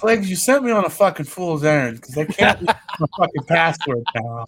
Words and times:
Flags, 0.00 0.28
you 0.30 0.36
sent 0.36 0.64
me 0.64 0.70
on 0.72 0.84
a 0.84 0.90
fucking 0.90 1.26
fool's 1.26 1.62
errand 1.64 2.00
because 2.00 2.16
I 2.18 2.24
can't 2.24 2.60
use 2.60 2.68
my 2.98 3.06
fucking 3.18 3.44
password 3.46 4.02
now. 4.14 4.46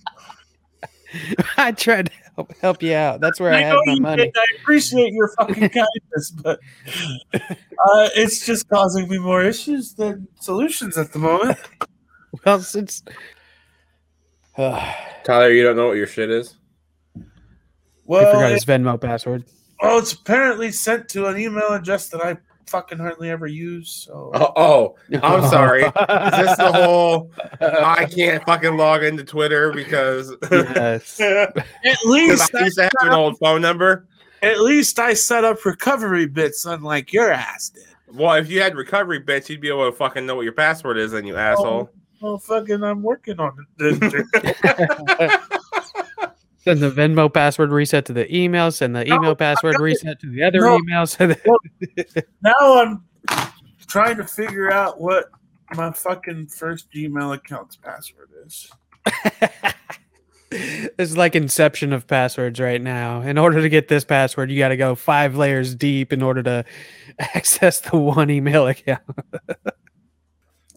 I 1.58 1.72
tried 1.72 2.06
to 2.06 2.12
help, 2.36 2.56
help 2.58 2.82
you 2.82 2.94
out. 2.94 3.20
That's 3.20 3.38
where 3.38 3.52
I, 3.52 3.58
I 3.58 3.60
had 3.60 3.76
my 3.84 3.94
money. 3.98 4.24
did. 4.24 4.34
I 4.36 4.44
appreciate 4.62 5.12
your 5.12 5.28
fucking 5.38 5.68
kindness, 5.68 6.30
but 6.42 6.58
uh, 7.34 8.08
it's 8.16 8.46
just 8.46 8.68
causing 8.68 9.08
me 9.08 9.18
more 9.18 9.42
issues 9.42 9.92
than 9.94 10.26
solutions 10.40 10.96
at 10.96 11.12
the 11.12 11.18
moment. 11.18 11.58
Well, 12.46 12.60
since 12.60 13.02
Tyler, 14.56 15.50
you 15.50 15.62
don't 15.62 15.76
know 15.76 15.88
what 15.88 15.96
your 15.98 16.06
shit 16.06 16.30
is? 16.30 16.54
I 17.16 17.20
Well, 18.06 18.32
forgot 18.32 18.52
his 18.52 18.64
Venmo 18.64 18.98
password. 19.00 19.44
well, 19.82 19.98
it's 19.98 20.12
apparently 20.12 20.72
sent 20.72 21.08
to 21.10 21.26
an 21.26 21.38
email 21.38 21.68
address 21.74 22.08
that 22.08 22.22
I 22.24 22.38
fucking 22.72 22.98
hardly 22.98 23.30
ever 23.30 23.46
use. 23.46 23.90
So 23.90 24.30
Oh, 24.34 24.52
oh, 24.56 24.96
I'm 25.22 25.48
sorry. 25.50 25.82
Is 25.82 25.92
this 25.92 26.56
the 26.56 26.72
whole 26.74 27.30
I 27.60 28.06
can't 28.06 28.42
fucking 28.44 28.76
log 28.76 29.04
into 29.04 29.22
Twitter 29.22 29.72
because 29.72 30.34
yes. 30.50 31.20
at 31.20 31.54
'cause 31.54 32.04
least 32.04 32.54
I 32.54 32.64
used 32.64 32.78
to 32.78 32.82
have 32.84 32.92
an 33.02 33.12
old 33.12 33.38
phone 33.38 33.60
number? 33.62 34.06
At 34.42 34.60
least 34.60 34.98
I 34.98 35.14
set 35.14 35.44
up 35.44 35.64
recovery 35.64 36.26
bits, 36.26 36.64
unlike 36.66 37.12
your 37.12 37.30
ass 37.30 37.68
did. 37.68 37.84
Well, 38.12 38.34
if 38.34 38.50
you 38.50 38.60
had 38.60 38.74
recovery 38.74 39.20
bits, 39.20 39.48
you'd 39.48 39.60
be 39.60 39.68
able 39.68 39.88
to 39.90 39.96
fucking 39.96 40.26
know 40.26 40.34
what 40.34 40.42
your 40.42 40.52
password 40.52 40.98
is, 40.98 41.12
then 41.12 41.24
you 41.24 41.36
asshole. 41.36 41.90
Oh, 41.92 41.98
well, 42.20 42.38
fucking, 42.38 42.82
I'm 42.82 43.02
working 43.02 43.38
on 43.38 43.66
it. 43.78 44.26
Send 46.64 46.80
the 46.80 46.90
Venmo 46.90 47.32
password 47.32 47.70
reset 47.70 48.04
to 48.06 48.12
the 48.12 48.32
email. 48.34 48.70
Send 48.70 48.94
the 48.94 49.04
email 49.12 49.34
password 49.34 49.80
reset 49.80 50.20
to 50.20 50.30
the 50.30 50.42
other 50.44 50.60
No. 50.60 50.76
email. 50.78 51.06
So 51.06 51.26
now 52.42 52.52
I'm 52.60 53.04
trying 53.88 54.16
to 54.16 54.24
figure 54.24 54.72
out 54.72 55.00
what 55.00 55.26
my 55.74 55.90
fucking 55.90 56.46
first 56.48 56.90
Gmail 56.92 57.34
account's 57.34 57.76
password 57.76 58.28
is. 58.46 58.70
it's 60.52 61.16
like 61.16 61.34
inception 61.34 61.92
of 61.92 62.06
passwords 62.06 62.60
right 62.60 62.80
now. 62.80 63.22
In 63.22 63.38
order 63.38 63.60
to 63.60 63.68
get 63.68 63.88
this 63.88 64.04
password, 64.04 64.50
you 64.50 64.58
got 64.58 64.68
to 64.68 64.76
go 64.76 64.94
five 64.94 65.36
layers 65.36 65.74
deep 65.74 66.12
in 66.12 66.22
order 66.22 66.42
to 66.44 66.64
access 67.18 67.80
the 67.80 67.96
one 67.96 68.30
email 68.30 68.68
account. 68.68 69.02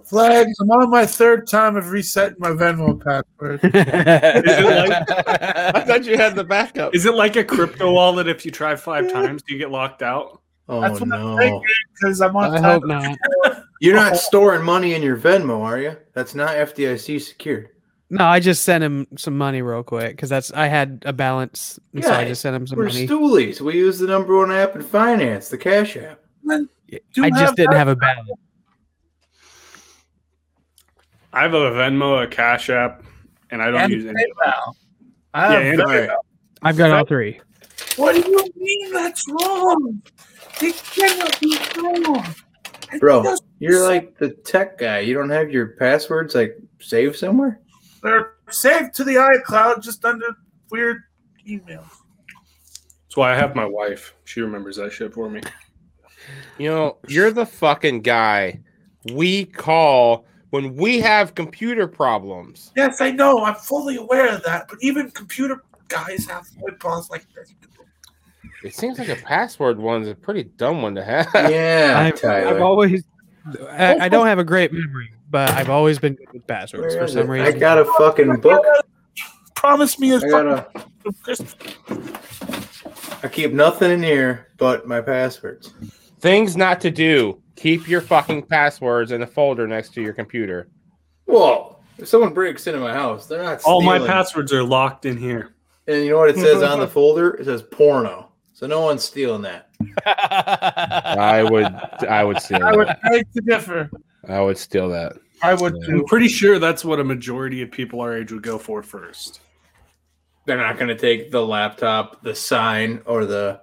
Flags, 0.06 0.53
I'm 0.59 0.70
on 0.72 0.89
my 0.89 1.06
third 1.06 1.48
time 1.48 1.75
of 1.75 1.89
resetting 1.89 2.38
my 2.39 2.50
Venmo 2.50 3.03
password. 3.03 3.59
like, 3.73 5.75
I 5.75 5.81
thought 5.81 6.06
you 6.06 6.17
had 6.17 6.36
the 6.36 6.44
backup. 6.44 6.94
Is 6.94 7.06
it 7.06 7.16
like 7.16 7.36
a 7.36 7.44
crypto 7.44 7.92
wallet? 7.92 8.28
If 8.28 8.45
you 8.45 8.52
try 8.52 8.76
five 8.76 9.11
times, 9.11 9.42
do 9.42 9.53
you 9.53 9.59
get 9.59 9.72
locked 9.72 10.03
out? 10.03 10.42
Oh 10.67 10.81
That's 10.81 11.00
what 11.00 11.03
I'm 11.03 11.09
no! 11.09 11.38
thinking 11.38 11.61
because 11.94 12.22
I'm 12.22 12.36
on 12.36 12.56
I 12.56 12.59
time. 12.59 12.64
hope 12.64 12.86
not. 12.86 13.64
You're 13.81 13.95
not 13.95 14.17
storing 14.17 14.64
money 14.64 14.94
in 14.94 15.03
your 15.03 15.17
Venmo, 15.17 15.61
are 15.61 15.80
you? 15.80 15.95
That's 16.14 16.33
not 16.33 16.56
FDIC 16.56 17.22
secured. 17.22 17.70
No, 18.09 18.26
I 18.26 18.39
just 18.39 18.64
sent 18.64 18.83
him 18.83 19.08
some 19.17 19.38
money 19.38 19.61
real 19.61 19.83
quick 19.83 20.11
because 20.11 20.30
that's 20.30 20.52
I 20.53 20.67
had 20.67 21.03
a 21.06 21.14
balance, 21.14 21.80
and 21.94 22.03
so 22.03 22.14
I 22.14 22.26
just 22.26 22.42
sent 22.42 22.56
him 22.56 22.67
some 22.67 22.80
money. 22.80 23.08
We're 23.08 23.17
money. 23.17 23.48
stoolies. 23.52 23.61
We 23.61 23.76
use 23.76 24.00
the 24.00 24.08
number 24.08 24.38
one 24.38 24.52
app 24.52 24.76
in 24.76 24.81
finance, 24.81 25.50
the 25.50 25.58
Cash 25.58 25.98
App. 25.98 26.20
Do 26.48 27.23
I 27.23 27.30
just 27.31 27.56
didn't 27.56 27.73
have 27.73 27.88
a 27.88 27.95
balance. 27.95 28.30
I 31.36 31.41
have 31.41 31.53
a 31.53 31.72
Venmo, 31.72 32.23
a 32.23 32.28
Cash 32.28 32.69
App, 32.69 33.03
and 33.52 33.61
I 33.61 33.69
don't 33.69 33.81
and 33.81 33.91
use 33.91 34.05
any. 34.05 34.11
of 34.23 34.38
them. 34.38 34.53
PayPal. 34.53 34.73
I 35.33 35.53
Yeah, 35.53 35.59
have 35.59 35.80
and 35.80 35.89
PayPal. 35.89 36.17
I've 36.61 36.77
got 36.77 36.92
all 36.92 37.05
three. 37.05 37.39
What 37.97 38.14
do 38.16 38.22
you 38.30 38.50
mean 38.55 38.94
that's 38.94 39.27
wrong? 39.30 40.02
It 40.61 40.75
cannot 40.75 41.39
be 41.42 41.58
wrong. 41.77 42.25
It 42.94 43.02
Bro, 43.02 43.36
You're 43.59 43.83
like 43.86 44.17
the 44.17 44.30
tech 44.30 44.77
guy. 44.77 45.00
You 45.00 45.14
don't 45.14 45.30
have 45.30 45.52
your 45.52 45.75
passwords 45.75 46.36
like 46.36 46.58
saved 46.80 47.17
somewhere? 47.17 47.59
They're 48.02 48.36
saved 48.49 48.94
to 48.95 49.03
the 49.03 49.16
iCloud 49.16 49.83
just 49.83 50.05
under 50.05 50.27
weird 50.72 51.02
emails. 51.47 51.89
That's 53.04 53.17
why 53.17 53.33
I 53.33 53.36
have 53.36 53.55
my 53.55 53.65
wife. 53.65 54.15
She 54.23 54.39
remembers 54.39 54.77
that 54.77 54.93
shit 54.93 55.14
for 55.14 55.30
me. 55.30 55.42
You 56.58 56.70
know, 56.70 56.98
you're 57.08 57.31
the 57.31 57.45
fucking 57.45 58.02
guy 58.02 58.61
we 59.14 59.45
call 59.45 60.26
when 60.55 60.73
we 60.77 61.02
have 61.02 61.36
computer 61.36 61.86
problems. 61.86 62.71
Yes, 62.77 63.02
I 63.02 63.11
know. 63.11 63.43
I'm 63.43 63.55
fully 63.55 63.98
aware 63.98 64.33
of 64.33 64.42
that. 64.43 64.70
But 64.70 64.77
even 64.82 65.11
computer 65.11 65.61
guys 65.89 66.26
have 66.27 66.48
pitfalls 66.66 67.10
like 67.10 67.26
this. 67.33 67.54
It 68.64 68.73
seems 68.73 68.98
like 68.98 69.10
a 69.10 69.17
password 69.17 69.77
one's 69.77 70.08
a 70.08 70.16
pretty 70.16 70.43
dumb 70.43 70.82
one 70.82 70.95
to 70.95 71.04
have. 71.04 71.27
Yeah, 71.52 71.95
I've, 71.98 72.23
I've 72.23 72.61
always, 72.61 73.04
I, 73.70 73.98
I 74.05 74.10
don't 74.10 74.27
have 74.27 74.39
a 74.39 74.45
great 74.45 74.71
memory, 74.71 75.11
but 75.30 75.52
I've 75.52 75.70
always 75.70 75.99
been 75.99 76.16
good 76.16 76.32
with 76.32 76.48
passwords 76.48 76.95
for 76.95 77.05
some 77.10 77.27
it? 77.27 77.33
reason. 77.33 77.54
I 77.54 77.60
got 77.60 77.77
a 77.77 77.86
fucking 77.98 78.39
book. 78.39 78.66
Promise 79.55 79.99
me 79.99 80.11
a 80.11 80.17
I 80.17 80.20
got 80.22 80.48
a. 80.48 80.67
fucking 81.26 82.17
I 83.23 83.27
keep 83.27 83.52
nothing 83.52 83.92
in 83.92 84.02
here 84.02 84.48
but 84.58 84.87
my 84.87 85.02
passwords. 85.02 85.73
Things 86.22 86.55
not 86.55 86.80
to 86.82 86.92
do. 86.92 87.42
Keep 87.55 87.88
your 87.88 88.02
fucking 88.02 88.43
passwords 88.43 89.11
in 89.11 89.21
a 89.21 89.27
folder 89.27 89.67
next 89.67 89.93
to 89.93 90.02
your 90.02 90.14
computer. 90.14 90.67
Whoa! 91.26 91.77
If 91.98 92.08
someone 92.08 92.33
breaks 92.33 92.67
into 92.67 92.80
my 92.80 92.93
house, 92.93 93.27
they're 93.27 93.42
not. 93.43 93.61
All 93.64 93.82
my 93.82 93.95
stealing. 93.95 94.11
passwords 94.11 94.54
are 94.54 94.64
locked 94.64 95.05
in 95.05 95.17
here. 95.17 95.55
And 95.88 96.04
you 96.04 96.11
know 96.11 96.17
what 96.17 96.30
it 96.30 96.38
says 96.38 96.61
on 96.64 96.80
the 96.80 96.88
folder? 96.89 97.32
It 97.36 97.45
says 97.45 97.61
porno. 97.64 98.30
So 98.54 98.67
no 98.67 98.82
one's 98.82 99.04
stealing 99.04 99.42
that. 99.43 99.70
I 100.05 101.43
would 101.43 101.66
I 102.08 102.23
would 102.23 102.42
steal 102.42 102.64
I 102.64 102.71
would 102.76 102.88
that. 102.88 103.02
beg 103.04 103.32
to 103.33 103.42
differ. 103.42 103.89
I 104.27 104.39
would 104.42 104.58
steal 104.58 104.89
that. 104.89 105.14
I 105.43 105.54
would 105.54 105.76
Yeah. 105.82 105.95
I'm 105.95 106.05
pretty 106.05 106.30
sure 106.30 106.58
that's 106.60 106.83
what 106.86 106.99
a 106.99 107.04
majority 107.04 107.61
of 107.61 107.70
people 107.72 107.99
our 108.02 108.17
age 108.17 108.32
would 108.32 108.43
go 108.43 108.58
for 108.58 108.82
first. 108.82 109.42
They're 110.45 110.58
not 110.58 110.77
going 110.77 110.87
to 110.87 110.95
take 110.95 111.32
the 111.32 111.45
laptop, 111.45 112.22
the 112.23 112.33
sign, 112.36 113.02
or 113.05 113.26
the 113.26 113.60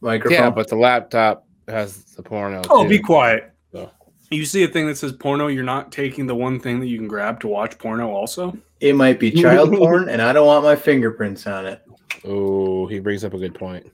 microphone. 0.00 0.38
Yeah, 0.38 0.50
but 0.50 0.68
the 0.68 0.76
laptop 0.76 1.45
has 1.68 2.04
the 2.14 2.22
porno. 2.22 2.62
Oh, 2.70 2.84
too. 2.84 2.88
be 2.88 2.98
quiet. 2.98 3.52
So. 3.72 3.90
You 4.30 4.44
see 4.44 4.64
a 4.64 4.68
thing 4.68 4.86
that 4.86 4.96
says 4.96 5.12
porno, 5.12 5.46
you're 5.48 5.64
not 5.64 5.92
taking 5.92 6.26
the 6.26 6.34
one 6.34 6.60
thing 6.60 6.80
that 6.80 6.86
you 6.86 6.98
can 6.98 7.08
grab 7.08 7.40
to 7.40 7.48
watch 7.48 7.78
porno 7.78 8.10
also? 8.10 8.56
it 8.80 8.94
might 8.94 9.18
be 9.18 9.30
child 9.30 9.72
porn, 9.72 10.08
and 10.08 10.20
I 10.20 10.32
don't 10.32 10.46
want 10.46 10.64
my 10.64 10.76
fingerprints 10.76 11.46
on 11.46 11.66
it. 11.66 11.82
Oh, 12.24 12.86
he 12.86 12.98
brings 12.98 13.24
up 13.24 13.34
a 13.34 13.38
good 13.38 13.54
point. 13.54 13.90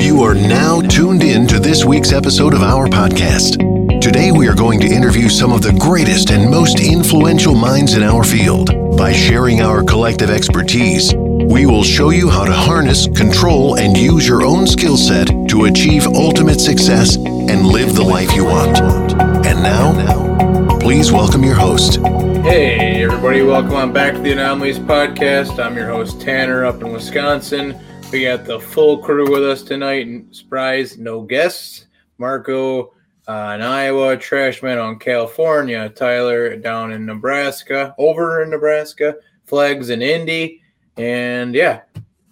You 0.00 0.22
are 0.22 0.34
now 0.34 0.80
tuned 0.80 1.22
in 1.22 1.46
to 1.48 1.58
this 1.58 1.84
week's 1.84 2.12
episode 2.12 2.54
of 2.54 2.62
our 2.62 2.86
podcast. 2.86 4.00
Today, 4.00 4.32
we 4.32 4.48
are 4.48 4.54
going 4.54 4.80
to 4.80 4.86
interview 4.86 5.28
some 5.28 5.52
of 5.52 5.62
the 5.62 5.72
greatest 5.72 6.30
and 6.30 6.50
most 6.50 6.80
influential 6.80 7.54
minds 7.54 7.94
in 7.94 8.02
our 8.02 8.24
field. 8.24 8.85
By 8.96 9.12
sharing 9.12 9.60
our 9.60 9.84
collective 9.84 10.30
expertise, 10.30 11.14
we 11.14 11.66
will 11.66 11.84
show 11.84 12.08
you 12.10 12.30
how 12.30 12.44
to 12.44 12.52
harness, 12.52 13.06
control, 13.06 13.78
and 13.78 13.96
use 13.96 14.26
your 14.26 14.44
own 14.44 14.66
skill 14.66 14.96
set 14.96 15.28
to 15.48 15.66
achieve 15.66 16.06
ultimate 16.06 16.60
success 16.60 17.16
and 17.16 17.66
live 17.66 17.94
the 17.94 18.02
life 18.02 18.34
you 18.34 18.46
want. 18.46 18.80
And 19.46 19.62
now, 19.62 20.78
please 20.78 21.12
welcome 21.12 21.44
your 21.44 21.54
host, 21.54 21.96
Hey, 22.46 23.02
everybody, 23.02 23.42
welcome 23.42 23.74
on 23.74 23.92
back 23.92 24.14
to 24.14 24.20
the 24.20 24.32
Anomalies 24.32 24.78
Podcast. 24.78 25.62
I'm 25.62 25.76
your 25.76 25.88
host, 25.88 26.20
Tanner, 26.20 26.64
up 26.64 26.80
in 26.80 26.92
Wisconsin. 26.92 27.78
We 28.10 28.22
got 28.22 28.44
the 28.44 28.60
full 28.60 28.98
crew 28.98 29.30
with 29.30 29.44
us 29.44 29.62
tonight. 29.62 30.08
Surprise, 30.30 30.96
no 30.96 31.20
guests. 31.22 31.86
Marco 32.18 32.94
uh, 33.28 33.52
in 33.54 33.62
Iowa, 33.62 34.16
Trashman 34.16 34.82
on 34.82 34.98
California, 34.98 35.88
Tyler 35.90 36.56
down 36.56 36.92
in 36.92 37.04
Nebraska, 37.04 37.94
over 37.98 38.42
in 38.42 38.50
Nebraska, 38.50 39.16
Flags 39.44 39.90
in 39.90 40.00
Indy. 40.02 40.62
And 40.96 41.54
yeah, 41.54 41.82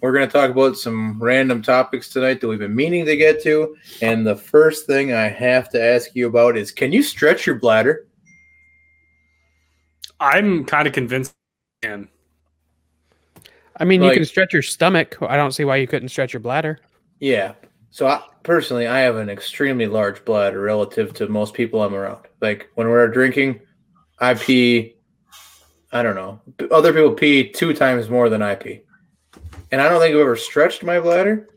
we're 0.00 0.12
going 0.12 0.26
to 0.26 0.32
talk 0.32 0.50
about 0.50 0.76
some 0.76 1.20
random 1.22 1.62
topics 1.62 2.10
tonight 2.10 2.40
that 2.40 2.48
we've 2.48 2.58
been 2.58 2.74
meaning 2.74 3.04
to 3.06 3.16
get 3.16 3.42
to. 3.42 3.76
And 4.02 4.26
the 4.26 4.36
first 4.36 4.86
thing 4.86 5.12
I 5.12 5.28
have 5.28 5.68
to 5.70 5.82
ask 5.82 6.14
you 6.14 6.28
about 6.28 6.56
is 6.56 6.70
can 6.70 6.92
you 6.92 7.02
stretch 7.02 7.46
your 7.46 7.56
bladder? 7.56 8.06
I'm 10.20 10.64
kind 10.64 10.86
of 10.86 10.94
convinced. 10.94 11.34
And 11.82 12.08
I 13.78 13.84
mean, 13.84 14.00
Like- 14.00 14.12
you 14.12 14.20
can 14.20 14.26
stretch 14.26 14.52
your 14.52 14.62
stomach. 14.62 15.16
I 15.20 15.36
don't 15.36 15.52
see 15.52 15.64
why 15.64 15.76
you 15.76 15.86
couldn't 15.86 16.08
stretch 16.10 16.32
your 16.32 16.40
bladder. 16.40 16.78
Yeah. 17.18 17.54
So 17.90 18.06
I, 18.06 18.22
personally, 18.44 18.86
I 18.86 19.00
have 19.00 19.16
an 19.16 19.28
extremely 19.28 19.86
large 19.86 20.24
bladder 20.24 20.60
relative 20.60 21.12
to 21.14 21.28
most 21.28 21.54
people 21.54 21.82
I'm 21.82 21.94
around. 21.94 22.26
Like 22.40 22.70
when 22.74 22.88
we're 22.88 23.08
drinking, 23.08 23.60
I 24.20 24.34
pee. 24.34 24.94
I 25.90 26.02
don't 26.02 26.14
know. 26.14 26.40
Other 26.70 26.92
people 26.92 27.12
pee 27.12 27.50
two 27.50 27.72
times 27.72 28.08
more 28.08 28.28
than 28.28 28.42
I 28.42 28.54
pee, 28.54 28.82
and 29.72 29.80
I 29.80 29.88
don't 29.88 30.00
think 30.00 30.14
I've 30.14 30.20
ever 30.20 30.36
stretched 30.36 30.84
my 30.84 31.00
bladder. 31.00 31.48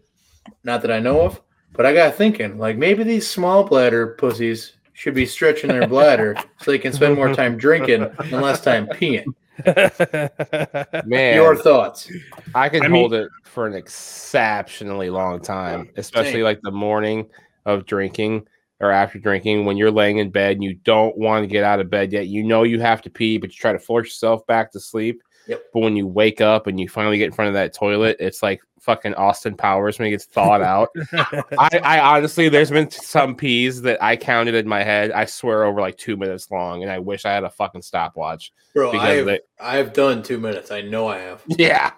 Not 0.63 0.81
that 0.81 0.91
I 0.91 0.99
know 0.99 1.21
of, 1.21 1.41
but 1.73 1.85
I 1.85 1.93
got 1.93 2.15
thinking 2.15 2.57
like 2.57 2.77
maybe 2.77 3.03
these 3.03 3.27
small 3.27 3.63
bladder 3.63 4.15
pussies 4.19 4.73
should 4.93 5.13
be 5.13 5.25
stretching 5.25 5.69
their 5.69 5.87
bladder 5.87 6.35
so 6.61 6.71
they 6.71 6.79
can 6.79 6.93
spend 6.93 7.15
more 7.15 7.33
time 7.33 7.57
drinking 7.57 8.03
and 8.03 8.31
less 8.31 8.61
time 8.61 8.87
peeing. 8.87 9.25
Man, 11.06 11.36
Your 11.36 11.56
thoughts? 11.56 12.12
I 12.56 12.69
can 12.69 12.83
I 12.83 12.88
mean- 12.88 13.01
hold 13.01 13.13
it 13.13 13.30
for 13.44 13.65
an 13.68 13.74
exceptionally 13.74 15.09
long 15.09 15.39
time, 15.42 15.89
especially 15.98 16.33
Same. 16.33 16.44
like 16.44 16.62
the 16.62 16.71
morning 16.71 17.30
of 17.65 17.86
drinking. 17.86 18.48
or 18.80 18.92
after 18.92 19.18
drinking 19.18 19.65
when 19.65 19.75
you're 19.75 19.89
laying 19.89 20.19
in 20.19 20.30
bed 20.30 20.51
and 20.51 20.63
you 20.63 20.75
don't 20.75 21.18
want 21.18 21.42
to 21.44 21.48
get 21.48 21.63
out 21.63 21.80
of 21.80 21.89
bed 21.89 22.13
yet. 22.13 22.27
You 22.27 22.44
know 22.44 22.62
you 22.62 22.80
have 22.80 23.01
to 23.01 23.09
pee, 23.09 23.39
but 23.39 23.50
you 23.50 23.56
try 23.56 23.71
to 23.74 23.80
force 23.80 24.06
yourself 24.07 24.45
back 24.45 24.71
to 24.74 24.80
sleep. 24.80 25.24
Yep. 25.47 25.63
But 25.73 25.79
when 25.79 25.95
you 25.95 26.07
wake 26.07 26.41
up 26.41 26.67
and 26.67 26.79
you 26.79 26.89
finally 26.89 27.17
get 27.17 27.25
in 27.25 27.31
front 27.31 27.47
of 27.49 27.53
that 27.53 27.73
toilet, 27.73 28.17
it's 28.19 28.44
like 28.44 28.61
fucking 28.79 29.13
Austin 29.15 29.55
Powers 29.55 29.97
when 29.99 30.05
he 30.05 30.11
gets 30.11 30.25
thawed 30.25 30.61
out. 30.61 30.89
I, 31.57 31.79
I 31.83 31.99
honestly, 31.99 32.49
there's 32.49 32.69
been 32.71 32.89
some 32.91 33.35
peas 33.35 33.81
that 33.81 34.01
I 34.01 34.15
counted 34.15 34.55
in 34.55 34.67
my 34.67 34.83
head. 34.83 35.11
I 35.11 35.25
swear 35.25 35.63
over 35.63 35.81
like 35.81 35.97
two 35.97 36.17
minutes 36.17 36.49
long, 36.51 36.83
and 36.83 36.91
I 36.91 36.99
wish 36.99 37.25
I 37.25 37.31
had 37.33 37.44
a 37.44 37.49
fucking 37.49 37.81
stopwatch. 37.81 38.53
Bro, 38.73 38.91
I've, 38.91 39.25
they- 39.25 39.39
I've 39.59 39.94
done 39.94 40.21
two 40.23 40.38
minutes. 40.39 40.71
I 40.71 40.81
know 40.81 41.07
I 41.07 41.17
have. 41.19 41.44
Yeah, 41.57 41.91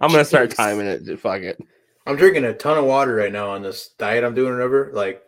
I'm 0.00 0.10
gonna 0.10 0.24
start 0.24 0.50
timing 0.50 0.86
it. 0.86 1.18
Fuck 1.20 1.42
it. 1.42 1.60
I'm 2.06 2.16
drinking 2.16 2.44
a 2.44 2.54
ton 2.54 2.78
of 2.78 2.84
water 2.84 3.14
right 3.14 3.32
now 3.32 3.50
on 3.50 3.62
this 3.62 3.90
diet 3.98 4.24
I'm 4.24 4.34
doing, 4.34 4.52
or 4.52 4.56
whatever, 4.56 4.90
like 4.92 5.22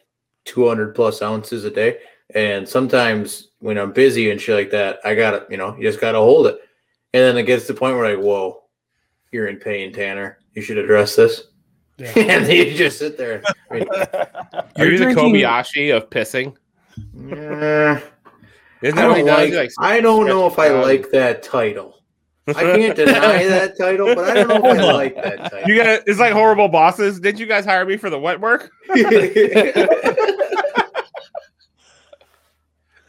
200 0.47 0.95
plus 0.95 1.23
ounces 1.23 1.65
a 1.65 1.71
day. 1.71 1.99
And 2.35 2.67
sometimes 2.69 3.49
when 3.61 3.79
I'm 3.79 3.93
busy 3.93 4.31
and 4.31 4.41
shit 4.41 4.57
like 4.57 4.71
that, 4.71 4.99
I 5.05 5.15
gotta, 5.15 5.47
you 5.51 5.57
know, 5.59 5.77
you 5.77 5.83
just 5.83 6.01
gotta 6.01 6.19
hold 6.19 6.47
it. 6.47 6.61
And 7.15 7.23
then 7.23 7.37
it 7.37 7.45
gets 7.45 7.67
to 7.67 7.73
the 7.75 7.79
point 7.79 7.97
where 7.97 8.15
like, 8.17 8.25
whoa, 8.25 8.63
you're 9.33 9.49
in 9.49 9.57
pain, 9.59 9.93
Tanner. 9.93 10.39
You 10.55 10.63
should 10.63 10.79
address 10.79 11.15
this. 11.17 11.49
Yeah. 11.99 12.13
and 12.17 12.47
then 12.47 12.51
you 12.69 12.75
just 12.75 12.99
sit 12.99 13.19
there. 13.19 13.43
I 13.71 13.75
mean, 13.75 13.89
Are 14.79 14.87
you 14.87 14.99
the 14.99 15.07
Kobayashi 15.07 15.95
of 15.95 16.09
pissing? 16.11 16.57
eh, 17.31 18.01
Isn't 18.83 18.99
I 18.99 19.03
that 19.03 19.09
what 19.09 19.15
don't 19.27 19.45
he 19.45 19.51
does? 19.51 19.55
like. 19.57 19.71
I 19.79 20.01
don't 20.01 20.27
know 20.27 20.47
if 20.47 20.59
I 20.59 20.69
stretches 20.69 20.87
like 20.87 21.11
that 21.13 21.43
title. 21.43 21.99
I 22.49 22.55
can't 22.55 22.97
deny 22.97 23.45
that 23.47 23.79
title, 23.79 24.15
but 24.15 24.25
I 24.31 24.35
don't 24.43 24.49
know 24.49 24.71
if 24.73 24.81
I 24.81 24.93
like 24.93 25.15
that 25.17 25.51
title. 25.51 25.69
You 25.69 25.77
got 25.77 26.03
it's 26.07 26.19
like 26.19 26.33
horrible 26.33 26.69
bosses. 26.69 27.21
Did 27.21 27.39
you 27.39 27.47
guys 27.47 27.65
hire 27.65 27.85
me 27.87 27.97
for 27.97 28.11
the 28.11 28.19
wet 28.19 28.41
work? 28.41 28.71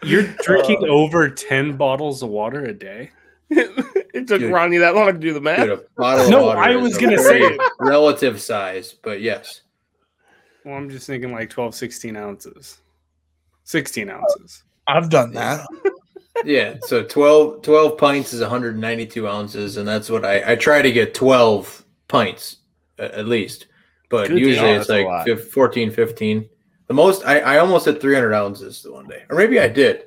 You're 0.04 0.24
drinking 0.44 0.84
over 0.90 1.30
10 1.30 1.78
bottles 1.78 2.22
of 2.24 2.30
water 2.30 2.66
a 2.66 2.74
day? 2.74 3.12
it 3.50 4.28
took 4.28 4.40
Dude. 4.40 4.52
Ronnie 4.52 4.78
that 4.78 4.96
long 4.96 5.08
to 5.08 5.14
do 5.14 5.34
the 5.34 5.42
math. 5.42 5.60
Dude, 5.60 5.70
a 5.72 5.84
bottle 5.98 6.26
of 6.26 6.32
No, 6.32 6.44
water 6.46 6.60
I 6.60 6.76
was 6.76 6.98
gonna 6.98 7.18
very 7.18 7.42
say- 7.42 7.58
relative 7.80 8.42
size, 8.42 8.94
but 8.94 9.22
yes. 9.22 9.62
Well, 10.66 10.76
I'm 10.76 10.90
just 10.90 11.08
thinking 11.08 11.32
like 11.34 11.50
12, 11.50 11.76
16 11.76 12.16
ounces. 12.16 12.80
16 13.66 14.10
ounces. 14.10 14.64
I've 14.88 15.10
done 15.10 15.34
that. 15.34 15.66
Yeah, 16.46 16.78
so 16.82 17.04
12, 17.04 17.62
12 17.62 17.98
pints 17.98 18.34
is 18.34 18.42
192 18.42 19.28
ounces, 19.28 19.78
and 19.78 19.88
that's 19.88 20.10
what 20.10 20.26
I, 20.26 20.54
I 20.54 20.56
try 20.56 20.82
to 20.82 20.92
get 20.92 21.14
12 21.14 21.86
pints 22.08 22.58
at 22.98 23.28
least. 23.28 23.68
But 24.10 24.30
Good 24.30 24.40
usually 24.40 24.68
deal. 24.72 24.80
it's 24.80 24.88
That's 24.88 25.04
like 25.06 25.28
lot. 25.28 25.40
14, 25.40 25.92
15. 25.92 26.50
The 26.88 26.94
most, 26.94 27.24
I, 27.24 27.40
I 27.40 27.58
almost 27.60 27.86
hit 27.86 28.02
300 28.02 28.34
ounces 28.34 28.82
the 28.82 28.92
one 28.92 29.08
day. 29.08 29.24
Or 29.30 29.38
maybe 29.38 29.60
I 29.60 29.70
did. 29.70 30.06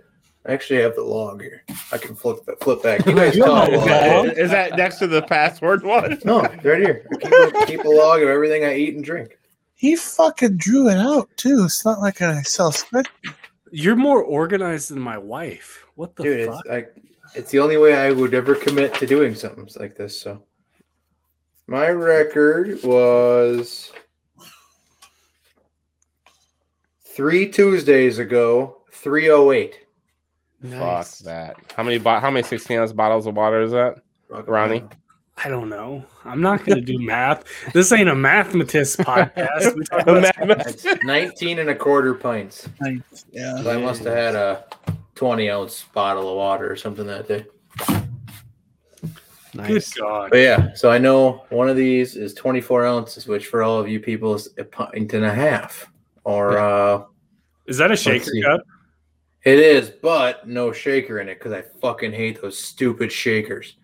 I 0.49 0.53
actually 0.53 0.81
have 0.83 0.95
the 0.95 1.03
log 1.03 1.41
here. 1.43 1.65
I 1.93 1.99
can 1.99 2.15
flip, 2.15 2.39
flip 2.61 2.83
back. 2.83 3.05
You 3.05 3.15
guys 3.15 3.35
You 3.35 3.45
have 3.45 3.53
talk 3.53 3.69
Is 3.71 3.77
while 3.79 3.85
I 3.85 3.89
that, 3.89 4.27
log? 4.29 4.39
is 4.39 4.51
that 4.51 4.77
next 4.77 4.99
to 4.99 5.07
the 5.07 5.23
password 5.23 5.83
one? 5.83 6.19
No, 6.25 6.41
right 6.43 6.63
here. 6.63 7.07
I 7.13 7.17
keep, 7.21 7.33
a, 7.63 7.67
keep 7.67 7.85
a 7.85 7.89
log 7.89 8.23
of 8.23 8.29
everything 8.29 8.65
I 8.65 8.77
eat 8.77 8.95
and 8.95 9.05
drink. 9.05 9.39
He 9.75 9.97
fucking 9.97 10.57
drew 10.57 10.89
it 10.89 10.99
out 10.99 11.29
too. 11.37 11.63
It's 11.65 11.85
not 11.85 12.01
like 12.01 12.21
an 12.21 12.39
Excel 12.39 12.71
spreadsheet. 12.73 13.35
You're 13.73 13.97
more 13.97 14.23
organized 14.23 14.91
than 14.91 15.01
my 15.01 15.19
wife. 15.19 15.85
What 15.97 16.15
the 16.17 16.23
Dude, 16.23 16.47
fuck? 16.49 16.63
it's, 16.67 16.71
I, 16.71 17.39
it's 17.39 17.51
the 17.51 17.59
only 17.59 17.77
way 17.77 17.95
I 17.95 18.13
would 18.13 18.33
ever 18.33 18.55
commit 18.55 18.95
to 18.95 19.07
doing 19.07 19.35
something 19.35 19.69
like 19.79 19.97
this. 19.97 20.19
So 20.21 20.43
my 21.67 21.89
record 21.89 22.83
was 22.85 23.93
three 27.05 27.49
Tuesdays 27.51 28.19
ago, 28.19 28.79
308. 28.93 29.81
Fuck 30.71 31.09
that. 31.25 31.57
How 31.77 31.83
many 31.83 31.99
bo- 31.99 32.21
how 32.21 32.31
many 32.31 32.47
16 32.47 32.79
ounce 32.79 32.93
bottles 32.93 33.27
of 33.27 33.37
water 33.37 33.63
is 33.63 33.73
that? 33.73 34.03
Ronnie? 34.29 34.85
I 35.45 35.49
don't 35.49 35.69
know. 35.69 36.03
I'm 36.25 36.41
not 36.41 36.65
going 36.65 36.77
to 36.79 36.85
do 36.85 36.99
math. 36.99 37.45
This 37.73 37.93
ain't 37.93 38.09
a 38.09 38.15
mathematist 38.15 38.99
podcast. 39.01 39.75
We 39.75 39.85
It's 40.65 41.05
19 41.05 41.59
and 41.59 41.69
a 41.69 41.75
quarter 41.75 42.15
pints. 42.15 42.69
Yeah. 43.33 43.63
So 43.63 43.71
I 43.71 43.77
must 43.77 44.03
have 44.05 44.15
had 44.15 44.35
a 44.35 44.65
20 45.15 45.51
ounce 45.51 45.85
bottle 45.93 46.31
of 46.31 46.37
water 46.37 46.71
or 46.71 46.77
something 46.77 47.07
that 47.07 47.29
day. 47.29 47.45
Good 49.53 49.69
Nice. 49.71 49.95
God. 49.95 50.31
But 50.31 50.39
yeah, 50.39 50.75
so 50.75 50.91
I 50.91 50.99
know 50.99 51.45
one 51.49 51.69
of 51.69 51.77
these 51.77 52.17
is 52.17 52.35
24 52.35 52.85
ounces, 52.87 53.27
which 53.27 53.47
for 53.47 53.63
all 53.63 53.79
of 53.79 53.89
you 53.89 54.01
people 54.01 54.35
is 54.35 54.49
a 54.59 54.65
pint 54.65 55.13
and 55.15 55.25
a 55.25 55.33
half. 55.33 55.91
Or 56.25 56.59
uh 56.59 57.05
Is 57.67 57.79
that 57.79 57.91
a 57.91 57.97
shaker 57.97 58.33
cup? 58.43 58.61
It 59.47 59.59
is, 59.61 59.91
but 59.91 60.47
no 60.49 60.73
shaker 60.73 61.21
in 61.21 61.29
it 61.29 61.39
because 61.39 61.53
I 61.53 61.63
fucking 61.81 62.13
hate 62.13 62.43
those 62.43 62.59
stupid 62.59 63.11
shakers. 63.13 63.77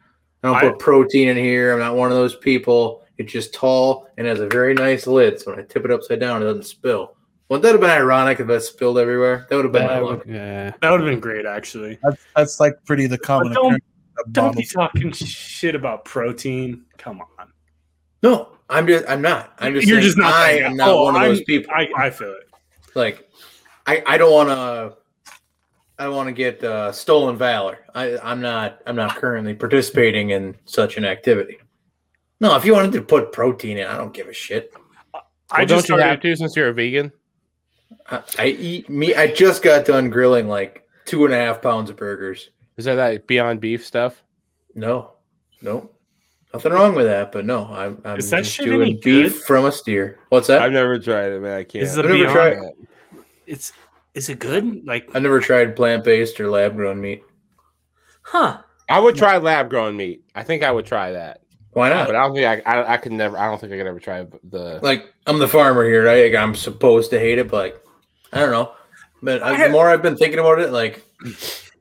I 0.43 0.49
don't 0.49 0.57
I- 0.57 0.61
put 0.71 0.79
protein 0.81 1.29
in 1.29 1.37
here. 1.37 1.73
I'm 1.73 1.79
not 1.79 1.95
one 1.95 2.11
of 2.11 2.17
those 2.17 2.35
people. 2.37 3.05
It's 3.17 3.33
just 3.33 3.55
tall 3.55 4.09
and 4.19 4.27
has 4.27 4.41
a 4.41 4.49
very 4.49 4.75
nice 4.75 5.07
lid. 5.07 5.41
So 5.41 5.53
when 5.53 5.61
I 5.61 5.63
tip 5.63 5.85
it 5.85 5.91
upside 5.93 6.19
down, 6.19 6.43
it 6.43 6.47
doesn't 6.47 6.65
spill. 6.65 7.15
Wouldn't 7.49 7.63
that 7.63 7.73
have 7.73 7.81
been 7.81 7.91
ironic 7.91 8.41
if 8.41 8.47
that 8.49 8.63
spilled 8.63 8.99
everywhere? 8.99 9.47
That 9.51 9.57
would 9.57 9.67
have 9.67 9.73
been 9.73 9.87
That 9.87 10.03
would- 10.03 10.23
yeah. 10.27 10.73
That 10.81 10.91
would 10.91 11.01
have 11.01 11.09
been 11.09 11.21
great, 11.21 11.47
actually. 11.47 11.99
That's, 12.03 12.23
that's 12.35 12.61
like 12.61 12.73
pretty 12.85 13.07
the 13.07 13.19
common 13.19 13.49
But 13.53 13.55
don't- 13.55 13.83
Don't 14.33 14.57
be 14.57 14.65
talking 14.65 15.13
shit 15.13 15.75
about 15.75 16.05
protein. 16.05 16.85
Come 16.99 17.21
on. 17.39 17.53
No, 18.23 18.49
I'm 18.69 18.87
just. 18.87 19.05
I'm 19.09 19.23
not. 19.23 19.53
I'm 19.59 19.75
just. 19.75 19.87
You're 19.87 19.97
saying 20.01 20.07
just 20.09 20.19
not. 20.19 20.33
I 20.33 20.51
am 20.59 20.77
not 20.77 20.89
Oh, 20.89 21.05
one 21.05 21.15
of 21.17 21.23
I'm- 21.23 21.31
those 21.31 21.43
people. 21.45 21.73
I, 21.75 21.89
I 21.97 22.11
feel 22.11 22.31
it. 22.33 22.49
like, 22.95 23.29
I. 23.87 24.03
I 24.07 24.19
don't 24.19 24.33
want 24.33 24.49
to. 24.51 24.97
I 26.03 26.09
want 26.09 26.27
to 26.27 26.33
get 26.33 26.65
uh, 26.65 26.91
stolen 26.91 27.37
valor. 27.37 27.79
I, 27.95 28.19
I'm 28.19 28.41
not. 28.41 28.81
I'm 28.87 28.97
not 28.97 29.15
currently 29.15 29.55
participating 29.55 30.31
in 30.31 30.57
such 30.65 30.97
an 30.97 31.05
activity. 31.05 31.59
No, 32.41 32.57
if 32.57 32.65
you 32.65 32.73
wanted 32.73 32.91
to 32.93 33.03
put 33.03 33.31
protein 33.31 33.79
in, 33.79 33.87
I 33.87 33.97
don't 33.97 34.13
give 34.13 34.27
a 34.27 34.33
shit. 34.33 34.75
I 35.15 35.21
Well, 35.59 35.67
just 35.67 35.87
don't 35.87 35.97
you 35.99 36.01
started, 36.01 36.05
have 36.11 36.21
to 36.23 36.37
since 36.37 36.57
you're 36.57 36.71
a 36.71 36.75
vegan? 36.75 37.13
I, 38.11 38.23
I 38.37 38.47
eat 38.47 38.91
me. 38.91 39.15
I 39.15 39.29
just 39.29 39.63
got 39.63 39.85
done 39.85 40.11
grilling 40.11 40.49
like 40.49 40.83
two 41.05 41.25
and 41.25 41.33
a 41.33 41.37
half 41.37 41.63
pounds 41.63 41.89
of 41.89 41.95
burgers. 41.97 42.51
Is 42.77 42.87
that 42.87 42.97
that 42.97 43.29
Beyond 43.29 43.61
Beef 43.61 43.87
stuff? 43.87 44.25
No, 44.75 45.13
no, 45.61 45.89
nothing 46.53 46.73
wrong 46.73 46.97
with 46.97 47.07
that. 47.07 47.31
But 47.31 47.45
no, 47.45 47.67
I'm. 47.67 48.03
I'm 48.05 48.19
Is 48.19 48.29
that 48.31 48.39
just 48.43 48.55
shit 48.57 48.67
doing 48.67 48.81
any 48.83 48.95
beef 48.95 49.35
good? 49.35 49.43
from 49.45 49.67
a 49.67 49.71
steer. 49.71 50.19
What's 50.31 50.49
that? 50.49 50.63
I've 50.63 50.73
never 50.73 50.99
tried 50.99 51.31
it, 51.31 51.41
man. 51.41 51.59
I 51.59 51.63
can't. 51.63 51.85
Is 51.85 51.95
the 51.95 52.03
I've 52.03 52.09
never 52.09 52.19
Beyond? 52.19 52.35
tried- 52.35 52.73
It's 53.47 53.73
is 54.15 54.29
it 54.29 54.39
good? 54.39 54.87
Like, 54.87 55.09
I've 55.15 55.23
never 55.23 55.41
tried 55.41 55.75
plant 55.77 56.05
based 56.05 56.39
or 56.41 56.51
lab 56.51 56.77
grown 56.77 57.01
meat. 57.01 57.23
huh? 58.23 58.59
I 58.89 58.99
would 59.01 59.17
try 59.17 59.39
lab 59.39 59.71
grown 59.71 59.97
meat. 59.97 60.23
I 60.35 60.43
think 60.43 60.63
I 60.63 60.71
would 60.71 60.85
try 60.85 61.13
that, 61.13 61.41
Why 61.73 61.89
not? 61.89 62.07
but 62.09 62.17
I 62.17 62.27
don't 62.27 62.35
think 62.35 62.67
I, 62.67 62.71
I. 62.71 62.95
I 62.95 62.97
could 62.99 63.13
never. 63.13 63.39
I 63.39 63.47
don't 63.47 63.59
think 63.61 63.73
I 63.73 63.79
could 63.79 63.87
ever 63.87 64.01
try 64.01 64.27
the. 64.51 64.81
like 64.83 65.13
I'm 65.27 65.39
the 65.39 65.49
farmer 65.49 65.85
here, 65.85 66.05
right? 66.05 66.31
Like, 66.31 66.39
I'm 66.43 66.55
supposed 66.55 67.11
to 67.11 67.19
hate 67.19 67.39
it, 67.39 67.49
but 67.49 67.57
like 67.57 67.85
I 68.33 68.41
don't 68.41 68.51
know. 68.51 68.73
But 69.23 69.43
I, 69.43 69.67
the 69.67 69.73
more 69.73 69.89
I've 69.89 70.03
been 70.03 70.17
thinking 70.17 70.41
about 70.41 70.59
it, 70.59 70.73
like 70.73 71.03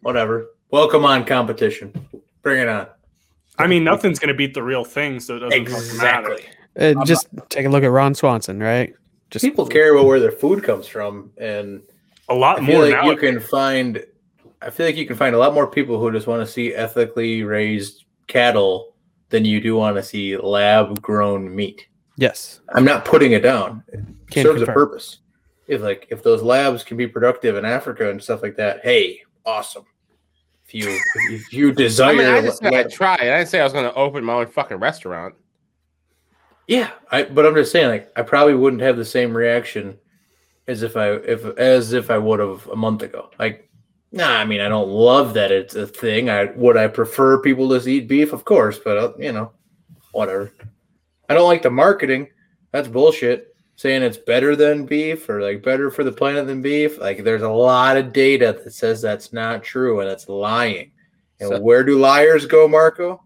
whatever. 0.01 0.47
Welcome 0.69 1.03
on 1.03 1.25
competition. 1.25 1.91
Bring 2.43 2.61
it 2.61 2.69
on. 2.69 2.87
I 3.57 3.67
mean, 3.67 3.83
nothing's 3.83 4.19
gonna 4.19 4.33
beat 4.35 4.53
the 4.53 4.63
real 4.63 4.85
thing, 4.85 5.19
so 5.19 5.35
it 5.35 5.39
doesn't 5.39 5.67
fucking 5.67 5.97
matter. 5.97 6.33
Exactly. 6.33 6.45
Uh, 7.01 7.03
just 7.03 7.27
take 7.49 7.65
a 7.65 7.69
look 7.69 7.83
at 7.83 7.91
Ron 7.91 8.15
Swanson, 8.15 8.59
right? 8.61 8.93
Just 9.31 9.43
People 9.43 9.67
care 9.67 9.93
about 9.93 10.05
where 10.05 10.19
their 10.21 10.31
food 10.31 10.63
comes 10.63 10.87
from, 10.87 11.31
and 11.37 11.81
A 12.31 12.33
lot 12.33 12.59
I 12.59 12.61
more 12.61 12.81
like 12.83 12.91
now. 12.91 13.09
you 13.09 13.17
can 13.17 13.39
find. 13.39 14.03
I 14.61 14.69
feel 14.69 14.85
like 14.85 14.95
you 14.95 15.05
can 15.05 15.17
find 15.17 15.35
a 15.35 15.37
lot 15.37 15.53
more 15.53 15.67
people 15.67 15.99
who 15.99 16.11
just 16.11 16.27
want 16.27 16.45
to 16.45 16.51
see 16.51 16.73
ethically 16.73 17.43
raised 17.43 18.05
cattle 18.27 18.95
than 19.29 19.43
you 19.43 19.59
do 19.59 19.75
want 19.75 19.97
to 19.97 20.03
see 20.03 20.37
lab 20.37 21.01
grown 21.01 21.53
meat. 21.53 21.87
yes, 22.17 22.61
I'm 22.73 22.85
not 22.85 23.03
putting 23.05 23.33
it 23.33 23.41
down. 23.41 23.83
It 23.89 23.99
Can 24.29 24.43
serves 24.45 24.61
a 24.61 24.65
purpose. 24.67 25.19
If 25.67 25.81
like 25.81 26.07
if 26.09 26.23
those 26.23 26.41
labs 26.41 26.83
can 26.83 26.95
be 26.95 27.07
productive 27.07 27.55
in 27.57 27.65
Africa 27.65 28.09
and 28.09 28.21
stuff 28.23 28.41
like 28.41 28.55
that, 28.57 28.79
hey, 28.83 29.21
awesome. 29.45 29.85
If 30.65 30.73
you 30.73 30.99
if 31.31 31.51
you 31.51 31.73
desire, 31.73 32.13
I 32.13 32.17
mean, 32.17 32.27
I 32.27 32.41
just 32.41 32.59
said 32.59 32.71
lab- 32.71 32.85
I'd 32.85 32.91
try 32.91 33.15
it. 33.15 33.21
I 33.33 33.37
didn't 33.39 33.49
say 33.49 33.59
I 33.59 33.63
was 33.63 33.73
going 33.73 33.85
to 33.85 33.93
open 33.95 34.23
my 34.23 34.33
own 34.35 34.47
fucking 34.47 34.77
restaurant. 34.77 35.35
yeah, 36.67 36.91
I 37.11 37.23
but 37.23 37.45
I'm 37.45 37.55
just 37.55 37.71
saying 37.73 37.89
like 37.89 38.11
I 38.15 38.21
probably 38.21 38.53
wouldn't 38.55 38.81
have 38.81 38.95
the 38.95 39.03
same 39.05 39.35
reaction 39.35 39.97
as 40.71 40.83
if 40.83 40.97
I 40.97 41.11
if 41.11 41.45
as 41.57 41.93
if 41.93 42.09
I 42.09 42.17
would 42.17 42.39
have 42.39 42.65
a 42.67 42.75
month 42.75 43.03
ago. 43.03 43.29
Like, 43.37 43.69
nah, 44.11 44.29
I 44.37 44.45
mean 44.45 44.61
I 44.61 44.69
don't 44.69 44.89
love 44.89 45.33
that 45.35 45.51
it's 45.51 45.75
a 45.75 45.85
thing. 45.85 46.29
I 46.29 46.45
would 46.55 46.77
I 46.77 46.87
prefer 46.87 47.39
people 47.39 47.69
to 47.69 47.89
eat 47.89 48.07
beef, 48.07 48.33
of 48.33 48.45
course, 48.45 48.79
but 48.79 48.97
uh, 48.97 49.13
you 49.19 49.31
know, 49.31 49.51
whatever. 50.13 50.51
I 51.29 51.33
don't 51.33 51.47
like 51.47 51.61
the 51.61 51.69
marketing. 51.69 52.27
That's 52.71 52.87
bullshit. 52.87 53.47
Saying 53.75 54.03
it's 54.03 54.17
better 54.17 54.55
than 54.55 54.85
beef 54.85 55.27
or 55.27 55.41
like 55.41 55.63
better 55.63 55.89
for 55.89 56.03
the 56.03 56.11
planet 56.11 56.45
than 56.45 56.61
beef. 56.61 56.99
Like 56.99 57.23
there's 57.23 57.41
a 57.41 57.49
lot 57.49 57.97
of 57.97 58.13
data 58.13 58.59
that 58.63 58.71
says 58.73 59.01
that's 59.01 59.33
not 59.33 59.63
true 59.63 60.01
and 60.01 60.09
it's 60.09 60.29
lying. 60.29 60.91
And 61.39 61.49
So- 61.49 61.59
where 61.61 61.83
do 61.83 61.97
liars 61.97 62.45
go, 62.45 62.67
Marco? 62.67 63.23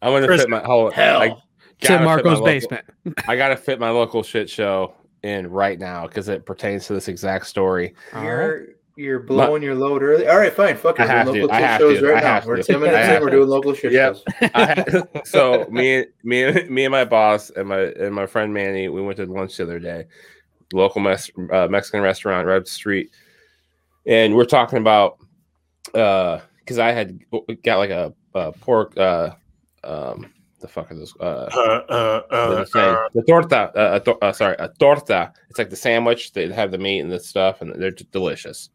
I'm 0.00 0.10
going 0.12 0.22
to 0.22 0.28
Chris- 0.28 0.42
fit 0.42 0.50
my 0.50 0.60
whole 0.62 0.90
Hell. 0.92 1.20
I 1.20 1.28
to 1.30 1.34
gotta 1.80 1.98
fit 1.98 2.04
Marco's 2.04 2.24
local- 2.34 2.46
basement. 2.46 2.84
I 3.26 3.34
got 3.36 3.48
to 3.48 3.56
fit 3.56 3.80
my 3.80 3.90
local 3.90 4.22
shit 4.22 4.48
show 4.48 4.94
in 5.22 5.46
right 5.48 5.78
now 5.78 6.06
because 6.06 6.28
it 6.28 6.44
pertains 6.46 6.86
to 6.86 6.94
this 6.94 7.08
exact 7.08 7.46
story. 7.46 7.94
You're 8.14 8.66
you're 8.96 9.20
blowing 9.20 9.62
your 9.62 9.76
load 9.76 10.02
early. 10.02 10.26
All 10.26 10.38
right, 10.38 10.52
fine. 10.52 10.76
Fuck 10.76 10.98
it. 10.98 11.02
I 11.02 11.06
We're 11.06 11.10
have 11.12 11.26
doing 11.26 11.36
to. 11.36 11.42
local 11.42 11.54
I 11.56 11.60
shit 11.60 11.68
have 11.68 11.80
shows 11.80 11.98
to. 12.00 12.06
right 12.06 12.16
I 12.16 12.20
now. 12.20 12.34
have 12.34 12.46
We're 12.46 12.62
ten 12.62 12.80
minutes 12.80 13.08
in. 13.08 13.22
We're 13.22 13.30
doing 13.30 13.48
local 13.48 13.72
shit 13.74 13.92
Yep. 13.92 14.14
shows. 14.16 14.24
I 14.54 15.02
so 15.24 15.66
me, 15.70 16.04
me, 16.24 16.42
and- 16.44 16.68
me 16.70 16.84
and 16.84 16.92
my 16.92 17.04
boss 17.04 17.50
and 17.50 17.68
my 17.68 17.80
and 17.80 18.14
my 18.14 18.26
friend 18.26 18.52
Manny, 18.52 18.88
we 18.88 19.00
went 19.00 19.16
to 19.18 19.26
lunch 19.26 19.56
the 19.56 19.62
other 19.64 19.78
day, 19.78 20.06
local 20.72 21.00
mes- 21.00 21.30
uh, 21.52 21.68
Mexican 21.68 22.00
restaurant 22.02 22.46
right 22.46 22.56
up 22.56 22.64
the 22.64 22.70
street, 22.70 23.10
and 24.06 24.34
we're 24.34 24.44
talking 24.44 24.78
about 24.78 25.18
uh 25.94 26.40
because 26.58 26.78
I 26.78 26.90
had 26.92 27.18
got 27.62 27.78
like 27.78 27.90
a, 27.90 28.12
a 28.34 28.52
pork, 28.52 28.94
uh, 28.98 29.30
um, 29.84 30.30
the 30.60 30.68
fuck 30.68 30.90
is 30.92 30.98
this? 30.98 31.14
Uh, 31.20 31.48
Uh, 31.54 31.82
uh, 31.88 32.22
uh, 32.30 32.52
am 32.52 32.58
I 32.58 32.64
saying? 32.64 32.94
uh, 32.94 33.08
the 33.14 33.22
torta, 33.22 33.72
uh, 33.76 33.96
a 33.96 34.00
tor- 34.00 34.32
sorry, 34.32 34.56
a 34.58 34.68
torta. 34.78 35.32
It's 35.50 35.58
like 35.58 35.70
the 35.70 35.76
sandwich. 35.76 36.32
They 36.32 36.52
have 36.52 36.70
the 36.70 36.78
meat 36.78 37.00
and 37.00 37.10
the 37.10 37.20
stuff, 37.20 37.60
and 37.62 37.80
they're 37.80 37.90
just 37.90 38.10
delicious. 38.10 38.70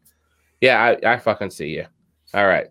Yeah, 0.60 0.96
I, 1.04 1.14
I 1.14 1.18
fucking 1.18 1.50
see 1.50 1.68
you. 1.68 1.86
All 2.32 2.46
right. 2.46 2.68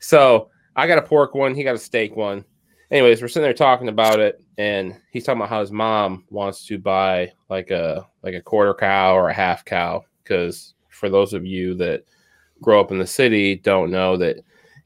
So 0.00 0.50
I 0.74 0.86
got 0.86 0.98
a 0.98 1.02
pork 1.02 1.34
one. 1.34 1.54
He 1.54 1.64
got 1.64 1.74
a 1.74 1.78
steak 1.78 2.16
one. 2.16 2.44
Anyways, 2.90 3.20
we're 3.20 3.28
sitting 3.28 3.42
there 3.42 3.52
talking 3.52 3.88
about 3.88 4.20
it, 4.20 4.40
and 4.58 4.96
he's 5.10 5.24
talking 5.24 5.40
about 5.40 5.48
how 5.50 5.60
his 5.60 5.72
mom 5.72 6.24
wants 6.30 6.66
to 6.66 6.78
buy 6.78 7.32
like 7.48 7.70
a 7.70 8.06
like 8.22 8.34
a 8.34 8.40
quarter 8.40 8.74
cow 8.74 9.16
or 9.16 9.28
a 9.28 9.34
half 9.34 9.64
cow. 9.64 10.04
Because 10.22 10.74
for 10.90 11.08
those 11.08 11.32
of 11.34 11.44
you 11.44 11.74
that 11.74 12.04
grow 12.62 12.80
up 12.80 12.90
in 12.90 12.98
the 12.98 13.06
city, 13.06 13.56
don't 13.56 13.90
know 13.90 14.16
that, 14.16 14.38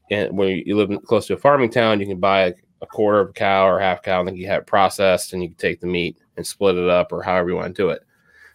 and 0.09 0.37
when 0.37 0.63
you 0.65 0.75
live 0.75 0.91
close 1.05 1.27
to 1.27 1.33
a 1.33 1.37
farming 1.37 1.69
town, 1.71 1.99
you 1.99 2.05
can 2.07 2.19
buy 2.19 2.41
a 2.47 2.53
quarter 2.85 3.19
of 3.19 3.29
a 3.29 3.33
cow 3.33 3.67
or 3.67 3.79
half 3.79 4.01
cow, 4.01 4.19
and 4.19 4.27
then 4.27 4.35
you 4.35 4.47
have 4.47 4.61
it 4.61 4.67
processed, 4.67 5.33
and 5.33 5.41
you 5.41 5.49
can 5.49 5.57
take 5.57 5.79
the 5.79 5.87
meat 5.87 6.17
and 6.37 6.45
split 6.45 6.75
it 6.75 6.89
up, 6.89 7.11
or 7.11 7.21
however 7.21 7.49
you 7.49 7.55
want 7.55 7.75
to 7.75 7.81
do 7.81 7.89
it. 7.89 8.01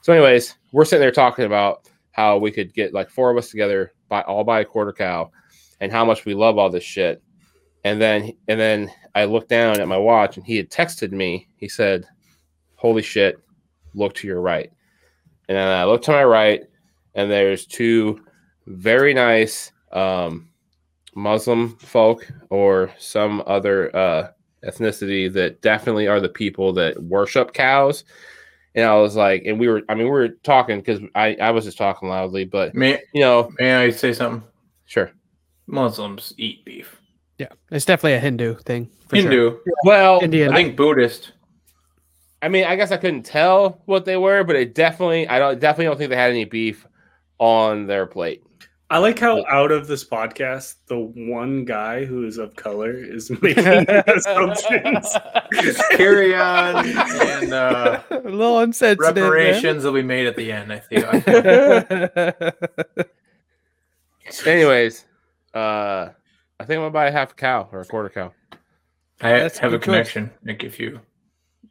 So, 0.03 0.13
anyways, 0.13 0.55
we're 0.73 0.85
sitting 0.85 1.01
there 1.01 1.11
talking 1.11 1.45
about 1.45 1.89
how 2.13 2.39
we 2.39 2.51
could 2.51 2.73
get 2.75 2.95
like 2.95 3.11
four 3.11 3.31
of 3.31 3.37
us 3.37 3.51
together, 3.51 3.93
buy 4.09 4.23
all 4.23 4.45
buy 4.45 4.61
a 4.61 4.65
quarter 4.65 4.93
cow, 4.93 5.31
and 5.81 5.93
how 5.93 6.05
much 6.05 6.25
we 6.25 6.35
love 6.35 6.59
all 6.59 6.71
this 6.71 6.85
shit. 6.85 7.23
And 7.85 8.01
then, 8.01 8.33
and 8.49 8.59
then 8.59 8.91
I 9.15 9.25
looked 9.25 9.49
down 9.49 9.81
at 9.81 9.89
my 9.89 9.99
watch, 9.99 10.37
and 10.37 10.47
he 10.47 10.57
had 10.57 10.71
texted 10.71 11.13
me. 11.13 11.49
He 11.57 11.69
said, 11.69 12.07
"Holy 12.75 13.03
shit, 13.03 13.39
look 13.95 14.15
to 14.15 14.27
your 14.27 14.41
right." 14.41 14.71
And 15.49 15.57
then 15.57 15.69
I 15.69 15.85
looked 15.85 16.05
to 16.07 16.13
my 16.13 16.25
right, 16.25 16.63
and 17.15 17.31
there's 17.31 17.67
two 17.67 18.25
very 18.67 19.15
nice 19.15 19.73
um, 19.93 20.49
Muslim 21.17 21.77
folk 21.79 22.31
or 22.51 22.93
some 22.99 23.43
other 23.47 23.95
uh, 23.97 24.29
ethnicity 24.65 25.33
that 25.33 25.63
definitely 25.63 26.07
are 26.07 26.21
the 26.21 26.29
people 26.29 26.73
that 26.75 27.03
worship 27.03 27.53
cows. 27.53 28.05
And 28.75 28.85
I 28.85 28.95
was 28.97 29.17
like, 29.17 29.45
and 29.47 29.59
we 29.59 29.69
were, 29.69 29.83
I 29.89 29.95
mean, 29.95 30.05
we 30.05 30.11
were 30.11 30.29
talking 30.29 30.79
because 30.79 31.01
I, 31.15 31.35
I 31.41 31.51
was 31.51 31.65
just 31.65 31.79
talking 31.79 32.09
loudly, 32.11 32.45
but 32.45 32.75
May, 32.75 33.01
you 33.15 33.23
know, 33.23 33.51
may 33.59 33.75
I 33.75 33.91
say 33.91 34.13
something? 34.13 34.47
sure. 34.85 35.11
Muslims 35.67 36.35
eat 36.37 36.65
beef. 36.65 37.01
Yeah, 37.39 37.49
it's 37.71 37.85
definitely 37.85 38.15
a 38.15 38.21
Hindu 38.21 38.57
thing. 38.57 38.91
For 39.09 39.17
Sure. 39.17 39.31
Hindu. 39.31 39.59
Well, 39.85 40.21
Indian. 40.23 40.53
I 40.53 40.57
think 40.57 40.77
Buddhist. 40.77 41.33
I 42.43 42.49
mean, 42.49 42.65
I 42.65 42.77
guess 42.77 42.93
I 42.93 42.99
couldn't 42.99 43.25
tell 43.25 43.83
what 43.87 44.05
they 44.05 44.17
were, 44.17 44.45
but 44.45 44.57
it 44.57 44.75
definitely, 44.75 45.27
I 45.27 45.39
don't 45.39 45.59
definitely 45.59 45.87
don't 45.87 45.97
think 45.97 46.11
they 46.11 46.17
had 46.17 46.31
any 46.31 46.45
beef 46.45 46.87
on 47.39 47.87
their 47.87 48.07
plate. 48.07 48.43
I 48.89 48.99
like 48.99 49.19
how 49.19 49.45
out 49.49 49.73
of 49.73 49.89
this 49.89 50.05
podcast, 50.05 50.77
the 50.87 50.97
one 50.99 51.65
guy 51.65 52.05
who 52.05 52.25
is 52.25 52.39
of 52.39 52.55
color 52.55 52.93
is 52.93 53.31
making 53.43 53.67
assumptions. 54.07 55.13
Just 55.55 55.83
carry 55.91 56.37
on, 56.37 56.87
and 56.97 57.53
uh, 57.53 58.01
a 58.11 58.21
little 58.21 58.61
unsensitive. 58.61 59.17
man. 59.17 59.25
reparations 59.25 59.85
will 59.85 59.93
be 59.93 60.03
made 60.03 60.29
at 60.29 60.37
the 60.37 60.53
end. 60.53 60.73
I 60.73 60.79
think. 60.79 61.05
Anyways, 64.47 65.05
uh, 65.55 66.09
I 66.61 66.65
think 66.65 66.71
I'm 66.79 66.83
gonna 66.83 66.91
buy 66.91 67.07
a 67.07 67.13
half 67.13 67.33
a 67.33 67.35
cow 67.35 67.69
or 67.73 67.81
a 67.81 67.85
quarter 67.85 68.09
cow. 68.09 68.33
I 69.21 69.31
That's 69.31 69.59
have 69.59 69.73
a 69.73 69.79
good 69.79 69.85
choice. 69.87 70.13
connection, 70.13 70.31
Nick. 70.45 70.63
If 70.63 70.79
you, 70.79 71.01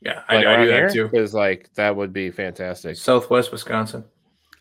yeah, 0.02 0.24
I, 0.28 0.36
Like 0.38 0.46
I 0.48 0.54
around 0.56 0.66
do 0.66 0.72
that 0.72 0.94
too. 0.94 1.08
because 1.08 1.34
like 1.34 1.70
that 1.76 1.96
would 1.96 2.12
be 2.12 2.30
fantastic. 2.32 2.98
Southwest 2.98 3.52
Wisconsin, 3.54 4.04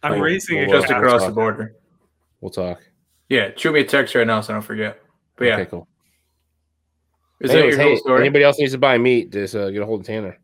I'm 0.04 0.12
Like, 0.12 0.20
raising 0.22 0.58
a 0.64 0.66
well, 0.68 0.80
just 0.80 0.92
across 0.92 1.20
the 1.22 1.26
talk. 1.28 1.34
border. 1.34 1.74
We'll 2.44 2.50
talk. 2.50 2.78
Yeah, 3.30 3.52
shoot 3.56 3.72
me 3.72 3.80
a 3.80 3.84
text 3.84 4.14
right 4.14 4.26
now 4.26 4.42
so 4.42 4.52
I 4.52 4.56
don't 4.56 4.62
forget. 4.62 5.00
But 5.36 5.46
yeah, 5.46 5.54
Okay, 5.54 5.64
cool. 5.64 5.88
is 7.40 7.50
that 7.50 7.56
Anyways, 7.56 7.76
your 7.78 7.86
whole 7.86 7.96
story? 7.96 8.20
Anybody 8.20 8.44
else 8.44 8.58
needs 8.58 8.72
to 8.72 8.78
buy 8.78 8.98
meat? 8.98 9.32
Just 9.32 9.56
uh, 9.56 9.70
get 9.70 9.80
a 9.80 9.86
hold 9.86 10.00
of 10.00 10.06
Tanner. 10.06 10.38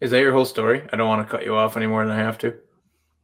Is 0.00 0.10
that 0.10 0.18
your 0.18 0.32
whole 0.32 0.46
story? 0.46 0.82
I 0.92 0.96
don't 0.96 1.06
want 1.06 1.24
to 1.24 1.30
cut 1.30 1.44
you 1.44 1.54
off 1.54 1.76
any 1.76 1.86
more 1.86 2.04
than 2.04 2.12
I 2.12 2.18
have 2.18 2.38
to. 2.38 2.56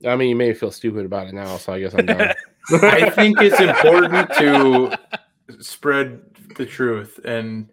I 0.06 0.14
mean, 0.14 0.28
you 0.28 0.36
may 0.36 0.54
feel 0.54 0.70
stupid 0.70 1.04
about 1.06 1.26
it 1.26 1.34
now, 1.34 1.56
so 1.56 1.72
I 1.72 1.80
guess 1.80 1.92
I'm 1.92 2.06
done. 2.06 2.32
I 2.70 3.10
think 3.10 3.38
it's 3.40 3.58
important 3.58 4.30
to 4.34 4.96
spread 5.60 6.20
the 6.56 6.66
truth, 6.66 7.18
and 7.24 7.68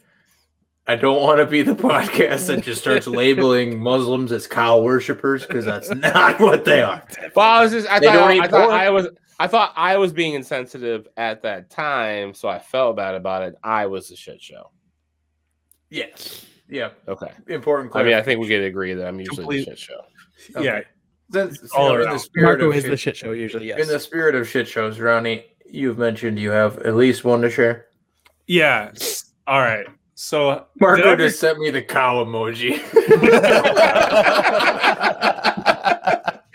I 0.87 0.95
don't 0.95 1.21
want 1.21 1.37
to 1.37 1.45
be 1.45 1.61
the 1.61 1.75
podcast 1.75 2.47
that 2.47 2.63
just 2.63 2.81
starts 2.81 3.05
labeling 3.05 3.79
Muslims 3.79 4.31
as 4.31 4.47
cow 4.47 4.81
worshippers 4.81 5.45
because 5.45 5.65
that's 5.65 5.91
not 5.93 6.39
what 6.39 6.65
they 6.65 6.81
are. 6.81 7.03
well, 7.35 7.45
I 7.47 7.61
was 7.61 7.73
just, 7.73 7.87
I 7.87 7.99
They 7.99 8.07
thought, 8.07 8.17
I, 8.31 8.39
I 8.39 8.47
thought. 8.47 8.71
I 8.71 8.89
was, 8.89 9.07
I 9.39 9.47
thought 9.47 9.73
I 9.75 9.97
was 9.97 10.11
being 10.13 10.33
insensitive 10.33 11.07
at 11.15 11.43
that 11.43 11.69
time, 11.69 12.33
so 12.33 12.47
I 12.49 12.57
felt 12.59 12.95
bad 12.95 13.15
about 13.15 13.43
it. 13.43 13.55
I 13.63 13.85
was 13.85 14.09
a 14.11 14.15
shit 14.15 14.41
show. 14.41 14.71
Yes. 15.89 16.45
Yeah. 16.69 16.89
Okay. 17.07 17.31
Important. 17.47 17.95
I 17.95 18.03
mean, 18.03 18.13
I 18.15 18.21
think 18.21 18.39
we 18.41 18.47
could 18.47 18.63
agree 18.63 18.93
that 18.93 19.07
I'm 19.07 19.19
usually 19.19 19.37
Complete- 19.37 19.65
the 19.65 19.75
shit 19.75 19.79
show. 19.79 20.01
Yeah, 20.61 20.81
Then, 21.29 21.55
all 21.75 21.95
in 21.95 22.01
around. 22.01 22.13
the 22.13 22.19
spirit 22.19 22.45
Marco 22.59 22.69
of 22.69 22.75
is 22.77 22.83
shit, 22.83 22.91
the 22.91 22.97
shit 22.97 23.17
show 23.17 23.31
usually. 23.31 23.67
Yes. 23.67 23.79
in 23.81 23.87
the 23.87 23.99
spirit 23.99 24.35
of 24.35 24.47
shit 24.47 24.67
shows, 24.67 24.99
Ronnie, 24.99 25.45
you've 25.65 25.97
mentioned 25.97 26.37
you 26.39 26.51
have 26.51 26.77
at 26.79 26.95
least 26.95 27.23
one 27.25 27.41
to 27.41 27.49
share. 27.49 27.85
yeah. 28.47 28.91
All 29.47 29.59
right. 29.61 29.85
So 30.15 30.65
Marco 30.79 31.03
Did 31.03 31.07
I 31.11 31.15
just 31.15 31.39
sent 31.39 31.57
me 31.59 31.69
the 31.69 31.81
cow 31.81 32.23
emoji. 32.25 32.77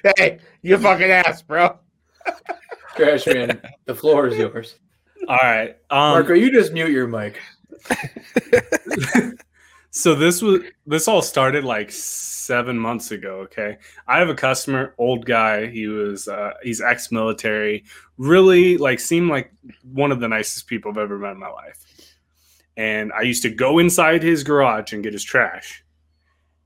hey, 0.16 0.38
you 0.62 0.78
fucking 0.78 1.10
ass, 1.10 1.42
bro. 1.42 1.78
Trash 2.96 3.26
man, 3.26 3.60
the 3.86 3.94
floor 3.94 4.26
is 4.26 4.36
yours. 4.36 4.76
all 5.28 5.38
right. 5.42 5.76
Um, 5.90 6.12
Marco, 6.12 6.34
you 6.34 6.50
just 6.50 6.72
mute 6.72 6.90
your 6.90 7.06
mic. 7.06 7.40
so 9.94 10.14
this 10.14 10.40
was 10.40 10.62
this 10.86 11.06
all 11.06 11.20
started 11.20 11.64
like 11.64 11.92
seven 11.92 12.78
months 12.78 13.10
ago 13.10 13.40
okay 13.40 13.76
i 14.08 14.18
have 14.18 14.30
a 14.30 14.34
customer 14.34 14.94
old 14.96 15.26
guy 15.26 15.66
he 15.66 15.86
was 15.86 16.28
uh 16.28 16.50
he's 16.62 16.80
ex-military 16.80 17.84
really 18.16 18.78
like 18.78 18.98
seemed 18.98 19.28
like 19.28 19.52
one 19.92 20.10
of 20.10 20.18
the 20.18 20.26
nicest 20.26 20.66
people 20.66 20.90
i've 20.90 20.96
ever 20.96 21.18
met 21.18 21.32
in 21.32 21.38
my 21.38 21.48
life 21.48 21.84
and 22.78 23.12
i 23.12 23.20
used 23.20 23.42
to 23.42 23.50
go 23.50 23.78
inside 23.78 24.22
his 24.22 24.42
garage 24.42 24.94
and 24.94 25.02
get 25.02 25.12
his 25.12 25.22
trash 25.22 25.84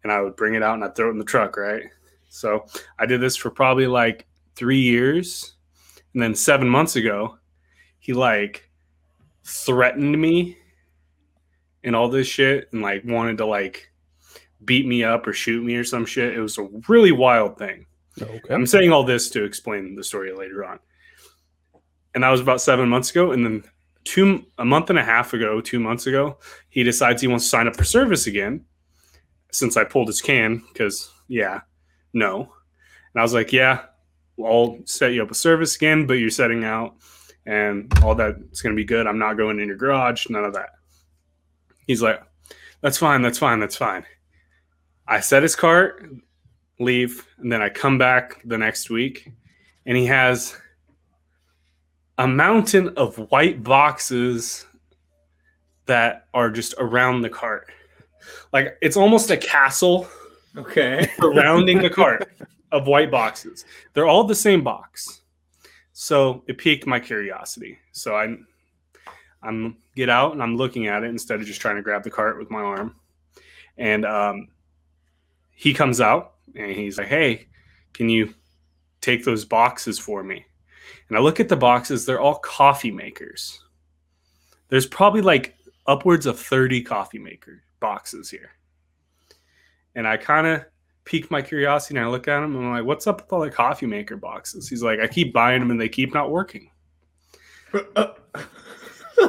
and 0.05 0.13
i 0.13 0.21
would 0.21 0.37
bring 0.37 0.55
it 0.55 0.63
out 0.63 0.75
and 0.75 0.85
i'd 0.85 0.95
throw 0.95 1.09
it 1.09 1.13
in 1.13 1.19
the 1.19 1.25
truck 1.25 1.57
right 1.57 1.83
so 2.29 2.65
i 3.01 3.05
did 3.05 3.21
this 3.21 3.37
for 3.37 3.51
probably 3.51 3.89
like 3.89 4.25
three 4.55 4.81
years 4.81 5.56
and 6.17 6.23
then 6.23 6.35
seven 6.35 6.67
months 6.67 6.97
ago 6.97 7.37
he 7.99 8.15
like 8.15 8.71
threatened 9.45 10.19
me 10.19 10.57
and 11.85 11.95
all 11.95 12.09
this 12.09 12.27
shit 12.27 12.71
and 12.73 12.81
like 12.81 13.05
wanted 13.05 13.37
to 13.37 13.45
like 13.45 13.93
beat 14.65 14.87
me 14.87 15.05
up 15.05 15.27
or 15.27 15.35
shoot 15.35 15.63
me 15.63 15.77
or 15.77 15.85
some 15.85 16.07
shit. 16.07 16.35
It 16.35 16.41
was 16.41 16.57
a 16.57 16.67
really 16.89 17.13
wild 17.13 17.59
thing. 17.59 17.85
okay. 18.19 18.55
I'm 18.55 18.67
saying 18.67 18.93
all 18.93 19.05
this 19.05 19.29
to 19.31 19.45
explain 19.45 19.95
the 19.95 20.03
story 20.03 20.33
later 20.33 20.65
on. 20.65 20.79
And 22.15 22.25
that 22.25 22.31
was 22.31 22.41
about 22.41 22.63
seven 22.63 22.89
months 22.89 23.11
ago. 23.11 23.33
And 23.33 23.45
then 23.45 23.65
two 24.05 24.43
a 24.57 24.65
month 24.65 24.89
and 24.89 24.99
a 24.99 25.05
half 25.05 25.35
ago, 25.35 25.61
two 25.61 25.81
months 25.81 26.07
ago, 26.07 26.39
he 26.71 26.83
decides 26.83 27.21
he 27.21 27.29
wants 27.29 27.45
to 27.45 27.51
sign 27.51 27.69
up 27.69 27.77
for 27.77 27.85
service 27.85 28.27
again. 28.27 28.65
Since 29.53 29.77
I 29.77 29.85
pulled 29.85 30.09
his 30.09 30.23
can, 30.23 30.63
because 30.73 31.13
yeah, 31.29 31.61
no. 32.15 32.41
And 33.13 33.21
I 33.21 33.23
was 33.23 33.35
like, 33.35 33.53
Yeah, 33.53 33.83
I'll 34.45 34.79
set 34.85 35.13
you 35.13 35.23
up 35.23 35.31
a 35.31 35.35
service 35.35 35.77
again, 35.77 36.07
but 36.07 36.15
you're 36.15 36.31
setting 36.31 36.65
out 36.65 36.97
and 37.47 37.93
all 38.03 38.15
that's 38.15 38.61
gonna 38.61 38.75
be 38.75 38.85
good. 38.85 39.07
I'm 39.07 39.19
not 39.19 39.35
going 39.37 39.61
in 39.61 39.69
your 39.69 39.77
garage, 39.77 40.29
none 40.29 40.45
of 40.45 40.55
that. 40.55 40.71
He's 41.87 42.03
like, 42.03 42.21
That's 42.81 42.99
fine, 42.99 43.23
that's 43.23 43.39
fine, 43.39 43.61
that's 43.61 43.77
fine. 43.77 44.05
I 45.07 45.21
set 45.21 45.43
his 45.43 45.55
cart, 45.57 46.05
leave, 46.81 47.27
and 47.39 47.51
then 47.51 47.63
I 47.63 47.69
come 47.69 47.97
back 47.99 48.43
the 48.45 48.59
next 48.59 48.91
week, 48.91 49.31
and 49.87 49.97
he 49.97 50.07
has 50.07 50.57
a 52.19 52.27
mountain 52.27 52.89
of 52.97 53.17
white 53.31 53.63
boxes 53.63 54.67
that 55.87 56.27
are 56.35 56.51
just 56.51 56.75
around 56.79 57.23
the 57.23 57.31
cart. 57.31 57.71
Like 58.53 58.77
it's 58.83 58.97
almost 58.97 59.31
a 59.31 59.37
castle 59.37 60.09
Okay. 60.57 61.09
surrounding 61.21 61.81
the 61.83 61.91
cart 61.91 62.29
of 62.73 62.87
white 62.87 63.11
boxes. 63.11 63.65
They're 63.93 64.07
all 64.07 64.25
the 64.25 64.35
same 64.35 64.63
box. 64.63 65.23
So 65.93 66.43
it 66.47 66.59
piqued 66.59 66.87
my 66.87 67.01
curiosity. 67.01 67.79
So 67.93 68.17
I 68.17 68.37
I'm 69.43 69.77
get 69.95 70.11
out 70.11 70.33
and 70.33 70.43
I'm 70.43 70.57
looking 70.57 70.89
at 70.89 71.05
it 71.05 71.11
instead 71.11 71.41
of 71.41 71.47
just 71.47 71.61
trying 71.61 71.77
to 71.77 71.83
grab 71.83 72.03
the 72.03 72.11
cart 72.11 72.39
with 72.39 72.51
my 72.51 72.61
arm. 72.61 72.97
And 73.79 74.05
um, 74.05 74.49
he 75.53 75.73
comes 75.73 76.01
out 76.01 76.35
and 76.55 76.73
he's 76.73 76.99
like, 76.99 77.09
"Hey, 77.09 77.49
can 77.93 78.09
you 78.09 78.35
take 79.01 79.25
those 79.25 79.45
boxes 79.45 79.99
for 79.99 80.23
me? 80.23 80.45
And 81.09 81.17
I 81.17 81.21
look 81.21 81.41
at 81.41 81.49
the 81.49 81.57
boxes, 81.57 82.05
they're 82.05 82.21
all 82.21 82.37
coffee 82.37 82.91
makers. 82.91 83.63
There's 84.69 84.87
probably 84.87 85.23
like 85.23 85.57
upwards 85.87 86.27
of 86.27 86.39
30 86.39 86.83
coffee 86.83 87.19
maker 87.19 87.63
boxes 87.81 88.29
here. 88.29 88.51
And 89.95 90.07
I 90.07 90.17
kind 90.17 90.47
of 90.47 90.65
pique 91.07 91.31
my 91.31 91.41
curiosity 91.41 91.97
and 91.97 92.05
I 92.05 92.11
look 92.11 92.29
at 92.29 92.43
him 92.43 92.57
and 92.57 92.67
I'm 92.67 92.73
like, 92.73 92.85
what's 92.85 93.07
up 93.07 93.23
with 93.23 93.33
all 93.33 93.41
the 93.41 93.51
coffee 93.51 93.87
maker 93.87 94.17
boxes? 94.17 94.69
He's 94.69 94.83
like, 94.83 95.01
I 95.01 95.07
keep 95.07 95.33
buying 95.33 95.61
them 95.61 95.71
and 95.71 95.81
they 95.81 95.89
keep 95.89 96.13
not 96.13 96.31
working. 96.31 96.71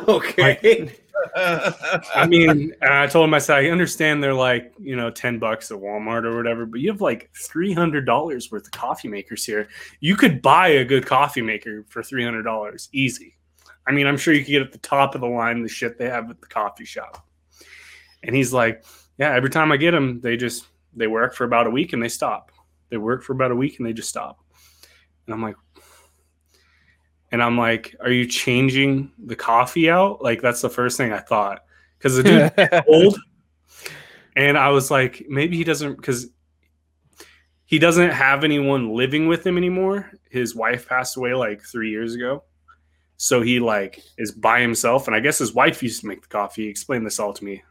okay. 0.08 0.92
I 1.36 2.26
mean, 2.28 2.74
and 2.82 2.94
I 2.94 3.06
told 3.08 3.28
him, 3.28 3.34
I 3.34 3.40
said, 3.40 3.58
I 3.58 3.70
understand 3.70 4.24
they're 4.24 4.34
like, 4.34 4.74
you 4.80 4.96
know, 4.96 5.12
10 5.12 5.40
bucks 5.40 5.72
at 5.72 5.78
Walmart 5.78 6.24
or 6.26 6.36
whatever, 6.36 6.66
but 6.66 6.80
you 6.80 6.92
have 6.92 7.02
like 7.02 7.32
$300 7.34 8.52
worth 8.52 8.66
of 8.66 8.72
coffee 8.72 9.08
makers 9.08 9.46
here. 9.46 9.68
You 10.00 10.16
could 10.16 10.42
buy 10.42 10.70
a 10.70 10.86
good 10.86 11.06
coffee 11.06 11.42
maker 11.42 11.86
for 11.90 12.02
$300 12.02 12.90
easy. 12.92 13.36
I 13.86 13.92
mean, 13.92 14.08
I'm 14.08 14.18
sure 14.18 14.34
you 14.34 14.44
could 14.44 14.52
get 14.52 14.62
at 14.64 14.72
the 14.72 14.80
top 14.80 15.16
of 15.16 15.22
the 15.22 15.28
line 15.28 15.62
the 15.62 15.70
shit 15.70 15.98
they 15.98 16.10
have 16.10 16.30
at 16.30 16.42
the 16.42 16.48
coffee 16.48 16.86
shop. 16.86 17.26
And 18.24 18.36
he's 18.36 18.52
like, 18.52 18.84
yeah, 19.20 19.34
every 19.34 19.50
time 19.50 19.72
I 19.72 19.78
get 19.78 19.92
them, 19.92 20.22
they 20.22 20.38
just, 20.38 20.68
they 20.98 21.08
work 21.08 21.36
for 21.36 21.44
about 21.44 21.68
a 21.68 21.70
week 21.70 21.94
and 21.94 22.02
they 22.02 22.10
stop. 22.10 22.52
They 22.90 22.98
work 22.98 23.24
for 23.24 23.34
about 23.34 23.52
a 23.52 23.56
week 23.56 23.78
and 23.78 23.88
they 23.88 23.94
just 23.94 24.10
stop. 24.10 24.40
And 25.26 25.34
I'm 25.34 25.42
like, 25.42 25.56
and 27.32 27.44
I'm 27.44 27.58
like, 27.58 27.96
are 28.00 28.12
you 28.12 28.26
changing 28.26 29.12
the 29.24 29.36
coffee 29.36 29.90
out? 29.90 30.22
Like, 30.24 30.42
that's 30.42 30.62
the 30.62 30.70
first 30.70 30.98
thing 30.98 31.14
I 31.14 31.20
thought. 31.20 31.62
Because 31.98 32.16
the 32.16 32.24
dude 32.24 32.84
old. 32.88 33.18
And 34.36 34.58
I 34.58 34.70
was 34.70 34.90
like, 34.90 35.26
maybe 35.28 35.58
he 35.58 35.64
doesn't, 35.64 35.96
because 35.96 36.28
he 37.66 37.80
doesn't 37.80 38.12
have 38.12 38.44
anyone 38.44 38.96
living 38.96 39.28
with 39.28 39.46
him 39.46 39.58
anymore. 39.58 40.10
His 40.30 40.56
wife 40.56 40.88
passed 40.88 41.18
away 41.18 41.34
like 41.34 41.62
three 41.62 41.90
years 41.90 42.16
ago. 42.16 42.44
So 43.18 43.42
he 43.42 43.60
like 43.60 44.02
is 44.18 44.32
by 44.32 44.62
himself. 44.62 45.08
And 45.08 45.16
I 45.16 45.20
guess 45.20 45.40
his 45.40 45.54
wife 45.54 45.84
used 45.84 46.02
to 46.02 46.08
make 46.08 46.22
the 46.22 46.28
coffee. 46.28 46.64
He 46.64 46.70
explained 46.70 47.06
this 47.06 47.20
all 47.20 47.34
to 47.34 47.44
me 47.44 47.64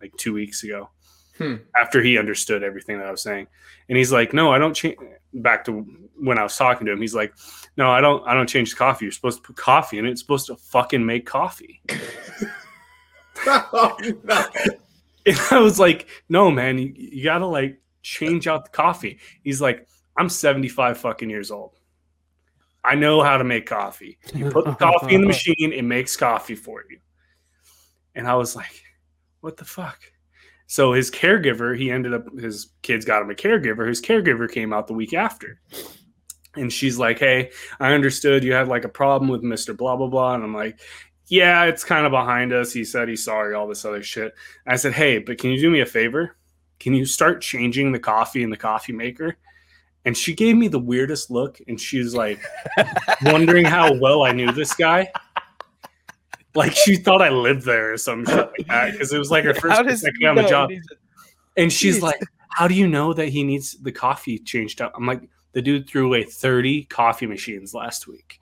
like 0.00 0.12
two 0.16 0.34
weeks 0.34 0.64
ago 0.64 0.90
Hmm. 1.38 1.54
after 1.80 2.02
he 2.02 2.18
understood 2.18 2.64
everything 2.64 2.98
that 2.98 3.06
I 3.06 3.10
was 3.12 3.22
saying. 3.22 3.46
And 3.88 3.96
he's 3.96 4.12
like, 4.12 4.34
no, 4.34 4.50
I 4.50 4.58
don't 4.58 4.74
change 4.74 4.96
back 5.32 5.64
to 5.66 5.86
when 6.16 6.36
I 6.36 6.42
was 6.42 6.56
talking 6.56 6.84
to 6.86 6.92
him. 6.92 7.00
He's 7.00 7.14
like, 7.14 7.32
no, 7.76 7.90
I 7.90 8.00
don't, 8.00 8.26
I 8.26 8.34
don't 8.34 8.48
change 8.48 8.70
the 8.70 8.76
coffee. 8.76 9.04
You're 9.04 9.12
supposed 9.12 9.38
to 9.38 9.46
put 9.46 9.56
coffee 9.56 9.98
in 9.98 10.06
it. 10.06 10.10
It's 10.10 10.20
supposed 10.20 10.46
to 10.46 10.56
fucking 10.56 11.04
make 11.04 11.26
coffee. 11.26 11.80
Oh, 13.46 13.96
no. 14.24 14.44
And 15.26 15.38
I 15.50 15.58
was 15.58 15.78
like, 15.78 16.08
no, 16.30 16.50
man, 16.50 16.78
you, 16.78 16.90
you 16.96 17.24
gotta 17.24 17.44
like 17.44 17.82
change 18.00 18.46
out 18.46 18.64
the 18.64 18.70
coffee. 18.70 19.18
He's 19.42 19.60
like, 19.60 19.86
I'm 20.16 20.30
75 20.30 20.96
fucking 20.96 21.28
years 21.28 21.50
old. 21.50 21.72
I 22.82 22.94
know 22.94 23.22
how 23.22 23.36
to 23.36 23.44
make 23.44 23.66
coffee. 23.66 24.18
You 24.34 24.50
put 24.50 24.64
the 24.64 24.74
coffee 24.74 25.14
in 25.14 25.20
the 25.20 25.26
machine, 25.34 25.72
it 25.74 25.82
makes 25.82 26.16
coffee 26.16 26.54
for 26.54 26.82
you. 26.88 26.98
And 28.14 28.26
I 28.26 28.36
was 28.36 28.56
like, 28.56 28.82
what 29.40 29.58
the 29.58 29.66
fuck? 29.66 30.00
So 30.68 30.92
his 30.92 31.10
caregiver, 31.10 31.76
he 31.76 31.90
ended 31.90 32.12
up, 32.12 32.30
his 32.38 32.72
kids 32.82 33.06
got 33.06 33.22
him 33.22 33.30
a 33.30 33.34
caregiver. 33.34 33.88
His 33.88 34.02
caregiver 34.02 34.50
came 34.50 34.72
out 34.72 34.86
the 34.86 34.92
week 34.92 35.14
after. 35.14 35.60
And 36.56 36.70
she's 36.70 36.98
like, 36.98 37.18
hey, 37.18 37.50
I 37.80 37.94
understood 37.94 38.44
you 38.44 38.52
had 38.52 38.68
like 38.68 38.84
a 38.84 38.88
problem 38.88 39.30
with 39.30 39.42
Mr. 39.42 39.74
Blah, 39.74 39.96
blah, 39.96 40.08
blah. 40.08 40.34
And 40.34 40.44
I'm 40.44 40.54
like, 40.54 40.78
yeah, 41.26 41.64
it's 41.64 41.84
kind 41.84 42.04
of 42.04 42.12
behind 42.12 42.52
us. 42.52 42.70
He 42.70 42.84
said 42.84 43.08
he's 43.08 43.24
sorry, 43.24 43.54
all 43.54 43.66
this 43.66 43.86
other 43.86 44.02
shit. 44.02 44.34
I 44.66 44.76
said, 44.76 44.92
hey, 44.92 45.18
but 45.18 45.38
can 45.38 45.50
you 45.50 45.58
do 45.58 45.70
me 45.70 45.80
a 45.80 45.86
favor? 45.86 46.36
Can 46.80 46.92
you 46.92 47.06
start 47.06 47.40
changing 47.40 47.90
the 47.90 47.98
coffee 47.98 48.42
in 48.42 48.50
the 48.50 48.56
coffee 48.56 48.92
maker? 48.92 49.36
And 50.04 50.16
she 50.16 50.34
gave 50.34 50.56
me 50.56 50.68
the 50.68 50.78
weirdest 50.78 51.30
look, 51.30 51.60
and 51.66 51.78
she's 51.78 52.14
like, 52.14 52.40
wondering 53.22 53.64
how 53.64 53.92
well 53.94 54.22
I 54.22 54.32
knew 54.32 54.52
this 54.52 54.74
guy. 54.74 55.10
Like 56.54 56.72
she 56.72 56.96
thought 56.96 57.22
I 57.22 57.28
lived 57.28 57.64
there 57.64 57.92
or 57.92 57.98
some 57.98 58.24
shit 58.24 58.36
like 58.36 58.66
that 58.68 58.92
because 58.92 59.12
it 59.12 59.18
was 59.18 59.30
like 59.30 59.44
her 59.44 59.54
first 59.54 59.82
does 59.84 60.00
second 60.00 60.24
on 60.26 60.36
the 60.36 60.48
job. 60.48 60.70
he 60.70 60.76
needs 60.76 60.90
it? 60.90 60.98
And 61.56 61.72
she's 61.72 62.02
like, 62.02 62.20
"How 62.50 62.66
do 62.68 62.74
you 62.74 62.86
know 62.88 63.12
that 63.12 63.28
he 63.28 63.42
needs 63.42 63.72
the 63.72 63.92
coffee 63.92 64.38
changed 64.38 64.80
up?" 64.80 64.92
I'm 64.96 65.06
like, 65.06 65.28
"The 65.52 65.62
dude 65.62 65.88
threw 65.88 66.06
away 66.06 66.24
30 66.24 66.84
coffee 66.84 67.26
machines 67.26 67.74
last 67.74 68.06
week," 68.06 68.40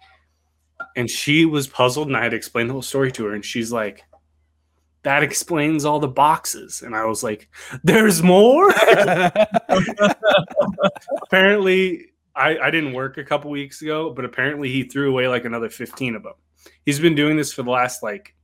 and 0.95 1.11
she 1.11 1.45
was 1.45 1.67
puzzled, 1.67 2.09
and 2.09 2.17
I 2.17 2.23
had 2.23 2.31
to 2.31 2.37
explain 2.37 2.69
the 2.69 2.75
whole 2.75 2.83
story 2.83 3.11
to 3.13 3.25
her, 3.27 3.35
and 3.35 3.45
she's 3.45 3.73
like, 3.73 4.05
"That 5.03 5.23
explains 5.23 5.85
all 5.85 5.99
the 5.99 6.09
boxes," 6.09 6.83
and 6.83 6.95
I 6.95 7.07
was 7.07 7.25
like, 7.25 7.49
"There's 7.83 8.23
more." 8.23 8.71
apparently, 11.23 12.13
I, 12.35 12.59
I 12.59 12.71
didn't 12.71 12.93
work 12.93 13.19
a 13.19 13.25
couple 13.25 13.51
weeks 13.51 13.83
ago, 13.83 14.11
but 14.11 14.25
apparently 14.25 14.71
he 14.71 14.85
threw 14.85 15.11
away 15.11 15.27
like 15.27 15.45
another 15.45 15.71
15 15.71 16.17
of 16.17 16.23
them. 16.23 16.35
He's 16.85 17.01
been 17.01 17.15
doing 17.15 17.37
this 17.37 17.53
for 17.53 17.63
the 17.63 17.71
last 17.71 18.03
like 18.03 18.35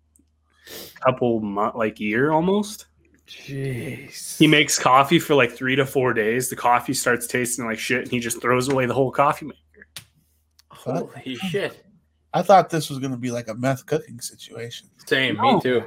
couple 1.00 1.40
month, 1.40 1.74
like 1.74 2.00
year 2.00 2.30
almost. 2.32 2.86
Jeez. 3.26 4.36
He 4.38 4.46
makes 4.46 4.78
coffee 4.78 5.18
for 5.18 5.34
like 5.34 5.52
three 5.52 5.76
to 5.76 5.86
four 5.86 6.12
days. 6.12 6.48
The 6.50 6.56
coffee 6.56 6.94
starts 6.94 7.26
tasting 7.26 7.66
like 7.66 7.78
shit, 7.78 8.02
and 8.02 8.10
he 8.10 8.20
just 8.20 8.40
throws 8.42 8.68
away 8.68 8.86
the 8.86 8.94
whole 8.94 9.10
coffee 9.10 9.46
maker. 9.46 9.86
Holy 10.70 11.36
shit. 11.36 11.84
I 12.34 12.42
thought 12.42 12.70
this 12.70 12.88
was 12.90 12.98
going 12.98 13.12
to 13.12 13.18
be 13.18 13.30
like 13.30 13.48
a 13.48 13.54
meth 13.54 13.86
cooking 13.86 14.20
situation. 14.20 14.88
Same, 15.06 15.36
No. 15.36 15.54
me 15.56 15.60
too. 15.60 15.84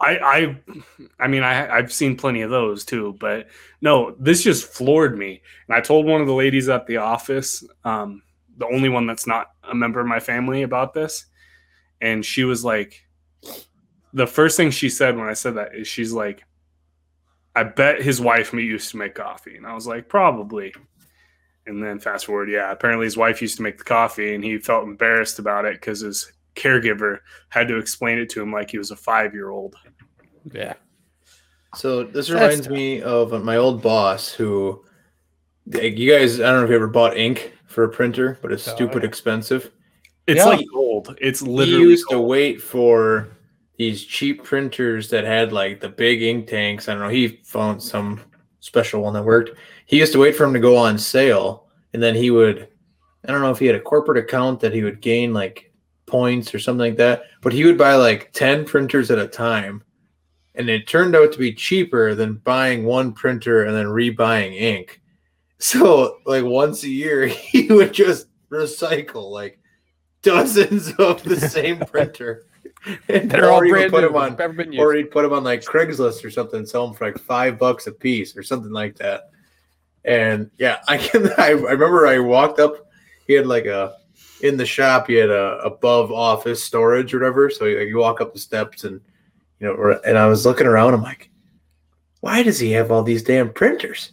I, 0.00 0.18
I, 0.18 0.60
I 1.20 1.28
mean, 1.28 1.42
I, 1.42 1.68
I've 1.74 1.92
seen 1.92 2.16
plenty 2.16 2.42
of 2.42 2.50
those 2.50 2.84
too, 2.84 3.16
but 3.18 3.48
no, 3.80 4.14
this 4.18 4.42
just 4.42 4.66
floored 4.66 5.16
me. 5.16 5.40
And 5.68 5.76
I 5.76 5.80
told 5.80 6.04
one 6.04 6.20
of 6.20 6.26
the 6.26 6.34
ladies 6.34 6.68
at 6.68 6.86
the 6.86 6.98
office, 6.98 7.64
um, 7.84 8.22
the 8.58 8.66
only 8.66 8.88
one 8.88 9.06
that's 9.06 9.26
not 9.26 9.52
a 9.62 9.74
member 9.74 10.00
of 10.00 10.06
my 10.06 10.20
family, 10.20 10.62
about 10.62 10.94
this, 10.94 11.26
and 12.04 12.24
she 12.24 12.44
was 12.44 12.64
like, 12.64 13.02
the 14.12 14.26
first 14.26 14.56
thing 14.56 14.70
she 14.70 14.88
said 14.90 15.16
when 15.16 15.28
I 15.28 15.32
said 15.32 15.54
that 15.54 15.74
is 15.74 15.88
she's 15.88 16.12
like, 16.12 16.44
I 17.56 17.62
bet 17.64 18.02
his 18.02 18.20
wife 18.20 18.52
used 18.52 18.90
to 18.90 18.98
make 18.98 19.14
coffee, 19.14 19.56
and 19.56 19.66
I 19.66 19.74
was 19.74 19.86
like, 19.86 20.08
probably. 20.08 20.74
And 21.66 21.82
then 21.82 21.98
fast 21.98 22.26
forward, 22.26 22.50
yeah, 22.50 22.70
apparently 22.70 23.06
his 23.06 23.16
wife 23.16 23.40
used 23.40 23.56
to 23.56 23.62
make 23.62 23.78
the 23.78 23.84
coffee, 23.84 24.34
and 24.34 24.44
he 24.44 24.58
felt 24.58 24.84
embarrassed 24.84 25.38
about 25.38 25.64
it 25.64 25.74
because 25.80 26.00
his 26.00 26.30
caregiver 26.54 27.20
had 27.48 27.68
to 27.68 27.78
explain 27.78 28.18
it 28.18 28.28
to 28.30 28.42
him 28.42 28.52
like 28.52 28.70
he 28.70 28.76
was 28.78 28.90
a 28.90 28.96
five 28.96 29.32
year 29.32 29.48
old. 29.48 29.74
Yeah. 30.52 30.74
So 31.74 32.04
this 32.04 32.28
That's 32.28 32.30
reminds 32.30 32.68
me 32.68 33.00
of 33.02 33.42
my 33.42 33.56
old 33.56 33.80
boss 33.82 34.30
who 34.30 34.84
like, 35.66 35.96
you 35.96 36.12
guys 36.12 36.38
I 36.38 36.44
don't 36.50 36.58
know 36.60 36.64
if 36.64 36.70
you 36.70 36.76
ever 36.76 36.86
bought 36.86 37.16
ink 37.16 37.52
for 37.66 37.82
a 37.84 37.88
printer, 37.88 38.38
but 38.42 38.52
it's 38.52 38.68
Oh, 38.68 38.74
stupid 38.74 39.02
yeah. 39.02 39.08
expensive. 39.08 39.72
It's 40.26 40.38
Yeah. 40.38 40.46
like 40.46 40.66
gold. 40.72 41.16
It's 41.20 41.42
literally. 41.42 41.84
He 41.84 41.90
used 41.90 42.08
to 42.10 42.20
wait 42.20 42.60
for 42.62 43.28
these 43.76 44.04
cheap 44.04 44.42
printers 44.44 45.08
that 45.10 45.24
had 45.24 45.52
like 45.52 45.80
the 45.80 45.88
big 45.88 46.22
ink 46.22 46.46
tanks. 46.46 46.88
I 46.88 46.92
don't 46.94 47.02
know. 47.02 47.08
He 47.08 47.40
found 47.44 47.82
some 47.82 48.20
special 48.60 49.02
one 49.02 49.12
that 49.14 49.24
worked. 49.24 49.50
He 49.86 49.98
used 49.98 50.12
to 50.12 50.18
wait 50.20 50.34
for 50.36 50.44
them 50.44 50.54
to 50.54 50.60
go 50.60 50.76
on 50.76 50.96
sale, 50.98 51.66
and 51.92 52.02
then 52.02 52.14
he 52.14 52.30
would. 52.30 52.68
I 53.26 53.32
don't 53.32 53.40
know 53.40 53.50
if 53.50 53.58
he 53.58 53.66
had 53.66 53.74
a 53.76 53.80
corporate 53.80 54.18
account 54.18 54.60
that 54.60 54.72
he 54.74 54.82
would 54.82 55.00
gain 55.00 55.32
like 55.32 55.72
points 56.06 56.54
or 56.54 56.58
something 56.58 56.80
like 56.90 56.96
that, 56.98 57.24
but 57.40 57.52
he 57.52 57.64
would 57.64 57.78
buy 57.78 57.94
like 57.94 58.32
ten 58.32 58.64
printers 58.64 59.10
at 59.10 59.18
a 59.18 59.26
time, 59.26 59.82
and 60.54 60.68
it 60.70 60.86
turned 60.86 61.16
out 61.16 61.32
to 61.32 61.38
be 61.38 61.52
cheaper 61.52 62.14
than 62.14 62.34
buying 62.44 62.84
one 62.84 63.12
printer 63.12 63.64
and 63.64 63.74
then 63.76 63.86
rebuying 63.86 64.54
ink. 64.58 65.00
So 65.58 66.18
like 66.26 66.44
once 66.44 66.82
a 66.82 66.88
year, 66.90 67.26
he 67.28 67.68
would 67.68 67.92
just 67.94 68.26
recycle 68.50 69.30
like 69.30 69.58
dozens 70.24 70.92
of 70.98 71.22
the 71.22 71.36
same 71.38 71.78
printer. 71.90 72.46
And 73.08 73.30
They're 73.30 73.50
all 73.50 73.60
brand 73.60 73.92
put 73.92 74.02
new. 74.02 74.08
them 74.08 74.16
on, 74.16 74.36
never 74.36 74.52
been 74.52 74.72
used. 74.72 74.80
or 74.82 74.92
he'd 74.94 75.10
put 75.10 75.22
them 75.22 75.32
on 75.32 75.42
like 75.44 75.62
Craigslist 75.64 76.22
or 76.24 76.30
something, 76.30 76.58
and 76.58 76.68
sell 76.68 76.86
them 76.86 76.94
for 76.94 77.06
like 77.06 77.18
five 77.18 77.58
bucks 77.58 77.86
a 77.86 77.92
piece 77.92 78.36
or 78.36 78.42
something 78.42 78.72
like 78.72 78.96
that. 78.96 79.30
And 80.04 80.50
yeah, 80.58 80.80
I 80.88 80.98
can. 80.98 81.28
I, 81.38 81.46
I 81.48 81.50
remember 81.50 82.06
I 82.06 82.18
walked 82.18 82.60
up. 82.60 82.74
He 83.26 83.32
had 83.32 83.46
like 83.46 83.64
a 83.64 83.96
in 84.42 84.58
the 84.58 84.66
shop. 84.66 85.06
He 85.06 85.14
had 85.14 85.30
a 85.30 85.58
above 85.64 86.12
office 86.12 86.62
storage 86.62 87.14
or 87.14 87.20
whatever. 87.20 87.48
So 87.48 87.64
you, 87.64 87.78
you 87.80 87.96
walk 87.98 88.20
up 88.20 88.34
the 88.34 88.38
steps 88.38 88.84
and 88.84 89.00
you 89.60 89.66
know. 89.66 89.98
And 90.04 90.18
I 90.18 90.26
was 90.26 90.44
looking 90.44 90.66
around. 90.66 90.92
I'm 90.92 91.02
like, 91.02 91.30
why 92.20 92.42
does 92.42 92.58
he 92.58 92.70
have 92.72 92.90
all 92.90 93.02
these 93.02 93.22
damn 93.22 93.50
printers? 93.50 94.12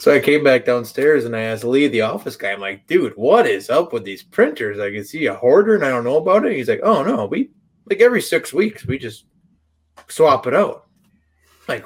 So 0.00 0.14
I 0.14 0.18
came 0.18 0.42
back 0.42 0.64
downstairs 0.64 1.26
and 1.26 1.36
I 1.36 1.42
asked 1.42 1.62
Lee, 1.62 1.86
the 1.86 2.00
office 2.00 2.34
guy, 2.34 2.52
I'm 2.52 2.60
like, 2.60 2.86
dude, 2.86 3.12
what 3.16 3.46
is 3.46 3.68
up 3.68 3.92
with 3.92 4.02
these 4.02 4.22
printers? 4.22 4.78
Like, 4.78 4.94
is 4.94 5.10
he 5.10 5.26
a 5.26 5.34
hoarder 5.34 5.74
and 5.74 5.84
I 5.84 5.90
don't 5.90 6.04
know 6.04 6.16
about 6.16 6.46
it? 6.46 6.56
He's 6.56 6.70
like, 6.70 6.80
oh 6.82 7.02
no, 7.02 7.26
we 7.26 7.50
like 7.84 8.00
every 8.00 8.22
six 8.22 8.50
weeks 8.50 8.86
we 8.86 8.98
just 8.98 9.26
swap 10.08 10.46
it 10.46 10.54
out. 10.54 10.86
Like, 11.68 11.84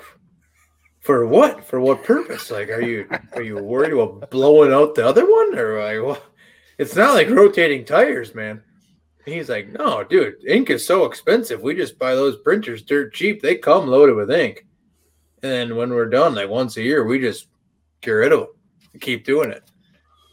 for 1.00 1.27
what? 1.27 1.64
For 1.64 1.81
what 1.81 2.05
purpose? 2.05 2.53
Like, 2.53 2.68
are 2.68 2.81
you 2.81 3.09
are 3.33 3.42
you 3.42 3.57
worried 3.57 3.92
about 3.94 4.31
blowing 4.31 4.72
out 4.72 4.94
the 4.94 5.05
other 5.05 5.29
one 5.29 5.59
or 5.59 5.83
like? 5.83 6.22
It's 6.79 6.94
not 6.94 7.14
like 7.14 7.29
rotating 7.29 7.85
tires, 7.85 8.33
man. 8.33 8.62
He's 9.24 9.48
like, 9.48 9.72
no, 9.72 10.05
dude, 10.05 10.37
ink 10.46 10.70
is 10.70 10.87
so 10.87 11.05
expensive. 11.07 11.62
We 11.62 11.74
just 11.74 11.98
buy 11.98 12.14
those 12.14 12.37
printers 12.42 12.83
dirt 12.83 13.12
cheap. 13.12 13.42
They 13.42 13.57
come 13.57 13.88
loaded 13.88 14.14
with 14.14 14.31
ink. 14.31 14.66
And 15.42 15.50
then 15.50 15.74
when 15.77 15.90
we're 15.90 16.09
done, 16.09 16.37
like 16.37 16.48
once 16.48 16.77
a 16.77 16.83
year, 16.83 17.05
we 17.05 17.18
just 17.18 17.48
get 18.05 18.12
rid 18.12 18.33
of 18.33 18.40
them. 18.40 18.49
Keep 19.01 19.25
doing 19.25 19.51
it. 19.51 19.62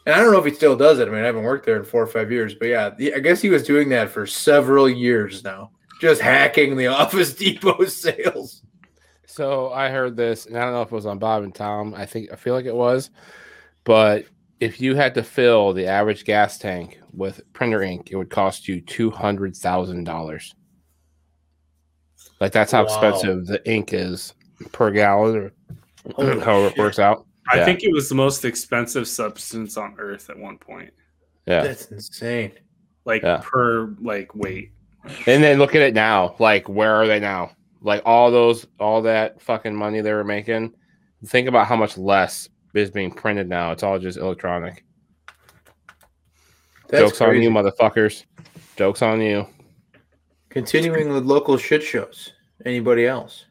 And 0.06 0.16
I 0.16 0.20
don't 0.20 0.32
know 0.32 0.40
if 0.40 0.46
he 0.46 0.54
still 0.54 0.76
does 0.76 1.00
it. 1.00 1.08
I 1.08 1.12
mean, 1.12 1.22
I 1.22 1.26
haven't 1.28 1.44
worked 1.44 1.66
there 1.66 1.78
in 1.78 1.84
four 1.84 2.02
or 2.02 2.08
five 2.08 2.32
years, 2.32 2.56
but 2.56 2.66
yeah, 2.68 2.90
I 3.16 3.20
guess 3.20 3.42
he 3.42 3.50
was 3.50 3.64
doing 3.64 3.90
that 3.90 4.10
for 4.10 4.26
several 4.26 4.90
years 4.90 5.44
now, 5.44 5.72
just 6.00 6.22
hacking 6.22 6.76
the 6.76 6.88
Office 7.02 7.34
Depot 7.36 7.86
sales. 7.86 8.64
So 9.28 9.72
I 9.72 9.90
heard 9.90 10.18
this, 10.18 10.48
and 10.48 10.58
I 10.58 10.62
don't 10.62 10.74
know 10.74 10.82
if 10.82 10.92
it 10.92 10.96
was 10.96 11.06
on 11.06 11.20
Bob 11.20 11.44
and 11.44 11.54
Tom. 11.54 11.94
I 11.94 12.06
think 12.06 12.32
I 12.34 12.36
feel 12.36 12.54
like 12.56 12.66
it 12.66 12.76
was, 12.76 13.12
but 13.84 14.26
if 14.60 14.82
you 14.82 14.96
had 14.96 15.14
to 15.16 15.24
fill 15.24 15.72
the 15.74 15.86
average 15.88 16.26
gas 16.26 16.58
tank 16.58 17.00
with 17.14 17.42
printer 17.54 17.82
ink, 17.82 18.10
it 18.12 18.16
would 18.16 18.30
cost 18.30 18.68
you 18.68 18.82
two 18.82 19.10
hundred 19.10 19.56
thousand 19.56 20.04
dollars. 20.04 20.54
Like 22.40 22.52
that's 22.52 22.72
how 22.72 22.80
Wow. 22.86 22.86
expensive 22.86 23.46
the 23.46 23.62
ink 23.72 23.94
is 23.94 24.34
per 24.72 24.92
gallon, 24.92 25.36
or 25.38 25.52
Holy 26.16 26.40
however 26.44 26.70
shit. 26.70 26.78
it 26.78 26.82
works 26.82 27.00
out. 27.00 27.26
I 27.52 27.58
Yeah. 27.58 27.66
think 27.66 27.84
it 27.84 27.92
was 27.92 28.08
the 28.10 28.16
most 28.16 28.46
expensive 28.46 29.08
substance 29.08 29.76
on 29.78 29.96
Earth 30.00 30.30
at 30.30 30.38
one 30.38 30.58
point, 30.58 30.92
Yeah, 31.48 31.64
That's 31.64 31.92
insane. 31.92 32.52
like 33.06 33.24
Yeah. 33.24 33.42
per 33.44 33.94
like 34.02 34.34
weight. 34.36 34.72
and 35.26 35.44
then 35.44 35.58
look 35.58 35.74
at 35.76 35.82
it 35.82 35.94
now. 35.94 36.36
Like, 36.40 36.70
where 36.70 36.94
are 36.96 37.08
they 37.08 37.20
now? 37.20 37.52
Like 37.82 38.04
all 38.06 38.30
those, 38.32 38.68
all 38.80 39.02
that 39.02 39.42
fucking 39.42 39.76
money 39.76 40.02
they 40.02 40.14
were 40.14 40.24
making. 40.24 40.74
Think 41.26 41.48
about 41.48 41.66
how 41.68 41.76
much 41.76 41.98
less 41.98 42.48
is 42.76 42.92
being 42.92 43.12
printed 43.12 43.50
now. 43.50 43.72
It's 43.72 43.82
all 43.84 43.98
just 44.00 44.18
electronic. 44.20 44.84
That's 46.90 47.04
Jokes 47.04 47.22
on 47.22 47.42
you, 47.42 47.50
motherfuckers. 47.50 48.26
Jokes 48.76 49.02
on 49.02 49.22
you. 49.22 49.48
Continuing 50.50 51.10
with 51.14 51.26
local 51.26 51.58
shit 51.58 51.82
shows. 51.82 52.34
Anybody 52.66 53.08
else? 53.08 53.46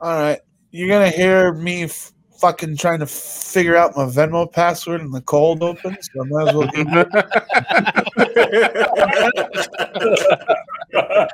All 0.00 0.18
right, 0.18 0.40
you're 0.70 0.88
gonna 0.88 1.10
hear 1.10 1.52
me 1.52 1.84
f- 1.84 2.12
fucking 2.40 2.76
trying 2.76 3.00
to 3.00 3.06
figure 3.06 3.76
out 3.76 3.96
my 3.96 4.04
Venmo 4.04 4.50
password 4.50 5.02
in 5.02 5.10
the 5.10 5.20
cold 5.20 5.62
open. 5.62 5.96
So 6.00 6.22
I 6.22 6.24
might 6.24 6.48
as 6.48 6.54
well. 6.54 6.68
Get, 10.96 11.28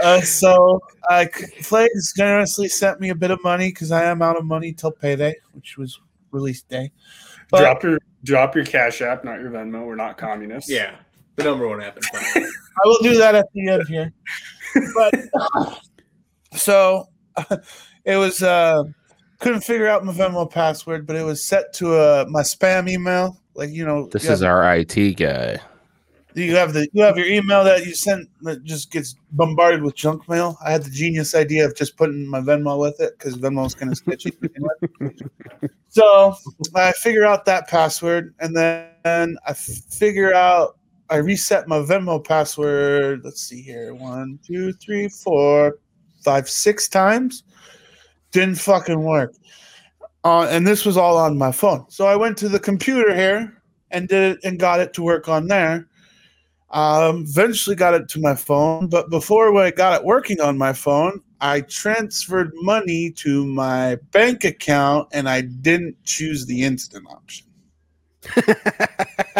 uh, 0.02 0.20
so 0.22 0.80
uh, 1.10 1.26
Flags 1.60 2.14
generously 2.16 2.68
sent 2.68 3.00
me 3.00 3.10
a 3.10 3.14
bit 3.14 3.30
of 3.30 3.42
money 3.44 3.68
because 3.68 3.92
I 3.92 4.04
am 4.04 4.22
out 4.22 4.36
of 4.36 4.44
money 4.44 4.72
till 4.72 4.90
payday, 4.90 5.36
which 5.52 5.76
was 5.76 6.00
release 6.30 6.62
day. 6.62 6.90
But 7.50 7.60
drop 7.60 7.82
your 7.82 7.98
drop 8.24 8.54
your 8.54 8.64
Cash 8.64 9.02
App, 9.02 9.24
not 9.24 9.40
your 9.40 9.50
Venmo. 9.50 9.86
We're 9.86 9.94
not 9.94 10.16
communists. 10.16 10.70
yeah, 10.70 10.96
the 11.36 11.44
number 11.44 11.68
one 11.68 11.80
happened. 11.80 12.06
I 12.14 12.86
will 12.86 12.98
do 13.02 13.16
that 13.18 13.34
at 13.34 13.46
the 13.52 13.68
end 13.68 13.86
here. 13.88 14.12
But 14.94 15.14
so 16.54 17.08
it 18.04 18.16
was 18.16 18.42
uh 18.42 18.84
couldn't 19.44 19.60
figure 19.60 19.86
out 19.86 20.02
my 20.04 20.12
Venmo 20.12 20.50
password, 20.50 21.06
but 21.06 21.16
it 21.16 21.22
was 21.22 21.44
set 21.44 21.74
to 21.74 21.94
uh 21.94 22.24
my 22.28 22.40
spam 22.40 22.88
email. 22.90 23.38
Like 23.54 23.70
you 23.70 23.84
know, 23.84 24.08
This 24.08 24.24
you 24.24 24.32
is 24.32 24.40
have, 24.40 24.48
our 24.48 24.76
IT 24.76 24.94
guy. 25.16 25.58
you 26.34 26.56
have 26.56 26.72
the 26.72 26.88
you 26.94 27.02
have 27.02 27.18
your 27.18 27.26
email 27.26 27.62
that 27.62 27.84
you 27.84 27.94
sent 27.94 28.28
that 28.40 28.64
just 28.64 28.90
gets 28.90 29.16
bombarded 29.32 29.82
with 29.82 29.94
junk 29.94 30.26
mail. 30.30 30.56
I 30.64 30.72
had 30.72 30.82
the 30.82 30.90
genius 30.90 31.34
idea 31.34 31.66
of 31.66 31.76
just 31.76 31.98
putting 31.98 32.26
my 32.26 32.40
Venmo 32.40 32.80
with 32.80 32.98
it 33.00 33.18
because 33.18 33.36
Venmo's 33.36 33.74
kind 33.74 33.92
of 33.92 33.98
sketchy. 33.98 34.32
so 35.90 36.34
I 36.74 36.92
figure 36.92 37.26
out 37.26 37.44
that 37.44 37.68
password, 37.68 38.34
and 38.40 38.56
then 38.56 39.36
I 39.46 39.52
figure 39.52 40.34
out 40.34 40.78
I 41.10 41.16
reset 41.16 41.68
my 41.68 41.80
Venmo 41.80 42.24
password. 42.24 43.20
Let's 43.24 43.42
see 43.42 43.60
here. 43.60 43.94
One, 43.94 44.38
two, 44.42 44.72
three, 44.72 45.08
four, 45.08 45.78
five, 46.24 46.48
six 46.48 46.88
times. 46.88 47.44
Didn't 48.34 48.56
fucking 48.56 49.00
work. 49.00 49.32
Uh, 50.24 50.48
and 50.50 50.66
this 50.66 50.84
was 50.84 50.96
all 50.96 51.16
on 51.16 51.38
my 51.38 51.52
phone. 51.52 51.86
So 51.88 52.06
I 52.08 52.16
went 52.16 52.36
to 52.38 52.48
the 52.48 52.58
computer 52.58 53.14
here 53.14 53.62
and 53.92 54.08
did 54.08 54.36
it 54.36 54.40
and 54.42 54.58
got 54.58 54.80
it 54.80 54.92
to 54.94 55.04
work 55.04 55.28
on 55.28 55.46
there. 55.46 55.86
Um, 56.70 57.24
eventually 57.28 57.76
got 57.76 57.94
it 57.94 58.08
to 58.08 58.20
my 58.20 58.34
phone, 58.34 58.88
but 58.88 59.08
before 59.08 59.56
I 59.56 59.70
got 59.70 60.00
it 60.00 60.04
working 60.04 60.40
on 60.40 60.58
my 60.58 60.72
phone, 60.72 61.20
I 61.40 61.60
transferred 61.60 62.50
money 62.56 63.12
to 63.18 63.46
my 63.46 63.98
bank 64.10 64.42
account 64.42 65.10
and 65.12 65.28
I 65.28 65.42
didn't 65.42 66.02
choose 66.02 66.44
the 66.44 66.64
instant 66.64 67.06
option. 67.08 67.46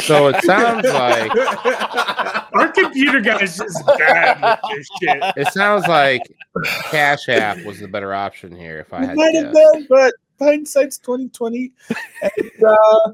So 0.03 0.29
it 0.29 0.43
sounds 0.45 0.85
like 0.87 1.31
Our 2.55 2.69
computer 2.73 3.21
guy's 3.21 3.57
just 3.57 3.85
bad 3.99 4.61
with 4.63 4.77
this 4.77 4.89
shit. 5.01 5.23
it 5.37 5.53
sounds 5.53 5.87
like 5.89 6.23
Cash 6.91 7.29
App 7.29 7.65
was 7.65 7.81
the 7.81 7.89
better 7.89 8.13
option 8.15 8.55
here. 8.55 8.79
If 8.81 8.93
I 8.93 9.03
It 9.03 9.07
had 9.09 9.17
might 9.17 9.35
have 9.35 9.53
been, 9.53 9.87
but 9.89 10.15
hindsight's 10.39 10.99
twenty 10.99 11.29
twenty, 11.29 11.73
and 12.23 12.33
it's, 12.37 12.63
uh, 12.63 13.13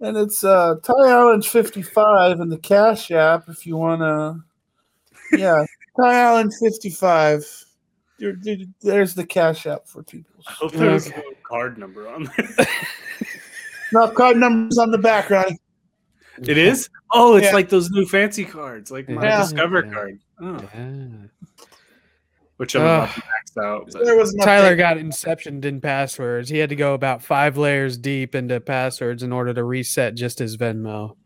and 0.00 0.16
it's 0.16 0.44
uh, 0.44 0.76
Ty 0.82 1.10
Allen's 1.10 1.46
fifty 1.46 1.82
five 1.82 2.40
and 2.40 2.50
the 2.50 2.58
Cash 2.58 3.10
App. 3.10 3.48
If 3.48 3.66
you 3.66 3.76
wanna, 3.76 4.42
yeah, 5.32 5.64
Ty 6.00 6.14
Allen 6.20 6.50
fifty 6.50 6.90
five. 6.90 7.44
There's 8.82 9.14
the 9.14 9.24
Cash 9.26 9.66
App 9.66 9.86
for 9.88 10.02
people. 10.02 10.42
I 10.46 10.52
hope 10.52 10.72
there 10.72 10.90
was 10.90 11.06
a 11.08 11.22
card 11.42 11.78
number 11.78 12.06
on 12.06 12.30
there. 12.36 12.54
No 13.92 14.08
card 14.08 14.36
numbers 14.36 14.78
on 14.78 14.90
the 14.90 14.98
back, 14.98 15.30
Ronnie. 15.30 15.58
It 16.42 16.56
is? 16.56 16.88
Oh, 17.12 17.36
it's 17.36 17.46
Yeah. 17.46 17.52
like 17.52 17.68
those 17.68 17.90
new 17.90 18.06
fancy 18.06 18.44
cards, 18.44 18.90
like 18.90 19.08
my 19.08 19.22
Yeah. 19.22 19.42
Discover 19.42 19.84
Yeah. 19.84 19.92
card. 19.92 20.18
Oh, 20.40 20.68
Yeah. 20.74 21.66
which 22.56 22.76
I'm 22.76 22.82
about 22.82 23.08
to 23.54 23.60
out. 23.60 23.90
There 23.90 24.16
was 24.16 24.34
Tyler 24.34 24.76
nothing. 24.76 24.78
got 24.78 24.96
inceptioned 24.98 25.64
in 25.64 25.80
passwords. 25.80 26.50
He 26.50 26.58
had 26.58 26.68
to 26.68 26.76
go 26.76 26.94
about 26.94 27.22
five 27.22 27.56
layers 27.56 27.96
deep 27.96 28.34
into 28.34 28.60
passwords 28.60 29.22
in 29.22 29.32
order 29.32 29.54
to 29.54 29.64
reset 29.64 30.14
just 30.14 30.38
his 30.38 30.56
Venmo. 30.56 31.16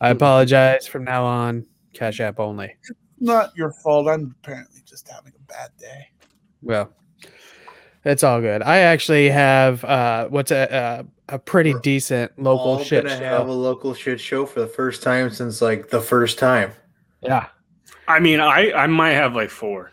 I 0.00 0.10
hmm. 0.10 0.16
apologize 0.16 0.86
from 0.86 1.04
now 1.04 1.24
on. 1.24 1.66
Cash 1.92 2.20
App 2.20 2.38
only. 2.38 2.76
not 3.18 3.50
your 3.56 3.72
fault. 3.72 4.08
I'm 4.08 4.34
apparently 4.42 4.80
just 4.84 5.08
having 5.08 5.32
a 5.36 5.52
bad 5.52 5.70
day. 5.78 6.08
Well, 6.62 6.92
it's 8.04 8.22
all 8.24 8.40
good. 8.40 8.62
I 8.62 8.78
actually 8.78 9.28
have 9.30 9.84
uh, 9.84 10.28
what's 10.28 10.50
a 10.50 11.04
a, 11.28 11.34
a 11.34 11.38
pretty 11.38 11.74
We're 11.74 11.80
decent 11.80 12.38
local 12.38 12.72
All 12.72 12.84
shit 12.84 13.04
gonna 13.04 13.18
show. 13.18 13.24
have 13.24 13.48
a 13.48 13.52
local 13.52 13.94
shit 13.94 14.20
show 14.20 14.46
for 14.46 14.60
the 14.60 14.66
first 14.66 15.02
time 15.02 15.30
since 15.30 15.60
like 15.62 15.90
the 15.90 16.00
first 16.00 16.38
time. 16.38 16.72
yeah, 17.22 17.46
I 18.08 18.20
mean, 18.20 18.40
I, 18.40 18.72
I 18.72 18.86
might 18.86 19.12
have 19.12 19.34
like 19.34 19.50
four. 19.50 19.92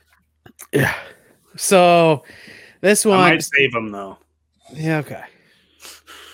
yeah. 0.72 0.96
So 1.56 2.24
this 2.82 3.04
one 3.06 3.20
I 3.20 3.32
might 3.32 3.43
save 3.43 3.72
them 3.74 3.91
though. 3.91 4.17
yeah, 4.74 5.00
okay. 5.00 5.24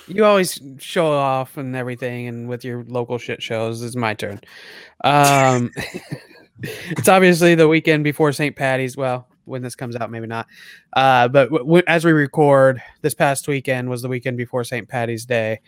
You 0.07 0.25
always 0.25 0.59
show 0.79 1.07
off 1.13 1.55
and 1.55 1.75
everything, 1.77 2.27
and 2.27 2.49
with 2.49 2.65
your 2.65 2.83
local 2.83 3.17
shit 3.17 3.41
shows, 3.41 3.81
it's 3.81 3.95
my 3.95 4.13
turn. 4.13 4.41
Um, 5.05 5.71
it's 6.61 7.07
obviously 7.07 7.55
the 7.55 7.69
weekend 7.69 8.03
before 8.03 8.33
St. 8.33 8.53
Patty's. 8.53 8.97
Well, 8.97 9.29
when 9.45 9.61
this 9.61 9.75
comes 9.75 9.95
out, 9.95 10.11
maybe 10.11 10.27
not. 10.27 10.47
Uh, 10.93 11.27
but 11.27 11.45
w- 11.45 11.63
w- 11.63 11.83
as 11.87 12.05
we 12.05 12.11
record, 12.11 12.81
this 13.01 13.13
past 13.13 13.47
weekend 13.47 13.89
was 13.89 14.01
the 14.01 14.07
weekend 14.07 14.37
before 14.37 14.63
St. 14.63 14.87
Patty's 14.87 15.25
Day. 15.25 15.59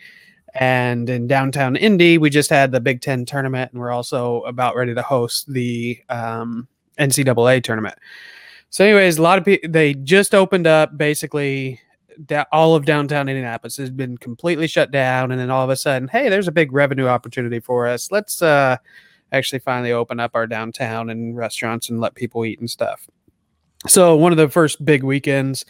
And 0.54 1.10
in 1.10 1.26
downtown 1.26 1.76
Indy, 1.76 2.18
we 2.18 2.30
just 2.30 2.50
had 2.50 2.72
the 2.72 2.80
Big 2.80 3.00
Ten 3.00 3.24
tournament, 3.26 3.72
and 3.72 3.80
we're 3.80 3.90
also 3.90 4.40
about 4.42 4.74
ready 4.74 4.94
to 4.94 5.02
host 5.02 5.52
the 5.52 5.98
um, 6.08 6.66
NCAA 6.98 7.62
tournament. 7.62 7.96
So, 8.70 8.84
anyways, 8.84 9.18
a 9.18 9.22
lot 9.22 9.38
of 9.38 9.44
people 9.44 9.70
they 9.70 9.94
just 9.94 10.34
opened 10.34 10.66
up. 10.66 10.96
Basically, 10.96 11.80
all 12.52 12.74
of 12.74 12.84
downtown 12.84 13.28
Indianapolis 13.28 13.76
has 13.76 13.90
been 13.90 14.16
completely 14.16 14.66
shut 14.66 14.90
down, 14.90 15.30
and 15.30 15.40
then 15.40 15.50
all 15.50 15.64
of 15.64 15.70
a 15.70 15.76
sudden, 15.76 16.08
hey, 16.08 16.28
there's 16.28 16.48
a 16.48 16.52
big 16.52 16.72
revenue 16.72 17.06
opportunity 17.06 17.60
for 17.60 17.86
us. 17.86 18.10
Let's 18.10 18.40
uh, 18.40 18.76
actually 19.32 19.58
finally 19.58 19.92
open 19.92 20.20
up 20.20 20.32
our 20.34 20.46
downtown 20.46 21.10
and 21.10 21.36
restaurants 21.36 21.90
and 21.90 22.00
let 22.00 22.14
people 22.14 22.44
eat 22.44 22.60
and 22.60 22.70
stuff. 22.70 23.08
So, 23.86 24.16
one 24.16 24.32
of 24.32 24.38
the 24.38 24.48
first 24.48 24.84
big 24.84 25.02
weekends 25.02 25.64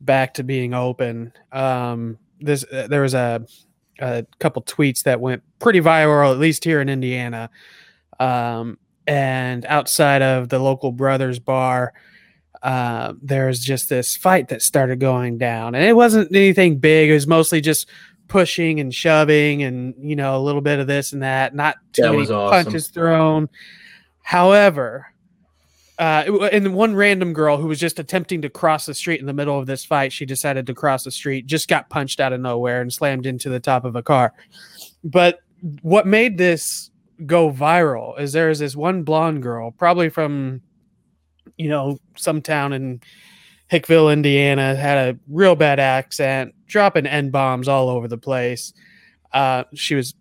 back 0.00 0.34
to 0.34 0.42
being 0.42 0.74
open. 0.74 1.32
Um, 1.52 2.18
this 2.40 2.64
uh, 2.72 2.86
there 2.88 3.02
was 3.02 3.14
a 3.14 3.44
a 3.98 4.24
couple 4.38 4.62
tweets 4.62 5.02
that 5.02 5.20
went 5.20 5.42
pretty 5.58 5.80
viral, 5.80 6.32
at 6.32 6.38
least 6.38 6.64
here 6.64 6.80
in 6.80 6.88
Indiana. 6.88 7.50
Um, 8.18 8.78
and 9.06 9.66
outside 9.66 10.22
of 10.22 10.48
the 10.48 10.58
local 10.58 10.92
brothers 10.92 11.38
bar, 11.38 11.92
uh, 12.62 13.12
there's 13.20 13.60
just 13.60 13.88
this 13.88 14.16
fight 14.16 14.48
that 14.48 14.62
started 14.62 15.00
going 15.00 15.36
down, 15.38 15.74
and 15.74 15.84
it 15.84 15.94
wasn't 15.96 16.34
anything 16.34 16.78
big. 16.78 17.10
It 17.10 17.14
was 17.14 17.26
mostly 17.26 17.60
just 17.60 17.88
pushing 18.28 18.80
and 18.80 18.94
shoving, 18.94 19.62
and 19.62 19.94
you 19.98 20.16
know 20.16 20.36
a 20.36 20.40
little 20.40 20.60
bit 20.60 20.78
of 20.78 20.86
this 20.86 21.12
and 21.12 21.22
that. 21.22 21.54
Not 21.54 21.76
too 21.92 22.02
That 22.02 22.12
many 22.12 22.22
awesome. 22.22 22.64
punches 22.64 22.88
thrown. 22.88 23.48
However, 24.22 25.12
uh, 26.00 26.48
and 26.50 26.74
one 26.74 26.94
random 26.94 27.34
girl 27.34 27.58
who 27.58 27.66
was 27.66 27.78
just 27.78 27.98
attempting 27.98 28.40
to 28.40 28.48
cross 28.48 28.86
the 28.86 28.94
street 28.94 29.20
in 29.20 29.26
the 29.26 29.34
middle 29.34 29.58
of 29.58 29.66
this 29.66 29.84
fight, 29.84 30.14
she 30.14 30.24
decided 30.24 30.66
to 30.66 30.74
cross 30.74 31.04
the 31.04 31.10
street, 31.10 31.46
just 31.46 31.68
got 31.68 31.90
punched 31.90 32.20
out 32.20 32.32
of 32.32 32.40
nowhere 32.40 32.80
and 32.80 32.90
slammed 32.90 33.26
into 33.26 33.50
the 33.50 33.60
top 33.60 33.84
of 33.84 33.96
a 33.96 34.02
car. 34.02 34.32
But 35.04 35.40
what 35.82 36.06
made 36.06 36.38
this 36.38 36.90
go 37.26 37.52
viral 37.52 38.18
is 38.18 38.32
there's 38.32 38.60
this 38.60 38.74
one 38.74 39.02
blonde 39.02 39.42
girl, 39.42 39.72
probably 39.72 40.08
from, 40.08 40.62
you 41.58 41.68
know, 41.68 41.98
some 42.16 42.40
town 42.40 42.72
in 42.72 43.02
Hickville, 43.70 44.10
Indiana, 44.10 44.74
had 44.74 44.96
a 44.96 45.18
real 45.28 45.54
bad 45.54 45.78
accent, 45.78 46.54
dropping 46.66 47.06
N 47.06 47.30
bombs 47.30 47.68
all 47.68 47.90
over 47.90 48.08
the 48.08 48.16
place. 48.16 48.72
Uh, 49.34 49.64
she 49.74 49.94
was 49.94 50.14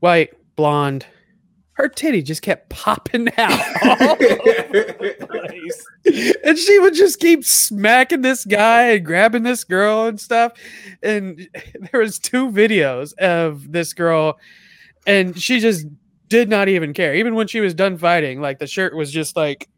white, 0.00 0.30
blonde. 0.56 1.04
Her 1.78 1.88
titty 1.88 2.22
just 2.22 2.42
kept 2.42 2.70
popping 2.70 3.28
out. 3.38 3.52
all 3.84 4.10
over 4.10 4.16
the 4.16 5.26
place. 5.30 6.36
and 6.44 6.58
she 6.58 6.76
would 6.80 6.92
just 6.92 7.20
keep 7.20 7.44
smacking 7.44 8.22
this 8.22 8.44
guy 8.44 8.88
and 8.88 9.06
grabbing 9.06 9.44
this 9.44 9.62
girl 9.62 10.06
and 10.06 10.20
stuff. 10.20 10.54
And 11.04 11.48
there 11.92 12.00
was 12.00 12.18
two 12.18 12.50
videos 12.50 13.16
of 13.18 13.70
this 13.70 13.92
girl, 13.92 14.40
and 15.06 15.40
she 15.40 15.60
just 15.60 15.86
did 16.26 16.48
not 16.48 16.66
even 16.68 16.92
care. 16.92 17.14
Even 17.14 17.36
when 17.36 17.46
she 17.46 17.60
was 17.60 17.74
done 17.74 17.96
fighting, 17.96 18.40
like 18.40 18.58
the 18.58 18.66
shirt 18.66 18.96
was 18.96 19.12
just 19.12 19.36
like 19.36 19.68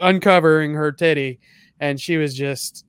uncovering 0.00 0.72
her 0.72 0.92
titty, 0.92 1.40
and 1.78 2.00
she 2.00 2.16
was 2.16 2.34
just 2.34 2.86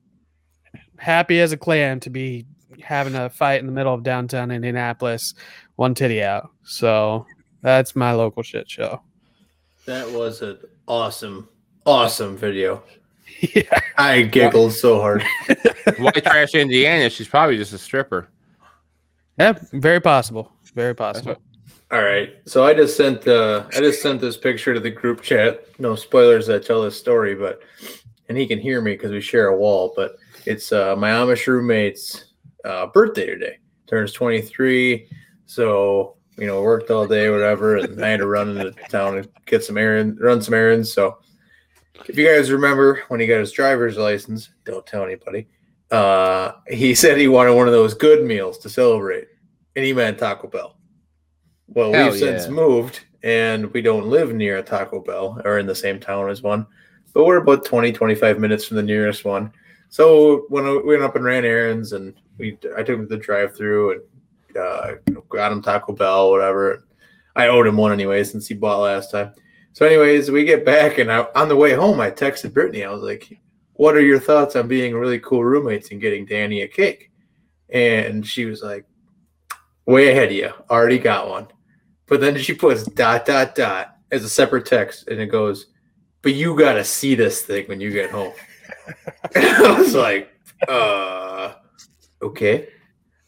happy 0.97 1.41
as 1.41 1.52
a 1.52 1.58
clam 1.58 1.99
to 1.99 2.10
be 2.10 2.45
having 2.82 3.15
a 3.15 3.30
fight 3.30 3.60
in 3.60 3.65
the 3.65 3.73
middle 3.73 3.93
of 3.93 4.04
downtown 4.04 4.49
Indianapolis, 4.49 5.34
one 5.75 5.93
titty 5.93 6.23
out. 6.23 6.49
So 6.63 7.25
that's 7.62 7.95
my 7.95 8.12
local 8.13 8.43
shit 8.43 8.69
show. 8.69 9.02
That 9.86 10.10
was 10.12 10.41
an 10.41 10.60
awesome, 10.88 11.50
awesome 11.86 12.38
video. 12.38 12.84
yeah. 13.56 13.80
I 13.98 14.24
giggled 14.24 14.74
so 14.74 15.00
hard. 15.00 15.24
White 15.98 16.24
trash 16.24 16.54
Indiana. 16.54 17.10
She's 17.10 17.28
probably 17.28 17.58
just 17.58 17.74
a 17.74 17.78
stripper. 17.78 18.30
yeah, 19.38 19.54
very 19.74 20.00
possible. 20.00 20.52
Very 20.76 20.95
possible. 20.95 21.38
All 21.91 22.04
right. 22.04 22.36
So 22.45 22.63
I 22.63 22.74
just 22.74 22.95
sent 22.95 23.22
the 23.24 23.65
I 23.76 23.80
just 23.80 24.02
sent 24.02 24.22
this 24.22 24.38
picture 24.38 24.74
to 24.74 24.80
the 24.80 24.91
group 24.91 25.22
chat. 25.22 25.65
No 25.80 25.95
spoilers 25.95 26.45
that 26.48 26.65
tell 26.65 26.84
this 26.84 26.98
story, 26.98 27.34
but 27.34 27.62
and 28.28 28.38
he 28.38 28.45
can 28.45 28.60
hear 28.60 28.80
me 28.82 28.93
because 28.93 29.12
we 29.12 29.22
share 29.22 29.48
a 29.48 29.58
wall. 29.58 29.93
But 29.95 30.15
it's 30.45 30.72
uh 30.72 30.95
my 30.95 31.10
Amish 31.10 31.48
roommate's 31.48 32.26
uh 32.63 32.88
birthday 32.88 33.26
today. 33.26 33.58
Turns 33.88 34.13
23. 34.13 35.10
So 35.48 36.17
you 36.39 36.47
know, 36.47 36.62
worked 36.62 36.89
all 36.89 37.06
day, 37.06 37.30
whatever, 37.30 37.78
and 37.78 38.04
I 38.04 38.10
had 38.10 38.19
to 38.19 38.28
run 38.28 38.49
into 38.49 38.71
town 38.89 39.17
and 39.17 39.28
get 39.45 39.63
some 39.63 39.78
errands, 39.78 40.19
run 40.19 40.41
some 40.41 40.54
errands. 40.54 40.93
So 40.93 41.17
if 42.08 42.17
you 42.17 42.28
guys 42.28 42.52
remember 42.52 43.04
when 43.10 43.19
he 43.19 43.28
got 43.28 43.39
his 43.39 43.52
driver's 43.52 43.97
license, 43.97 44.49
don't 44.65 44.86
tell 44.86 45.04
anybody. 45.04 45.47
Uh, 45.91 46.54
he 46.67 46.95
said 46.95 47.17
he 47.17 47.28
wanted 47.28 47.54
one 47.54 47.67
of 47.67 47.73
those 47.73 47.93
good 47.93 48.25
meals 48.25 48.58
to 48.60 48.69
celebrate, 48.69 49.28
and 49.75 49.84
he 49.84 49.93
meant 49.93 50.17
Taco 50.17 50.47
Bell. 50.47 50.78
Well, 51.67 51.93
Hell 51.93 52.12
we've 52.12 52.19
since 52.19 52.47
moved, 52.47 53.02
and 53.23 53.71
we 53.73 53.82
don't 53.82 54.08
live 54.08 54.34
near 54.34 54.58
a 54.58 54.63
Taco 54.63 55.02
Bell 55.02 55.41
or 55.45 55.60
in 55.60 55.67
the 55.67 55.75
same 55.75 55.99
town 55.99 56.30
as 56.30 56.41
one, 56.41 56.65
but 57.13 57.25
we're 57.25 57.38
about 57.38 57.65
20, 57.65 57.91
25 57.91 58.39
minutes 58.39 58.65
from 58.65 58.78
the 58.78 58.84
nearest 58.84 59.25
one. 59.25 59.52
So 59.89 60.45
when 60.49 60.63
we 60.65 60.84
went 60.84 61.02
up 61.02 61.15
and 61.15 61.25
ran 61.25 61.43
errands, 61.43 61.93
and 61.93 62.13
we 62.38 62.58
I 62.78 62.84
took 62.84 62.99
him 62.99 63.02
to 63.02 63.15
the 63.15 63.17
drive-through 63.17 63.91
and 63.91 64.02
uh, 64.55 64.93
got 65.29 65.51
him 65.51 65.62
Taco 65.62 65.93
Bell, 65.93 66.31
whatever. 66.31 66.85
I 67.35 67.47
owed 67.47 67.67
him 67.67 67.77
one 67.77 67.91
anyway 67.91 68.23
since 68.23 68.47
he 68.47 68.53
bought 68.53 68.81
last 68.81 69.12
time. 69.12 69.33
So, 69.73 69.85
anyways, 69.85 70.31
we 70.31 70.43
get 70.43 70.65
back, 70.65 70.97
and 70.97 71.12
I, 71.12 71.27
on 71.35 71.47
the 71.47 71.55
way 71.55 71.73
home, 71.73 71.99
I 71.99 72.12
texted 72.12 72.53
Brittany. 72.53 72.83
I 72.83 72.91
was 72.91 73.03
like, 73.03 73.39
"What 73.73 73.95
are 73.95 74.01
your 74.01 74.19
thoughts 74.19 74.55
on 74.55 74.67
being 74.67 74.95
really 74.95 75.19
cool 75.19 75.43
roommates 75.43 75.91
and 75.91 76.01
getting 76.01 76.25
Danny 76.25 76.62
a 76.62 76.67
cake?" 76.67 77.12
And 77.69 78.25
she 78.25 78.45
was 78.45 78.62
like, 78.63 78.85
"Way 79.85 80.12
ahead 80.12 80.29
of 80.29 80.33
you. 80.33 80.51
Already 80.69 80.97
got 80.97 81.29
one." 81.29 81.47
But 82.07 82.19
then 82.19 82.38
she 82.39 82.53
puts 82.53 82.83
dot 82.83 83.25
dot 83.25 83.55
dot 83.55 83.95
as 84.12 84.23
a 84.23 84.29
separate 84.29 84.65
text, 84.65 85.07
and 85.07 85.19
it 85.19 85.27
goes, 85.27 85.67
"But 86.23 86.33
you 86.33 86.57
got 86.57 86.73
to 86.73 86.83
see 86.83 87.15
this 87.15 87.43
thing 87.43 87.65
when 87.67 87.79
you 87.79 87.91
get 87.91 88.09
home." 88.09 88.33
I 89.35 89.79
was 89.79 89.93
like, 89.93 90.33
"Uh, 90.67 91.53
okay." 92.21 92.69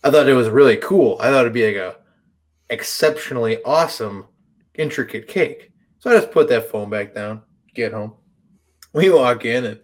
I 0.04 0.10
thought 0.10 0.28
it 0.28 0.34
was 0.34 0.50
really 0.50 0.78
cool. 0.78 1.18
I 1.20 1.30
thought 1.30 1.42
it'd 1.42 1.54
be 1.54 1.68
like 1.68 1.76
a 1.76 1.98
exceptionally 2.70 3.62
awesome, 3.64 4.26
intricate 4.76 5.28
cake. 5.28 5.72
So 6.00 6.10
I 6.10 6.16
just 6.16 6.32
put 6.32 6.50
that 6.50 6.70
phone 6.70 6.90
back 6.90 7.14
down, 7.14 7.44
get 7.74 7.94
home. 7.94 8.14
We 8.94 9.10
walk 9.10 9.46
in 9.46 9.64
and 9.64 9.80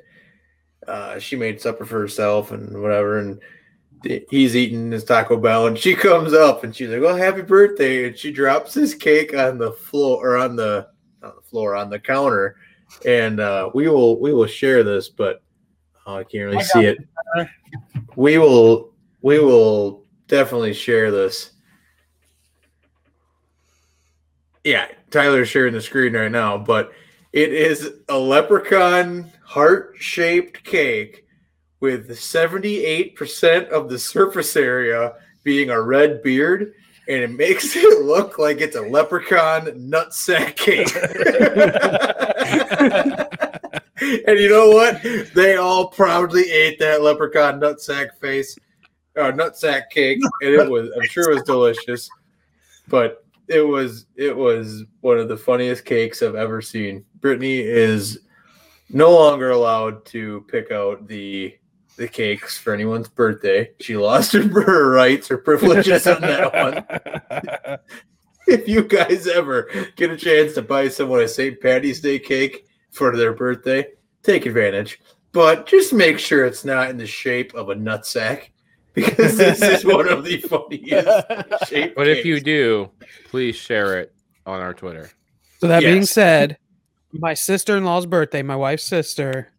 uh, 0.85 1.17
she 1.17 1.37
made 1.37 1.61
supper 1.61 1.85
for 1.85 1.97
herself 1.97 2.51
and 2.51 2.81
whatever, 2.81 3.19
and 3.19 3.39
he's 4.29 4.55
eating 4.55 4.91
his 4.91 5.03
Taco 5.03 5.37
Bell, 5.37 5.67
and 5.67 5.77
she 5.77 5.95
comes 6.07 6.33
up 6.33 6.63
and 6.63 6.75
she's 6.75 6.89
like, 6.89 7.01
"Well, 7.01 7.15
happy 7.15 7.41
birthday!" 7.41 8.07
And 8.07 8.17
she 8.17 8.31
drops 8.31 8.73
his 8.73 8.93
cake 8.93 9.33
on 9.33 9.57
the 9.57 9.71
floor 9.71 10.25
or 10.25 10.37
on 10.37 10.55
the 10.55 10.87
on 11.23 11.33
the 11.35 11.41
floor 11.41 11.75
on 11.75 11.89
the 11.89 11.99
counter, 11.99 12.57
and 13.05 13.39
uh, 13.39 13.69
we 13.73 13.87
will 13.87 14.19
we 14.19 14.33
will 14.33 14.47
share 14.47 14.83
this, 14.83 15.09
but 15.09 15.41
oh, 16.05 16.17
I 16.17 16.23
can't 16.23 16.51
really 16.51 16.63
see 16.63 16.85
it. 16.85 16.97
We 18.15 18.37
will 18.37 18.93
we 19.21 19.39
will 19.39 20.03
definitely 20.27 20.73
share 20.73 21.11
this. 21.11 21.51
Yeah, 24.63 24.87
Tyler's 25.11 25.49
sharing 25.49 25.73
the 25.73 25.81
screen 25.81 26.13
right 26.13 26.31
now, 26.31 26.57
but 26.57 26.91
it 27.31 27.53
is 27.53 27.93
a 28.09 28.17
leprechaun 28.17 29.31
heart 29.43 29.95
shaped 29.97 30.63
cake 30.63 31.25
with 31.79 32.09
78% 32.09 33.69
of 33.69 33.89
the 33.89 33.99
surface 33.99 34.55
area 34.55 35.13
being 35.43 35.69
a 35.69 35.81
red 35.81 36.21
beard, 36.23 36.73
and 37.07 37.21
it 37.21 37.31
makes 37.31 37.75
it 37.77 38.01
look 38.03 38.39
like 38.39 38.59
it's 38.59 38.75
a 38.75 38.81
leprechaun 38.81 39.65
nutsack 39.89 40.57
cake. 40.57 40.93
and 44.27 44.39
you 44.39 44.49
know 44.49 44.69
what? 44.69 45.01
They 45.33 45.57
all 45.57 45.87
proudly 45.87 46.49
ate 46.51 46.79
that 46.79 47.01
leprechaun 47.01 47.59
nutsack 47.59 48.15
face, 48.19 48.57
uh, 49.17 49.31
nutsack 49.31 49.89
cake, 49.89 50.19
and 50.41 50.53
it 50.53 50.69
was. 50.69 50.89
I'm 50.95 51.07
sure 51.07 51.31
it 51.31 51.35
was 51.35 51.43
delicious, 51.43 52.09
but 52.87 53.25
it 53.47 53.61
was 53.61 54.05
it 54.15 54.35
was 54.35 54.83
one 55.01 55.17
of 55.17 55.27
the 55.27 55.37
funniest 55.37 55.85
cakes 55.85 56.21
I've 56.21 56.35
ever 56.35 56.61
seen. 56.61 57.05
Brittany 57.19 57.59
is 57.59 58.19
no 58.89 59.11
longer 59.11 59.51
allowed 59.51 60.05
to 60.07 60.45
pick 60.49 60.71
out 60.71 61.07
the 61.07 61.55
the 61.97 62.07
cakes 62.07 62.57
for 62.57 62.73
anyone's 62.73 63.09
birthday. 63.09 63.71
She 63.79 63.97
lost 63.97 64.31
her, 64.33 64.43
her 64.43 64.91
rights, 64.91 65.27
her 65.27 65.37
privileges 65.37 66.05
on 66.07 66.21
that 66.21 66.53
one. 66.53 67.77
If 68.49 68.65
you 68.65 68.83
guys 68.83 69.27
ever 69.27 69.69
get 69.97 70.09
a 70.09 70.15
chance 70.15 70.53
to 70.53 70.61
buy 70.61 70.87
someone 70.87 71.19
a 71.19 71.27
St. 71.27 71.59
Patty's 71.59 71.99
Day 71.99 72.17
cake 72.17 72.65
for 72.91 73.13
their 73.13 73.33
birthday, 73.33 73.87
take 74.23 74.45
advantage. 74.45 75.01
But 75.33 75.67
just 75.67 75.91
make 75.91 76.17
sure 76.17 76.45
it's 76.45 76.63
not 76.63 76.89
in 76.89 76.95
the 76.95 77.05
shape 77.05 77.53
of 77.55 77.69
a 77.69 77.75
nutsack 77.75 78.51
because 78.97 79.37
this 79.37 79.61
is 79.61 79.85
one 79.85 80.07
of 80.09 80.25
the 80.25 80.37
funniest 80.41 81.07
shaped 81.67 81.95
But 81.95 82.07
if 82.07 82.25
you 82.25 82.39
do, 82.39 82.89
please 83.25 83.55
share 83.55 83.99
it 83.99 84.11
on 84.45 84.59
our 84.59 84.73
Twitter. 84.73 85.11
So 85.59 85.67
that 85.67 85.81
being 85.81 86.05
said, 86.05 86.57
my 87.11 87.35
sister-in-law's 87.35 88.07
birthday, 88.07 88.41
my 88.41 88.55
wife's 88.55 88.83
sister, 88.83 89.51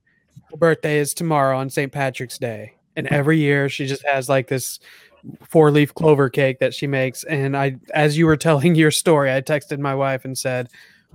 her 0.51 0.57
birthday 0.57 0.99
is 0.99 1.15
tomorrow 1.15 1.57
on 1.57 1.71
St. 1.71 1.93
Patrick's 1.93 2.39
Day. 2.39 2.75
And 2.97 3.07
every 3.09 3.39
year 3.39 3.69
she 3.69 3.87
just 3.87 4.05
has 4.05 4.29
like 4.29 4.49
this 4.49 4.81
four-leaf 5.49 5.95
clover 5.95 6.29
cake 6.29 6.59
that 6.59 6.75
she 6.75 6.89
makes. 6.89 7.23
And 7.23 7.57
I 7.57 7.77
as 7.95 8.19
you 8.19 8.27
were 8.27 8.37
telling 8.37 8.75
your 8.75 8.91
story, 8.91 9.33
I 9.33 9.41
texted 9.41 9.79
my 9.79 9.95
wife 9.95 10.25
and 10.25 10.37
said, 10.37 10.69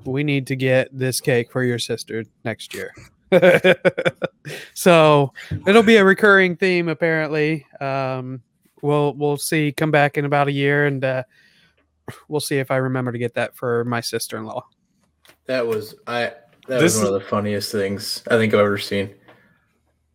We 0.06 0.24
need 0.24 0.48
to 0.48 0.56
get 0.56 0.88
this 0.98 1.20
cake 1.20 1.52
for 1.52 1.62
your 1.64 1.80
sister 1.80 2.24
next 2.46 2.74
year. 2.74 2.94
so 4.74 5.34
it'll 5.68 5.84
be 5.84 5.98
a 5.98 6.06
recurring 6.06 6.56
theme 6.56 6.88
apparently. 6.90 7.66
Um 7.80 8.42
we'll 8.82 9.14
we'll 9.14 9.38
see 9.38 9.72
come 9.72 9.92
back 9.92 10.18
in 10.18 10.26
about 10.26 10.48
a 10.48 10.52
year 10.52 10.86
and 10.86 11.04
uh 11.04 11.24
we'll 12.28 12.42
see 12.42 12.58
if 12.58 12.70
I 12.72 12.78
remember 12.78 13.12
to 13.12 13.18
get 13.18 13.34
that 13.36 13.56
for 13.56 13.86
my 13.86 14.02
sister-in-law. 14.02 14.66
that 15.46 15.66
was 15.66 15.96
I 16.08 16.34
that 16.68 16.80
This 16.80 16.96
was 16.96 17.04
one 17.04 17.14
of 17.14 17.22
the 17.22 17.28
funniest 17.28 17.72
things 17.72 18.24
I 18.30 18.38
think 18.38 18.54
I've 18.54 18.60
ever 18.62 18.78
seen. 18.78 19.14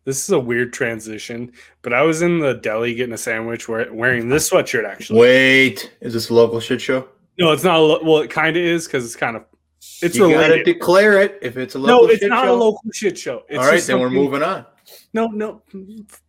This 0.05 0.23
is 0.23 0.29
a 0.31 0.39
weird 0.39 0.73
transition, 0.73 1.51
but 1.83 1.93
I 1.93 2.01
was 2.01 2.23
in 2.23 2.39
the 2.39 2.55
deli 2.55 2.95
getting 2.95 3.13
a 3.13 3.17
sandwich 3.17 3.67
wearing 3.69 4.29
this 4.29 4.49
sweatshirt 4.49 4.85
actually. 4.89 5.19
Wait, 5.19 5.91
is 6.01 6.13
this 6.13 6.29
a 6.29 6.33
local 6.33 6.59
shit 6.59 6.81
show? 6.81 7.07
No, 7.37 7.51
it's 7.51 7.63
not. 7.63 7.77
A 7.77 7.79
lo- 7.79 7.99
well, 8.03 8.17
it 8.19 8.31
kind 8.31 8.57
of 8.57 8.63
is 8.63 8.87
because 8.87 9.05
it's 9.05 9.15
kind 9.15 9.35
of 9.35 9.45
it's 10.01 10.15
you 10.15 10.31
gotta 10.31 10.63
declare 10.63 11.21
it 11.21 11.39
if 11.41 11.57
it's 11.57 11.75
a 11.75 11.79
local 11.79 12.07
no, 12.07 12.11
it's 12.11 12.21
shit 12.21 12.29
not 12.29 12.45
show. 12.45 12.53
a 12.53 12.57
local 12.57 12.91
shit 12.93 13.17
show. 13.17 13.43
It's 13.49 13.59
All 13.59 13.65
right, 13.65 13.75
just 13.75 13.87
then 13.87 13.99
we're 13.99 14.09
moving 14.09 14.43
on. 14.43 14.65
No, 15.13 15.27
no, 15.27 15.61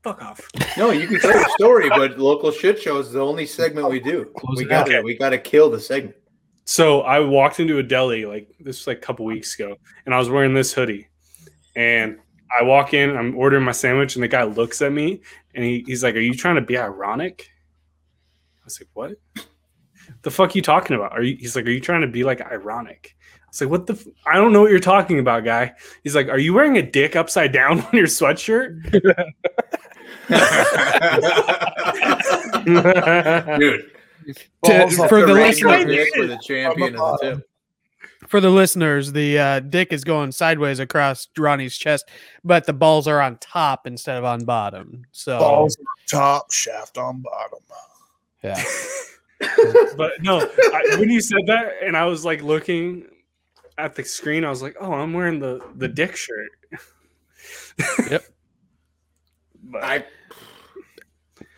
fuck 0.02 0.22
off. 0.22 0.40
No, 0.76 0.90
you 0.90 1.06
can 1.06 1.20
tell 1.20 1.32
your 1.32 1.48
story, 1.50 1.88
but 1.88 2.18
local 2.18 2.50
shit 2.50 2.80
show 2.80 2.98
is 2.98 3.12
the 3.12 3.20
only 3.20 3.46
segment 3.46 3.88
we 3.88 4.00
do. 4.00 4.26
Close 4.36 4.58
We 4.58 4.64
got 4.64 4.88
out. 4.88 4.92
to 4.92 5.02
we 5.02 5.16
got 5.16 5.30
to 5.30 5.38
kill 5.38 5.70
the 5.70 5.80
segment. 5.80 6.16
So 6.64 7.02
I 7.02 7.20
walked 7.20 7.58
into 7.60 7.78
a 7.78 7.82
deli 7.82 8.26
like 8.26 8.48
this 8.60 8.80
was 8.80 8.86
like 8.86 8.98
a 8.98 9.00
couple 9.00 9.24
weeks 9.24 9.54
ago, 9.54 9.76
and 10.04 10.14
I 10.14 10.18
was 10.18 10.30
wearing 10.30 10.54
this 10.54 10.72
hoodie, 10.72 11.08
and 11.74 12.18
I 12.58 12.62
walk 12.64 12.94
in, 12.94 13.16
I'm 13.16 13.36
ordering 13.36 13.64
my 13.64 13.72
sandwich, 13.72 14.16
and 14.16 14.22
the 14.22 14.28
guy 14.28 14.44
looks 14.44 14.82
at 14.82 14.92
me, 14.92 15.20
and 15.54 15.64
he, 15.64 15.84
he's 15.86 16.02
like, 16.02 16.14
"Are 16.16 16.20
you 16.20 16.34
trying 16.34 16.56
to 16.56 16.60
be 16.60 16.78
ironic?" 16.78 17.50
I 18.62 18.64
was 18.64 18.80
like, 18.80 18.88
"What? 18.94 19.46
The 20.22 20.30
fuck 20.30 20.54
you 20.54 20.62
talking 20.62 20.96
about? 20.96 21.12
Are 21.12 21.22
you?" 21.22 21.36
He's 21.36 21.56
like, 21.56 21.66
"Are 21.66 21.70
you 21.70 21.80
trying 21.80 22.02
to 22.02 22.08
be 22.08 22.24
like 22.24 22.40
ironic?" 22.40 23.16
I 23.50 23.52
was 23.52 23.60
like, 23.62 23.70
"What 23.70 23.86
the? 23.88 23.94
F- 23.94 24.06
I 24.26 24.34
don't 24.36 24.52
know 24.52 24.60
what 24.60 24.70
you're 24.70 24.78
talking 24.78 25.18
about, 25.18 25.44
guy." 25.44 25.72
He's 26.04 26.14
like, 26.14 26.28
"Are 26.28 26.38
you 26.38 26.54
wearing 26.54 26.76
a 26.78 26.82
dick 26.82 27.16
upside 27.16 27.52
down 27.52 27.80
on 27.80 27.88
your 27.92 28.06
sweatshirt?" 28.06 28.80
Dude, 33.58 33.90
Balls 34.62 34.96
To- 34.96 35.02
off 35.02 35.08
for 35.08 35.26
the 35.26 35.34
rainbow 35.34 35.68
listener, 35.70 35.84
dick 35.84 36.14
with 36.16 36.30
a 36.30 36.38
champion 36.42 36.96
on 36.96 37.18
the 37.20 37.34
tip. 37.36 37.48
for 38.28 38.40
the 38.40 38.50
listeners, 38.50 39.12
the 39.12 39.38
uh, 39.38 39.60
dick 39.60 39.92
is 39.92 40.04
going 40.04 40.30
sideways 40.32 40.78
across 40.78 41.26
Ronnie's 41.36 41.76
chest, 41.76 42.08
but 42.44 42.66
the 42.66 42.72
balls 42.72 43.08
are 43.08 43.20
on 43.20 43.38
top 43.38 43.86
instead 43.86 44.16
of 44.16 44.24
on 44.24 44.44
bottom. 44.44 45.04
So 45.12 45.38
Balls 45.38 45.76
on 45.78 45.84
top, 46.08 46.52
shaft 46.52 46.98
on 46.98 47.22
bottom. 47.22 47.58
yeah, 48.44 48.62
but 49.96 50.12
no, 50.22 50.38
I, 50.40 50.96
when 50.98 51.10
you 51.10 51.20
said 51.20 51.40
that, 51.46 51.72
and 51.82 51.96
I 51.96 52.04
was 52.04 52.24
like 52.24 52.42
looking 52.42 53.06
at 53.84 53.94
the 53.94 54.04
screen, 54.04 54.44
I 54.44 54.50
was 54.50 54.62
like, 54.62 54.76
"Oh, 54.80 54.92
I'm 54.92 55.12
wearing 55.12 55.38
the 55.40 55.60
the 55.76 55.88
dick 55.88 56.16
shirt." 56.16 56.50
Yep. 58.10 58.22
But 59.62 59.84
I 59.84 60.04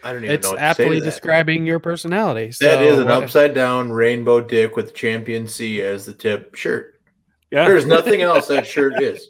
I 0.04 0.12
don't 0.12 0.24
even 0.24 0.34
it's 0.34 0.44
know 0.44 0.50
what 0.50 0.56
to 0.56 0.60
say 0.60 0.66
aptly 0.84 0.96
to 0.98 1.00
that. 1.00 1.04
describing 1.10 1.64
your 1.66 1.78
personality. 1.78 2.50
So 2.52 2.64
That 2.66 2.82
is 2.82 2.98
an 2.98 3.04
what- 3.06 3.22
upside 3.22 3.54
down 3.54 3.90
rainbow 3.92 4.40
dick 4.40 4.76
with 4.76 4.94
champion 4.94 5.46
C 5.46 5.80
as 5.82 6.04
the 6.04 6.12
tip 6.12 6.54
shirt. 6.54 7.00
yeah, 7.50 7.66
There's 7.66 7.86
nothing 7.86 8.20
else 8.22 8.48
that 8.48 8.66
shirt 8.66 9.00
is. 9.02 9.28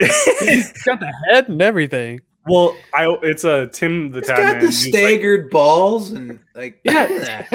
It's 0.00 0.82
got 0.82 0.98
the 0.98 1.12
head 1.28 1.48
and 1.50 1.60
everything. 1.60 2.20
well, 2.46 2.74
I 2.94 3.14
it's 3.22 3.44
a 3.44 3.66
Tim 3.68 4.10
the 4.10 4.18
It's 4.20 4.28
Tat 4.28 4.36
got 4.38 4.52
Man. 4.54 4.60
the 4.60 4.66
He's 4.66 4.84
like, 4.86 4.94
staggered 4.94 5.50
balls 5.50 6.10
and 6.12 6.40
like 6.54 6.80
Yeah. 6.84 7.46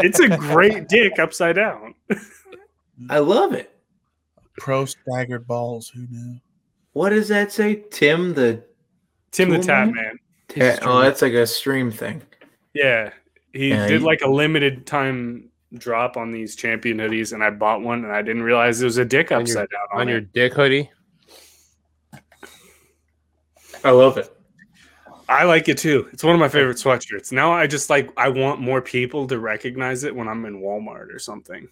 it's 0.00 0.18
a 0.18 0.28
great 0.28 0.88
dick 0.88 1.18
upside 1.18 1.56
down. 1.56 1.94
I 3.10 3.18
love 3.18 3.52
it. 3.52 3.70
Pro 4.58 4.84
staggered 4.84 5.46
balls. 5.46 5.88
Who 5.88 6.06
knew? 6.10 6.38
What 6.92 7.10
does 7.10 7.28
that 7.28 7.52
say? 7.52 7.84
Tim 7.90 8.34
the 8.34 8.62
Tim 9.30 9.50
the 9.50 9.56
Tool 9.56 9.64
Tat 9.64 9.86
Man? 9.88 9.94
Man. 9.94 10.18
Ta- 10.48 10.78
oh, 10.88 11.00
that's 11.00 11.22
like 11.22 11.32
a 11.34 11.46
stream 11.46 11.90
thing. 11.90 12.22
Yeah, 12.74 13.10
he 13.52 13.68
Yeah, 13.70 13.86
did 13.86 14.00
he- 14.00 14.06
like 14.06 14.20
a 14.22 14.28
limited 14.30 14.86
time 14.86 15.50
drop 15.74 16.16
on 16.16 16.32
these 16.32 16.56
champion 16.56 16.96
hoodies, 16.98 17.32
and 17.34 17.44
I 17.44 17.50
bought 17.50 17.82
one, 17.82 18.04
and 18.04 18.12
I 18.12 18.22
didn't 18.22 18.42
realize 18.42 18.80
it 18.80 18.86
was 18.86 18.96
a 18.98 19.04
dick 19.04 19.30
On 19.30 19.38
your- 19.38 19.42
upside 19.42 19.68
down 19.70 19.80
on, 19.92 20.00
on 20.02 20.08
your 20.08 20.18
it. 20.18 20.32
dick 20.32 20.54
hoodie. 20.54 20.90
I 23.84 23.90
love 23.90 24.16
it. 24.18 24.32
I 25.28 25.44
like 25.44 25.68
it 25.68 25.76
too. 25.76 26.08
It's 26.12 26.24
one 26.24 26.34
of 26.34 26.40
my 26.40 26.48
favorite 26.48 26.78
sweatshirts. 26.78 27.32
Now 27.32 27.52
I 27.52 27.66
just 27.66 27.90
like 27.90 28.10
I 28.16 28.28
want 28.30 28.60
more 28.60 28.80
people 28.80 29.26
to 29.28 29.38
recognize 29.38 30.04
it 30.04 30.14
when 30.16 30.26
I'm 30.26 30.44
in 30.46 30.60
Walmart 30.62 31.14
or 31.14 31.18
something. 31.18 31.68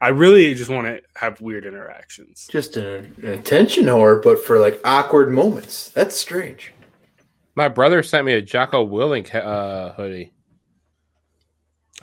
I 0.00 0.08
really 0.08 0.54
just 0.54 0.70
want 0.70 0.86
to 0.86 1.00
have 1.18 1.40
weird 1.40 1.64
interactions. 1.64 2.46
Just 2.50 2.76
an, 2.76 3.14
an 3.22 3.28
attention 3.28 3.84
whore, 3.86 4.22
but 4.22 4.38
for 4.44 4.58
like 4.58 4.80
awkward 4.84 5.32
moments. 5.32 5.88
That's 5.90 6.16
strange. 6.16 6.72
My 7.54 7.68
brother 7.68 8.02
sent 8.02 8.26
me 8.26 8.34
a 8.34 8.42
Jocko 8.42 8.86
Willink 8.86 9.34
uh, 9.34 9.92
hoodie. 9.92 10.32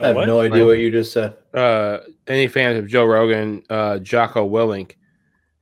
I 0.00 0.08
have 0.08 0.16
What? 0.16 0.26
no 0.26 0.40
idea 0.40 0.64
what 0.66 0.78
you 0.78 0.90
just 0.90 1.12
said. 1.12 1.36
Uh, 1.52 1.98
any 2.26 2.48
fans 2.48 2.78
of 2.78 2.88
Joe 2.88 3.04
Rogan? 3.04 3.62
Uh, 3.70 3.98
Jocko 4.00 4.48
Willink. 4.48 4.96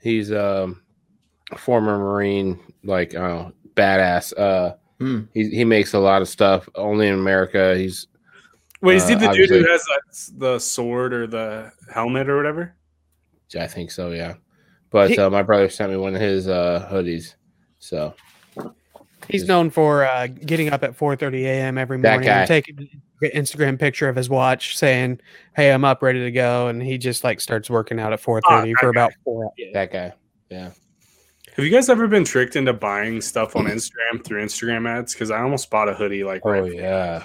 He's 0.01 0.33
um, 0.33 0.81
a 1.51 1.59
former 1.59 1.99
Marine, 1.99 2.59
like 2.83 3.15
I 3.15 3.19
don't 3.29 3.39
know, 3.39 3.53
badass. 3.75 4.37
Uh, 4.39 4.75
Hmm. 5.01 5.23
he 5.35 5.49
he 5.51 5.65
makes 5.65 5.95
a 5.95 5.99
lot 5.99 6.23
of 6.23 6.29
stuff 6.29 6.69
only 6.77 7.09
in 7.09 7.15
America. 7.15 7.75
He's 7.77 8.07
Wait, 8.83 8.97
is 8.97 9.09
he 9.09 9.15
Uh, 9.15 9.19
the 9.19 9.29
dude 9.29 9.49
who 9.51 9.65
has 9.71 9.85
that, 9.85 10.39
the 10.39 10.59
sword 10.59 11.13
or 11.15 11.27
the 11.27 11.71
helmet 11.93 12.29
or 12.29 12.37
whatever? 12.37 12.75
I 13.59 13.67
think 13.67 13.91
so, 13.91 14.11
yeah. 14.11 14.35
But 14.91 15.11
He- 15.11 15.19
uh, 15.19 15.31
my 15.31 15.43
brother 15.43 15.69
sent 15.69 15.91
me 15.93 15.97
one 15.99 16.15
of 16.15 16.21
his 16.21 16.49
uh, 16.49 16.89
hoodies. 16.91 17.35
So 17.79 18.15
He's 19.29 19.47
known 19.47 19.71
for 19.71 20.05
uh, 20.05 20.27
getting 20.27 20.71
up 20.71 20.83
at 20.83 20.97
4:30 20.99 21.45
a.m. 21.45 21.79
every 21.79 21.97
morning 21.97 22.29
and 22.29 22.49
taking 22.49 22.77
an 23.23 23.31
Instagram 23.35 23.79
picture 23.79 24.09
of 24.09 24.17
his 24.17 24.29
watch, 24.29 24.77
saying, 24.77 25.21
"Hey, 25.55 25.71
I'm 25.73 25.85
up, 25.85 26.03
ready 26.03 26.21
to 26.25 26.31
go," 26.33 26.67
and 26.67 26.83
he 26.83 26.99
just 26.99 27.23
like 27.23 27.41
starts 27.41 27.71
working 27.71 28.01
out 28.01 28.13
at 28.13 28.21
4:30 28.21 28.43
Ah, 28.47 28.81
for 28.81 28.87
guy. 28.87 28.91
about 28.91 29.13
four. 29.25 29.45
hours. 29.45 29.53
that 29.75 29.93
guy, 29.93 30.13
yeah. 30.51 30.71
Have 31.57 31.65
you 31.65 31.71
guys 31.71 31.89
ever 31.89 32.09
been 32.09 32.25
tricked 32.25 32.57
into 32.57 32.73
buying 32.73 33.21
stuff 33.21 33.55
on 33.55 33.67
Instagram 33.67 34.25
through 34.25 34.43
Instagram 34.43 34.89
ads? 34.89 35.13
Because 35.13 35.31
I 35.31 35.41
almost 35.43 35.71
bought 35.71 35.89
a 35.89 35.95
hoodie 35.95 36.25
like 36.25 36.43
Oh 36.45 36.51
right 36.51 36.75
yeah. 36.75 37.25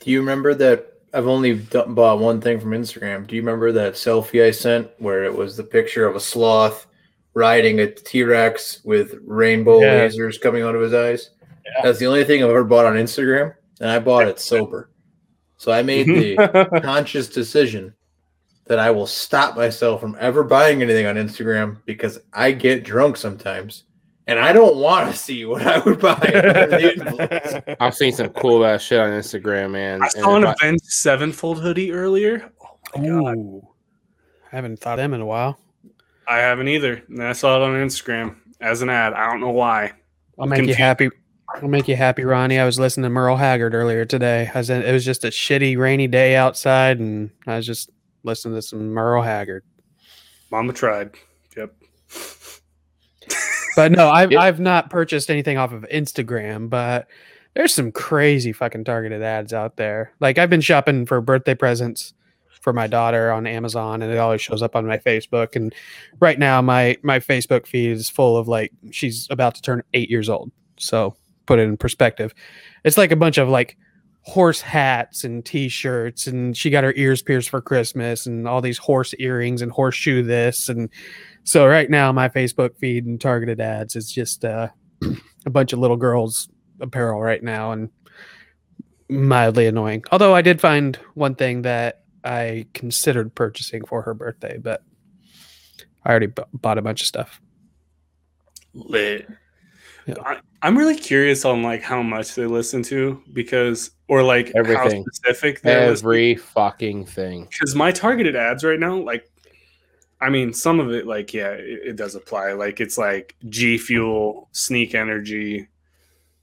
Do 0.00 0.10
you 0.10 0.18
remember 0.20 0.52
that? 0.54 0.94
I've 1.14 1.26
only 1.26 1.54
done, 1.58 1.94
bought 1.94 2.18
one 2.18 2.40
thing 2.40 2.60
from 2.60 2.70
Instagram. 2.72 3.26
Do 3.26 3.36
you 3.36 3.42
remember 3.42 3.72
that 3.72 3.94
selfie 3.94 4.44
I 4.44 4.50
sent 4.50 4.88
where 4.98 5.24
it 5.24 5.34
was 5.34 5.56
the 5.56 5.64
picture 5.64 6.06
of 6.06 6.16
a 6.16 6.20
sloth 6.20 6.86
riding 7.34 7.80
a 7.80 7.90
T 7.90 8.22
Rex 8.24 8.80
with 8.84 9.14
rainbow 9.24 9.80
Yeah. 9.80 10.06
lasers 10.06 10.40
coming 10.40 10.62
out 10.62 10.74
of 10.74 10.82
his 10.82 10.94
eyes? 10.94 11.30
That's 11.82 11.98
the 11.98 12.06
only 12.06 12.24
thing 12.24 12.42
I've 12.42 12.50
ever 12.50 12.64
bought 12.64 12.86
on 12.86 12.94
Instagram, 12.94 13.54
and 13.80 13.90
I 13.90 13.98
bought 13.98 14.28
it 14.28 14.38
sober. 14.40 14.90
So 15.58 15.72
I 15.72 15.82
made 15.82 16.06
the 16.06 16.80
conscious 16.82 17.28
decision 17.28 17.94
that 18.66 18.78
I 18.78 18.90
will 18.90 19.06
stop 19.06 19.56
myself 19.56 20.00
from 20.00 20.16
ever 20.20 20.44
buying 20.44 20.82
anything 20.82 21.06
on 21.06 21.16
Instagram 21.16 21.78
because 21.86 22.18
I 22.32 22.52
get 22.52 22.84
drunk 22.84 23.16
sometimes, 23.16 23.84
and 24.26 24.38
I 24.38 24.52
don't 24.52 24.76
want 24.76 25.10
to 25.10 25.16
see 25.16 25.44
what 25.44 25.66
I 25.66 25.78
would 25.78 26.00
buy. 26.00 26.12
under 26.34 26.66
the 26.66 26.92
influence. 26.94 27.76
I've 27.80 27.94
seen 27.94 28.12
some 28.12 28.28
cool 28.30 28.64
ass 28.64 28.82
shit 28.82 28.98
on 29.00 29.10
Instagram, 29.10 29.72
man. 29.72 30.02
I 30.02 30.06
And 30.06 30.12
saw 30.12 30.36
an 30.36 30.42
if 30.44 30.48
I- 30.48 30.52
Avenged 30.52 30.84
Sevenfold 30.86 31.60
hoodie 31.60 31.92
earlier. 31.92 32.50
Oh 32.94 32.98
my 33.00 33.06
god, 33.08 33.66
I 34.52 34.56
haven't 34.56 34.80
thought 34.80 34.98
of 34.98 35.02
them 35.04 35.14
in 35.14 35.20
a 35.20 35.26
while. 35.26 35.58
I 36.28 36.38
haven't 36.38 36.68
either. 36.68 37.02
And 37.08 37.22
I 37.22 37.32
saw 37.32 37.56
it 37.56 37.62
on 37.62 37.74
Instagram 37.74 38.36
as 38.60 38.82
an 38.82 38.88
ad. 38.90 39.12
I 39.12 39.30
don't 39.30 39.40
know 39.40 39.50
why. 39.50 39.92
I'll 40.38 40.46
make 40.46 40.66
you 40.66 40.74
happy. 40.74 41.08
I'll 41.54 41.68
make 41.68 41.86
you 41.88 41.94
happy, 41.96 42.24
Ronnie. 42.24 42.58
I 42.58 42.64
was 42.66 42.78
listening 42.78 43.04
to 43.04 43.10
Merle 43.10 43.36
Haggard 43.36 43.74
earlier 43.74 44.04
today. 44.04 44.50
I 44.52 44.58
was 44.58 44.68
in, 44.68 44.82
it 44.82 44.92
was 44.92 45.04
just 45.04 45.24
a 45.24 45.28
shitty 45.28 45.78
rainy 45.78 46.08
day 46.08 46.34
outside, 46.36 46.98
and 46.98 47.30
I 47.46 47.56
was 47.56 47.66
just 47.66 47.90
listening 48.24 48.56
to 48.56 48.62
some 48.62 48.88
Merle 48.88 49.22
Haggard. 49.22 49.62
Mama 50.50 50.72
tried. 50.72 51.12
But 53.76 53.92
no, 53.92 54.08
I've. 54.08 54.34
I've 54.34 54.58
not 54.58 54.90
purchased 54.90 55.30
anything 55.30 55.58
off 55.58 55.72
of 55.72 55.86
Instagram, 55.92 56.68
but 56.68 57.06
there's 57.56 57.72
some 57.72 57.90
crazy 57.90 58.52
fucking 58.52 58.84
targeted 58.84 59.22
ads 59.22 59.52
out 59.52 59.76
there. 59.76 60.12
Like 60.20 60.36
I've 60.36 60.50
been 60.50 60.60
shopping 60.60 61.06
for 61.06 61.20
birthday 61.20 61.54
presents 61.54 62.12
for 62.60 62.72
my 62.72 62.86
daughter 62.86 63.30
on 63.30 63.46
Amazon 63.46 64.02
and 64.02 64.12
it 64.12 64.18
always 64.18 64.42
shows 64.42 64.60
up 64.60 64.76
on 64.76 64.86
my 64.86 64.98
Facebook. 64.98 65.56
And 65.56 65.74
right 66.20 66.38
now 66.38 66.60
my 66.60 66.98
my 67.02 67.18
Facebook 67.18 67.66
feed 67.66 67.92
is 67.92 68.10
full 68.10 68.36
of 68.36 68.46
like 68.48 68.72
she's 68.90 69.26
about 69.30 69.54
to 69.54 69.62
turn 69.62 69.82
eight 69.94 70.10
years 70.10 70.28
old. 70.28 70.50
So 70.76 71.16
put 71.46 71.58
it 71.58 71.62
in 71.62 71.78
perspective. 71.78 72.34
It's 72.84 72.98
like 72.98 73.10
a 73.10 73.16
bunch 73.16 73.38
of 73.38 73.48
like 73.48 73.78
horse 74.26 74.60
hats 74.60 75.22
and 75.22 75.44
t-shirts 75.44 76.26
and 76.26 76.56
she 76.56 76.68
got 76.68 76.82
her 76.82 76.92
ears 76.96 77.22
pierced 77.22 77.48
for 77.48 77.60
Christmas 77.60 78.26
and 78.26 78.48
all 78.48 78.60
these 78.60 78.76
horse 78.76 79.14
earrings 79.20 79.62
and 79.62 79.70
horseshoe 79.70 80.22
this 80.22 80.68
and 80.68 80.90
so 81.46 81.64
right 81.64 81.88
now, 81.88 82.10
my 82.10 82.28
Facebook 82.28 82.76
feed 82.76 83.06
and 83.06 83.20
targeted 83.20 83.60
ads 83.60 83.94
is 83.94 84.10
just 84.10 84.44
uh, 84.44 84.68
a 85.46 85.50
bunch 85.50 85.72
of 85.72 85.78
little 85.78 85.96
girls' 85.96 86.48
apparel 86.80 87.20
right 87.20 87.42
now, 87.42 87.70
and 87.70 87.88
mildly 89.08 89.68
annoying. 89.68 90.02
Although 90.10 90.34
I 90.34 90.42
did 90.42 90.60
find 90.60 90.96
one 91.14 91.36
thing 91.36 91.62
that 91.62 92.02
I 92.24 92.66
considered 92.74 93.32
purchasing 93.36 93.84
for 93.84 94.02
her 94.02 94.12
birthday, 94.12 94.58
but 94.58 94.82
I 96.04 96.10
already 96.10 96.26
bu- 96.26 96.42
bought 96.52 96.78
a 96.78 96.82
bunch 96.82 97.02
of 97.02 97.06
stuff. 97.06 97.40
Lit. 98.74 99.28
Yeah. 100.06 100.14
I, 100.24 100.38
I'm 100.62 100.78
really 100.78 100.96
curious 100.96 101.44
on 101.44 101.62
like 101.62 101.82
how 101.82 102.02
much 102.02 102.34
they 102.34 102.46
listen 102.46 102.82
to 102.84 103.22
because, 103.32 103.90
or 104.08 104.22
like 104.22 104.52
Everything. 104.54 105.04
how 105.04 105.10
specific 105.12 105.60
every 105.64 106.36
fucking 106.36 107.06
thing. 107.06 107.48
because 107.50 107.74
my 107.74 107.90
targeted 107.92 108.36
ads 108.36 108.64
right 108.64 108.78
now, 108.78 108.96
like, 108.96 109.30
I 110.20 110.30
mean, 110.30 110.52
some 110.52 110.80
of 110.80 110.92
it, 110.92 111.06
like, 111.06 111.34
yeah, 111.34 111.50
it, 111.50 111.80
it 111.88 111.96
does 111.96 112.14
apply. 112.14 112.52
Like, 112.52 112.80
it's 112.80 112.96
like 112.96 113.34
G 113.48 113.76
Fuel, 113.78 114.48
Sneak 114.52 114.94
Energy, 114.94 115.68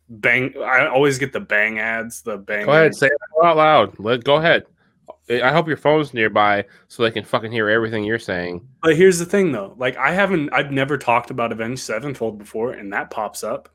Bang. 0.10 0.54
I 0.62 0.88
always 0.88 1.17
get 1.17 1.34
the 1.34 1.39
Bang 1.39 1.80
ads. 1.80 2.21
The 2.21 2.38
Bang. 2.38 2.65
Go 2.65 2.71
ahead, 2.71 2.93
say 2.95 3.08
it 3.08 3.13
out 3.43 3.58
loud. 3.58 3.97
Let 3.97 4.23
go 4.23 4.36
ahead. 4.36 4.65
I 5.29 5.51
hope 5.51 5.67
your 5.67 5.77
phone's 5.77 6.13
nearby 6.13 6.65
so 6.87 7.04
they 7.04 7.12
can 7.12 7.23
fucking 7.23 7.51
hear 7.51 7.69
everything 7.69 8.04
you're 8.04 8.19
saying. 8.19 8.67
But 8.81 8.95
here's 8.95 9.19
the 9.19 9.25
thing, 9.25 9.51
though. 9.51 9.73
Like, 9.77 9.97
I 9.97 10.12
haven't, 10.12 10.49
I've 10.51 10.71
never 10.71 10.97
talked 10.97 11.29
about 11.31 11.51
Avenged 11.51 11.81
Sevenfold 11.81 12.37
before, 12.37 12.73
and 12.73 12.91
that 12.93 13.10
pops 13.10 13.43
up. 13.43 13.69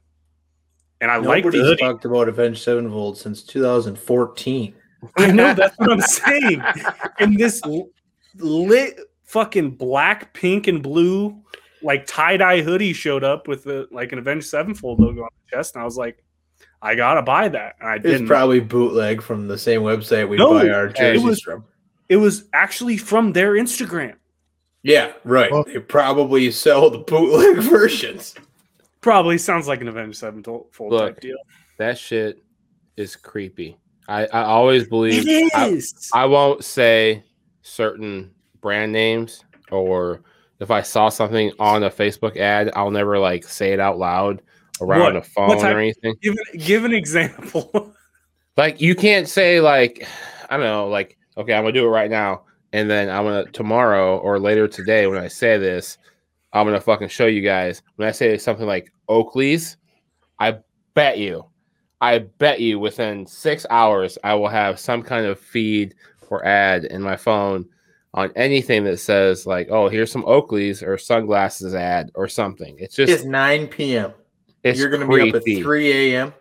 And 1.01 1.11
I 1.11 1.17
like 1.17 1.45
the 1.45 1.51
Nobody's 1.51 1.63
hoodie. 1.63 1.83
talked 1.83 2.05
about 2.05 2.29
Avenged 2.29 2.63
Sevenfold 2.63 3.17
since 3.17 3.43
2014. 3.43 4.75
I 5.17 5.33
know 5.33 5.55
that's 5.55 5.79
what 5.79 5.91
I'm 5.91 6.01
saying. 6.01 6.63
And 7.19 7.39
this 7.39 7.63
lit 8.37 9.01
fucking 9.25 9.73
black, 9.73 10.35
pink, 10.35 10.67
and 10.67 10.83
blue 10.83 11.43
like 11.83 12.07
tie 12.07 12.37
dye 12.37 12.61
hoodie 12.61 12.93
showed 12.93 13.25
up 13.25 13.49
with 13.49 13.65
the 13.65 13.89
like 13.91 14.13
an 14.13 14.19
Avenged 14.19 14.47
Sevenfold 14.47 15.01
logo 15.01 15.23
on 15.23 15.29
the 15.33 15.57
chest, 15.57 15.75
and 15.75 15.83
I 15.83 15.85
was 15.85 15.97
like, 15.97 16.23
I 16.81 16.95
gotta 16.95 17.23
buy 17.23 17.49
that. 17.49 17.77
And 17.81 17.89
I 17.89 17.95
It's 17.97 18.05
didn't. 18.05 18.27
probably 18.29 18.61
bootleg 18.61 19.21
from 19.23 19.49
the 19.49 19.59
same 19.59 19.83
website 19.83 20.29
we 20.29 20.37
No, 20.37 20.51
buy 20.55 20.69
our 20.71 20.87
it 20.87 20.97
jerseys 20.97 21.25
was- 21.25 21.41
from. 21.41 21.65
it 22.09 22.17
was 22.17 22.45
actually 22.53 22.97
from 22.97 23.33
their 23.33 23.55
Instagram. 23.55 24.15
Yeah, 24.83 25.13
right. 25.25 25.51
Well- 25.51 25.65
they 25.65 25.79
probably 25.81 26.51
sell 26.51 26.89
the 26.91 26.99
bootleg 26.99 27.57
versions. 27.71 28.35
Probably 29.01 29.39
sounds 29.39 29.67
like 29.69 29.81
an 29.81 29.89
Avengers 29.89 30.19
Sevenfold 30.19 30.67
Look. 30.81 31.01
type 31.15 31.21
deal. 31.21 31.37
That 31.79 31.99
shit 31.99 32.43
is 32.97 33.15
creepy. 33.17 33.77
I, 34.09 34.27
I 34.27 34.43
always 34.45 34.89
believe 34.89 35.25
It 35.29 35.53
I. 35.55 35.81
I 36.15 36.25
won't 36.27 36.65
say 36.65 37.23
certain 37.63 38.31
brand 38.61 38.91
names 38.93 39.45
or 39.71 40.23
if 40.61 40.71
I 40.71 40.83
saw 40.83 41.09
something 41.11 41.53
on 41.61 41.85
a 41.85 41.91
Facebook 41.91 42.37
ad, 42.37 42.71
I'll 42.75 42.91
never 42.91 43.19
like 43.19 43.45
say 43.45 43.73
it 43.73 43.79
out 43.81 43.99
loud 43.99 44.43
around 44.81 45.01
What? 45.01 45.17
a 45.17 45.23
phone 45.23 45.59
type- 45.59 45.75
or 45.75 45.79
anything. 45.79 46.15
give, 46.23 46.35
an- 46.35 46.59
give 46.61 46.85
an 46.85 46.95
example. 46.95 47.95
Like 48.57 48.81
you 48.81 48.97
can't 48.97 49.29
say 49.29 49.61
like 49.61 50.05
I 50.51 50.57
don't 50.57 50.67
know, 50.67 50.89
like 50.89 51.17
okay, 51.37 51.55
I'm 51.55 51.63
gonna 51.63 51.73
do 51.73 51.87
it 51.87 51.91
right 51.91 52.11
now, 52.11 52.43
and 52.73 52.91
then 52.91 53.09
I'm 53.09 53.23
gonna 53.23 53.45
tomorrow 53.53 54.19
or 54.19 54.41
later 54.41 54.67
today 54.67 55.07
when 55.07 55.17
I 55.19 55.29
say 55.29 55.59
this, 55.59 55.97
I'm 56.53 56.67
gonna 56.67 56.81
fucking 56.81 57.07
show 57.07 57.27
you 57.27 57.41
guys. 57.41 57.83
When 57.95 58.09
I 58.09 58.11
say 58.11 58.37
something 58.37 58.67
like 58.67 58.91
Oakley's, 59.09 59.77
I 60.41 60.59
bet 60.95 61.19
you, 61.19 61.45
I 62.01 62.19
bet 62.19 62.59
you 62.59 62.81
within 62.81 63.27
six 63.27 63.65
hours 63.71 64.19
I 64.25 64.35
will 64.35 64.49
have 64.49 64.81
some 64.81 65.05
kind 65.05 65.25
of 65.27 65.39
feed 65.39 65.95
or 66.29 66.45
ad 66.45 66.85
in 66.85 67.01
my 67.01 67.17
phone 67.17 67.65
on 68.15 68.33
anything 68.35 68.83
that 68.87 68.99
says 68.99 69.47
like, 69.47 69.69
oh, 69.71 69.89
here's 69.89 70.11
some 70.11 70.25
Oakley's 70.27 70.83
or 70.83 70.99
sunglasses 70.99 71.77
ad 71.77 72.11
or 72.17 72.27
something. 72.27 72.75
It's 72.81 72.97
just 72.97 73.13
It's 73.13 73.23
9 73.23 73.69
p.m. 73.69 74.15
it's 74.71 74.79
You're 74.79 74.91
going 74.91 75.09
to 75.09 75.17
be 75.17 75.31
up 75.31 75.37
at 75.37 75.45
3 75.45 76.15
a.m. 76.15 76.35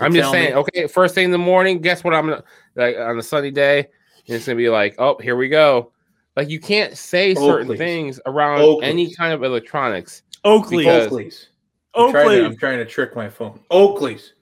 I'm 0.00 0.14
just 0.14 0.30
saying, 0.30 0.54
me- 0.54 0.60
okay, 0.60 0.86
first 0.86 1.14
thing 1.14 1.26
in 1.26 1.30
the 1.30 1.38
morning, 1.38 1.80
guess 1.80 2.02
what 2.02 2.14
I'm 2.14 2.28
gonna 2.28 2.42
like 2.74 2.96
on 2.96 3.18
a 3.18 3.22
sunny 3.22 3.50
day, 3.50 3.78
and 4.26 4.36
it's 4.36 4.46
gonna 4.46 4.56
be 4.56 4.68
like, 4.68 4.94
oh, 4.98 5.18
here 5.18 5.36
we 5.36 5.48
go. 5.48 5.92
Like 6.36 6.48
you 6.48 6.58
can't 6.60 6.96
say 6.96 7.34
certain 7.34 7.76
things 7.76 8.18
around 8.26 8.60
Oakley's. 8.60 8.88
any 8.88 9.14
kind 9.14 9.32
of 9.32 9.42
electronics. 9.44 10.22
Oakley. 10.44 10.84
Because- 10.84 11.06
Oakley's. 11.06 11.48
I'm 11.94 12.10
trying, 12.10 12.24
Oakley. 12.26 12.38
to, 12.38 12.46
I'm 12.46 12.56
trying 12.56 12.78
to 12.78 12.86
trick 12.86 13.14
my 13.14 13.28
phone. 13.28 13.60
Oakley's. 13.70 14.32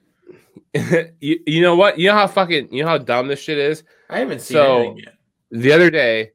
you, 0.73 1.39
you 1.45 1.61
know 1.61 1.75
what? 1.75 1.99
You 1.99 2.07
know 2.07 2.15
how 2.15 2.27
fucking 2.27 2.73
you 2.73 2.83
know 2.83 2.89
how 2.89 2.97
dumb 2.97 3.27
this 3.27 3.41
shit 3.41 3.57
is? 3.57 3.83
I 4.09 4.19
haven't 4.19 4.39
seen 4.39 4.55
So- 4.55 4.77
anything 4.79 4.97
yet. 4.99 5.15
The 5.53 5.73
other 5.73 5.89
day, 5.89 6.31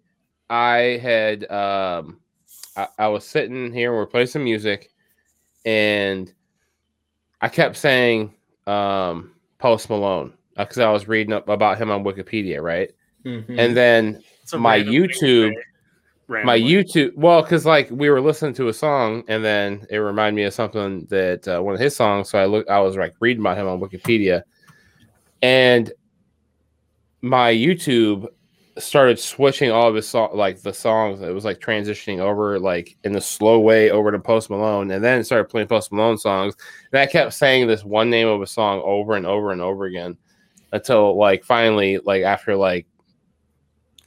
I 0.50 1.00
had 1.02 1.50
um 1.50 2.20
I, 2.76 2.88
I 2.98 3.08
was 3.08 3.24
sitting 3.24 3.72
here, 3.72 3.92
we 3.92 3.96
we're 3.96 4.06
playing 4.06 4.26
some 4.26 4.44
music, 4.44 4.90
and 5.64 6.30
I 7.46 7.48
kept 7.48 7.76
saying 7.76 8.34
um 8.66 9.30
Post 9.58 9.88
Malone 9.88 10.32
because 10.56 10.78
I 10.78 10.90
was 10.90 11.06
reading 11.06 11.32
up 11.32 11.48
about 11.48 11.78
him 11.78 11.92
on 11.92 12.02
Wikipedia, 12.02 12.60
right? 12.60 12.90
Mhm. 13.24 13.56
And 13.56 13.76
then 13.76 14.20
my 14.52 14.76
random 14.78 14.92
thing 14.92 15.08
to 15.20 15.26
YouTube- 15.26 15.54
my 16.44 16.58
YouTube, 16.58 17.14
well, 17.14 17.42
because 17.42 17.64
like 17.64 17.88
we 17.88 18.10
were 18.10 18.20
listening 18.20 18.52
to 18.54 18.66
a 18.66 18.72
song, 18.74 19.22
and 19.28 19.44
then 19.44 19.86
it 19.90 19.98
reminded 19.98 20.34
me 20.34 20.42
of 20.42 20.54
something 20.54 21.06
that 21.08 21.46
uh, 21.46 21.60
one 21.60 21.72
of 21.74 21.80
his 21.80 21.94
songs. 21.94 22.30
So 22.30 22.38
I 22.40 22.46
looked, 22.46 22.68
I 22.68 22.80
was 22.80 22.96
like 22.96 23.14
reading 23.20 23.42
about 23.42 23.58
him 23.58 23.68
on 23.68 23.78
Wikipedia, 23.78 24.42
and 25.40 25.92
my 27.22 27.54
YouTube 27.54 28.26
started 28.78 29.18
switching 29.18 29.70
all 29.70 29.88
of 29.88 29.94
his 29.94 30.08
song, 30.08 30.30
like 30.34 30.60
the 30.60 30.72
songs. 30.72 31.20
It 31.22 31.34
was 31.34 31.44
like 31.44 31.60
transitioning 31.60 32.18
over, 32.18 32.58
like 32.58 32.96
in 33.04 33.12
the 33.12 33.20
slow 33.20 33.60
way 33.60 33.90
over 33.90 34.10
to 34.12 34.18
Post 34.18 34.50
Malone, 34.50 34.90
and 34.90 35.02
then 35.02 35.24
started 35.24 35.48
playing 35.48 35.68
Post 35.68 35.92
Malone 35.92 36.18
songs. 36.18 36.54
And 36.92 37.00
I 37.00 37.06
kept 37.06 37.34
saying 37.34 37.66
this 37.66 37.84
one 37.84 38.10
name 38.10 38.28
of 38.28 38.42
a 38.42 38.46
song 38.46 38.80
over 38.84 39.14
and 39.14 39.26
over 39.26 39.52
and 39.52 39.60
over 39.60 39.84
again 39.86 40.16
until 40.72 41.16
like 41.16 41.44
finally, 41.44 41.98
like 42.04 42.22
after 42.22 42.56
like 42.56 42.86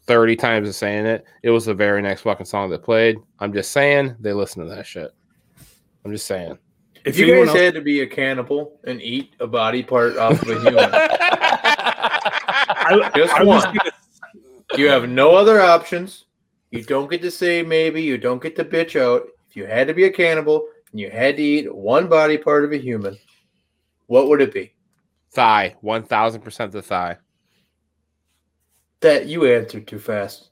30 0.07 0.35
times 0.35 0.67
of 0.67 0.75
saying 0.75 1.05
it, 1.05 1.23
it 1.43 1.49
was 1.51 1.65
the 1.65 1.73
very 1.73 2.01
next 2.01 2.21
fucking 2.21 2.45
song 2.45 2.69
that 2.71 2.83
played. 2.83 3.17
I'm 3.39 3.53
just 3.53 3.71
saying 3.71 4.15
they 4.19 4.33
listen 4.33 4.63
to 4.63 4.69
that 4.75 4.85
shit. 4.85 5.11
I'm 6.05 6.11
just 6.11 6.27
saying. 6.27 6.57
If 7.05 7.17
you 7.17 7.27
anyone 7.27 7.47
guys 7.47 7.55
had 7.55 7.73
to 7.75 7.81
be 7.81 8.01
a 8.01 8.07
cannibal 8.07 8.77
and 8.83 9.01
eat 9.01 9.33
a 9.39 9.47
body 9.47 9.81
part 9.83 10.17
off 10.17 10.41
of 10.41 10.49
a 10.49 10.55
human, 10.59 10.89
I, 10.91 11.69
Just 13.15 13.33
I 13.33 13.43
was 13.43 13.65
one. 13.65 13.75
gonna- 13.77 13.91
you 14.79 14.87
have 14.89 15.07
no 15.09 15.35
other 15.35 15.61
options. 15.61 16.25
You 16.71 16.83
don't 16.83 17.09
get 17.09 17.21
to 17.23 17.31
say 17.31 17.63
maybe. 17.63 18.01
You 18.01 18.17
don't 18.17 18.41
get 18.41 18.55
to 18.57 18.65
bitch 18.65 18.99
out. 18.99 19.27
If 19.49 19.55
you 19.55 19.65
had 19.65 19.87
to 19.87 19.93
be 19.93 20.03
a 20.05 20.11
cannibal 20.11 20.67
and 20.91 20.99
you 20.99 21.09
had 21.09 21.37
to 21.37 21.43
eat 21.43 21.73
one 21.73 22.07
body 22.07 22.37
part 22.37 22.63
of 22.63 22.71
a 22.71 22.77
human, 22.77 23.17
what 24.07 24.27
would 24.27 24.41
it 24.41 24.53
be? 24.53 24.73
thigh, 25.31 25.75
1000% 25.83 26.71
the 26.71 26.81
thigh. 26.81 27.15
That 29.01 29.27
you 29.27 29.45
answered 29.45 29.87
too 29.87 29.99
fast. 29.99 30.49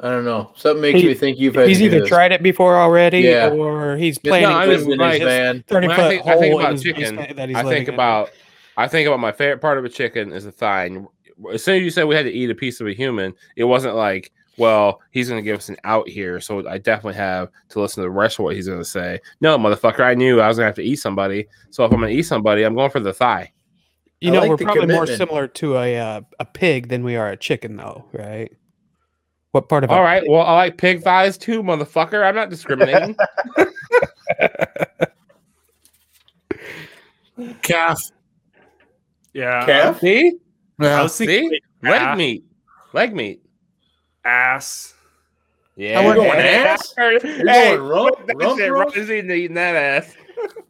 I 0.00 0.10
don't 0.10 0.24
know. 0.24 0.52
Something 0.56 0.82
makes 0.82 1.00
He- 1.00 1.06
me 1.06 1.14
think 1.14 1.38
you've 1.38 1.54
had 1.54 1.68
He's 1.68 1.78
to 1.78 1.84
either 1.84 2.00
this. 2.00 2.08
tried 2.08 2.32
it 2.32 2.42
before 2.42 2.76
already, 2.76 3.20
Yeah. 3.20 3.50
or 3.50 3.96
he's 3.96 4.18
Yeah, 4.22 4.30
planning 4.30 4.48
no, 4.50 4.56
I 4.56 4.66
to 4.66 4.70
mean, 4.70 4.88
Lived 4.88 5.00
in 5.02 5.10
his 5.10 5.18
van. 5.20 5.64
thirty 5.66 5.86
When 5.88 5.96
foot 5.96 6.04
I 6.04 6.08
think, 6.08 6.26
I 6.26 6.30
hole 6.32 6.40
think 6.40 6.54
in 6.54 6.60
about 6.60 6.72
his 6.72 6.82
chicken, 6.82 7.02
basement 7.16 7.36
that 7.36 7.48
he's 7.48 7.58
I 7.58 7.62
think 7.64 7.88
about 7.88 8.30
I 8.76 8.86
think 8.86 9.08
about 9.08 9.18
my 9.20 9.32
favorite 9.32 9.60
part 9.60 9.78
of 9.78 9.84
a 9.84 9.88
chicken 9.88 10.32
is 10.32 10.44
the 10.44 10.52
thigh. 10.52 10.84
And 10.84 11.06
as 11.52 11.62
soon 11.62 11.76
as 11.76 11.82
you 11.82 11.90
said 11.90 12.04
we 12.04 12.14
had 12.14 12.24
to 12.24 12.32
eat 12.32 12.50
a 12.50 12.54
piece 12.54 12.80
of 12.80 12.86
a 12.86 12.92
human, 12.92 13.34
it 13.56 13.64
wasn't 13.64 13.94
like, 13.94 14.32
well, 14.56 15.00
he's 15.12 15.28
going 15.28 15.40
to 15.40 15.44
give 15.44 15.58
us 15.58 15.68
an 15.68 15.76
out 15.84 16.08
here, 16.08 16.40
so 16.40 16.66
I 16.68 16.78
definitely 16.78 17.14
have 17.14 17.50
to 17.70 17.80
listen 17.80 18.02
to 18.02 18.06
the 18.06 18.10
rest 18.10 18.38
of 18.38 18.44
what 18.44 18.56
he's 18.56 18.66
going 18.66 18.80
to 18.80 18.84
say. 18.84 19.20
No, 19.40 19.56
motherfucker, 19.56 20.00
I 20.00 20.14
knew 20.14 20.40
I 20.40 20.48
was 20.48 20.56
going 20.56 20.64
to 20.64 20.68
have 20.68 20.74
to 20.76 20.82
eat 20.82 20.96
somebody. 20.96 21.46
So 21.70 21.84
if 21.84 21.92
I'm 21.92 22.00
going 22.00 22.12
to 22.12 22.18
eat 22.18 22.24
somebody, 22.24 22.64
I'm 22.64 22.74
going 22.74 22.90
for 22.90 23.00
the 23.00 23.12
thigh. 23.12 23.52
You 24.20 24.30
I 24.30 24.32
know, 24.32 24.40
like 24.40 24.50
we're 24.50 24.56
the 24.56 24.64
probably 24.64 24.86
more 24.92 25.06
similar 25.06 25.46
to 25.46 25.76
a 25.76 25.96
uh, 25.96 26.22
a 26.40 26.44
pig 26.44 26.88
than 26.88 27.04
we 27.04 27.14
are 27.14 27.28
a 27.28 27.36
chicken, 27.36 27.76
though, 27.76 28.04
right? 28.12 28.52
What 29.52 29.68
part 29.68 29.84
of 29.84 29.90
all 29.90 30.02
right? 30.02 30.16
a 30.16 30.20
right. 30.22 30.30
Well, 30.30 30.42
I 30.42 30.54
like 30.54 30.76
pig 30.76 31.02
thighs 31.02 31.38
too, 31.38 31.62
motherfucker. 31.62 32.24
I'm 32.24 32.34
not 32.34 32.50
discriminating. 32.50 33.16
Calf. 37.62 38.02
yeah. 39.32 39.64
Calf? 39.64 40.00
See? 40.00 40.38
I 40.80 40.84
Yeah. 40.84 41.02
was 41.02 41.16
thinking 41.16 41.50
See? 41.50 41.60
Leg 41.82 42.00
ass, 42.02 42.16
meat. 42.18 42.44
Leg 42.92 43.14
meat. 43.14 43.42
ass. 44.24 44.94
Yeah. 45.76 46.00
You're 46.00 46.14
going 46.14 46.38
ass? 46.38 46.94
You're 46.98 47.12
You're 47.12 47.44
going 47.44 47.80
rump, 47.80 48.26
that 48.26 48.36
rump 48.36 48.58
shit, 48.58 48.72
roast? 48.72 48.96
Ron's 48.96 49.10
eating, 49.10 49.30
eating 49.30 49.54
that 49.54 49.76
ass. 49.76 50.14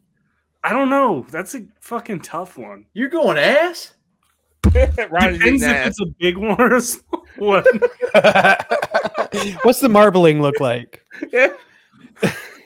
I 0.63 0.71
don't 0.73 0.89
know. 0.89 1.25
That's 1.31 1.55
a 1.55 1.65
fucking 1.79 2.19
tough 2.21 2.57
one. 2.57 2.85
You're 2.93 3.09
going 3.09 3.37
ass? 3.37 3.93
Ron's 5.09 5.37
eating 5.37 5.59
Depends 5.59 5.63
if 5.63 5.69
ass. 5.69 5.87
it's 5.87 6.01
a 6.01 6.05
big 6.19 6.37
one 6.37 6.59
or 6.61 6.75
a 6.75 6.81
small 6.81 7.25
one. 7.37 7.63
What's 9.63 9.79
the 9.79 9.89
marbling 9.89 10.41
look 10.41 10.59
like? 10.59 11.03
Yeah. 11.31 11.53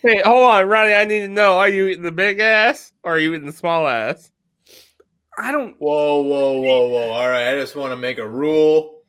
Hey, 0.01 0.21
hold 0.25 0.43
on, 0.43 0.67
Ronnie. 0.67 0.93
I 0.95 1.05
need 1.05 1.19
to 1.21 1.27
know: 1.29 1.57
Are 1.57 1.69
you 1.69 1.87
eating 1.87 2.03
the 2.03 2.11
big 2.11 2.39
ass 2.39 2.91
or 3.03 3.13
are 3.15 3.19
you 3.19 3.33
eating 3.33 3.45
the 3.45 3.53
small 3.53 3.87
ass? 3.87 4.31
I 5.37 5.51
don't. 5.51 5.75
Whoa, 5.79 6.21
whoa, 6.21 6.61
whoa, 6.61 6.87
whoa. 6.89 7.09
All 7.11 7.27
right. 7.29 7.49
I 7.53 7.59
just 7.59 7.75
want 7.75 7.91
to 7.91 7.95
make 7.97 8.17
a 8.19 8.27
rule. 8.27 9.01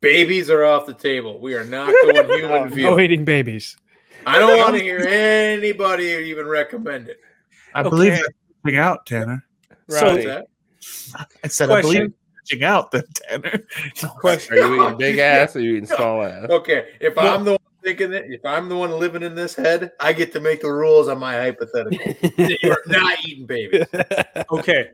Babies 0.00 0.48
are 0.50 0.64
off 0.64 0.86
the 0.86 0.94
table. 0.94 1.40
We 1.40 1.54
are 1.54 1.64
not 1.64 1.92
going 2.02 2.28
human 2.40 2.68
view. 2.70 2.84
No 2.84 2.98
eating 2.98 3.24
babies. 3.24 3.76
I 4.26 4.38
don't 4.38 4.58
want 4.58 4.74
to 4.76 4.82
hear 4.82 4.98
anybody 5.00 6.04
even 6.04 6.46
recommend 6.46 7.08
it. 7.08 7.18
I 7.74 7.82
believe 7.82 8.12
Okay. 8.12 8.22
that's 8.22 8.34
reaching 8.64 8.78
out, 8.78 9.06
Tanner. 9.06 9.44
So- 9.88 10.12
What's 10.12 10.24
that? 10.24 10.46
I 11.44 11.48
said 11.48 11.70
I 11.70 11.80
believe 11.82 11.96
Question. 11.98 12.14
it's 12.42 12.52
reaching 12.52 12.64
out, 12.64 12.90
then 12.90 13.02
Tanner. 13.14 13.66
Question. 14.20 14.54
Are 14.54 14.74
you 14.74 14.84
eating 14.86 14.98
big 14.98 15.18
ass 15.20 15.54
or 15.54 15.58
are 15.58 15.62
you 15.62 15.72
eating 15.76 15.86
small 15.86 16.22
ass? 16.22 16.48
Okay, 16.48 16.88
if 17.00 17.16
No. 17.16 17.22
I'm 17.22 17.44
the 17.44 17.50
one 17.52 17.60
thinking 17.82 18.12
it, 18.12 18.24
if 18.28 18.44
I'm 18.44 18.68
the 18.68 18.76
one 18.76 18.90
living 18.92 19.22
in 19.22 19.34
this 19.34 19.54
head, 19.54 19.92
I 20.00 20.12
get 20.12 20.32
to 20.32 20.40
make 20.40 20.62
the 20.62 20.72
rules 20.72 21.08
on 21.08 21.18
my 21.18 21.34
hypothetical. 21.34 22.14
You're 22.62 22.82
not 22.86 23.18
eating 23.26 23.46
babies. 23.46 23.84
Okay. 24.50 24.90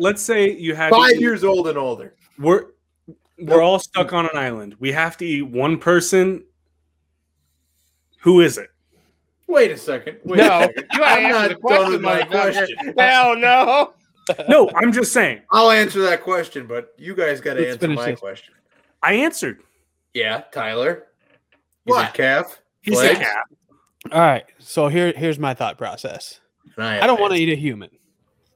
Let's 0.00 0.22
say 0.22 0.50
you 0.56 0.74
had 0.74 0.88
to 0.90 0.96
Five 0.96 1.12
eat- 1.12 1.20
years 1.20 1.44
old 1.44 1.68
and 1.68 1.76
older. 1.78 2.14
We're 2.38 2.66
we're 3.38 3.62
all 3.62 3.78
stuck 3.78 4.12
on 4.12 4.24
an 4.26 4.36
island. 4.36 4.74
We 4.80 4.92
have 4.92 5.16
to 5.18 5.24
eat 5.26 5.42
one 5.42 5.78
person. 5.78 6.44
Who 8.20 8.40
is 8.40 8.58
it? 8.58 8.68
Wait 9.46 9.70
a 9.70 9.76
second. 9.76 10.18
Wait 10.24 10.38
No, 10.38 10.44
a 10.44 10.60
second. 10.64 10.86
you 10.92 10.98
gotta 10.98 11.04
I'm 11.04 11.24
answer 11.24 11.32
not 11.32 11.42
the 11.48 11.48
done 11.54 11.60
question, 11.60 11.92
with 11.92 12.00
my 12.02 12.22
question. 12.22 12.94
Hell 12.98 13.36
no. 13.36 13.94
No, 14.48 14.70
I'm 14.76 14.92
just 14.92 15.12
saying. 15.12 15.40
I'll 15.50 15.70
answer 15.70 16.00
that 16.02 16.22
question, 16.22 16.66
but 16.66 16.94
you 16.98 17.14
guys 17.16 17.40
got 17.40 17.54
to 17.54 17.68
answer 17.68 17.88
my 17.88 18.10
this. 18.12 18.20
question. 18.20 18.54
I 19.02 19.14
answered. 19.14 19.62
Yeah, 20.14 20.42
Tyler. 20.52 21.06
You 21.86 21.94
said 21.94 22.02
What? 22.02 22.14
calf. 22.14 22.60
He 22.82 22.94
said 22.94 23.16
Flags? 23.16 23.18
cat. 23.28 23.44
All 24.12 24.20
right. 24.20 24.44
So 24.58 24.86
here, 24.88 25.12
here's 25.16 25.38
my 25.38 25.52
thought 25.54 25.78
process. 25.78 26.40
And 26.76 26.84
I 27.02 27.06
don't 27.08 27.20
want 27.20 27.32
to 27.32 27.38
eat 27.40 27.48
a 27.48 27.56
human. 27.56 27.90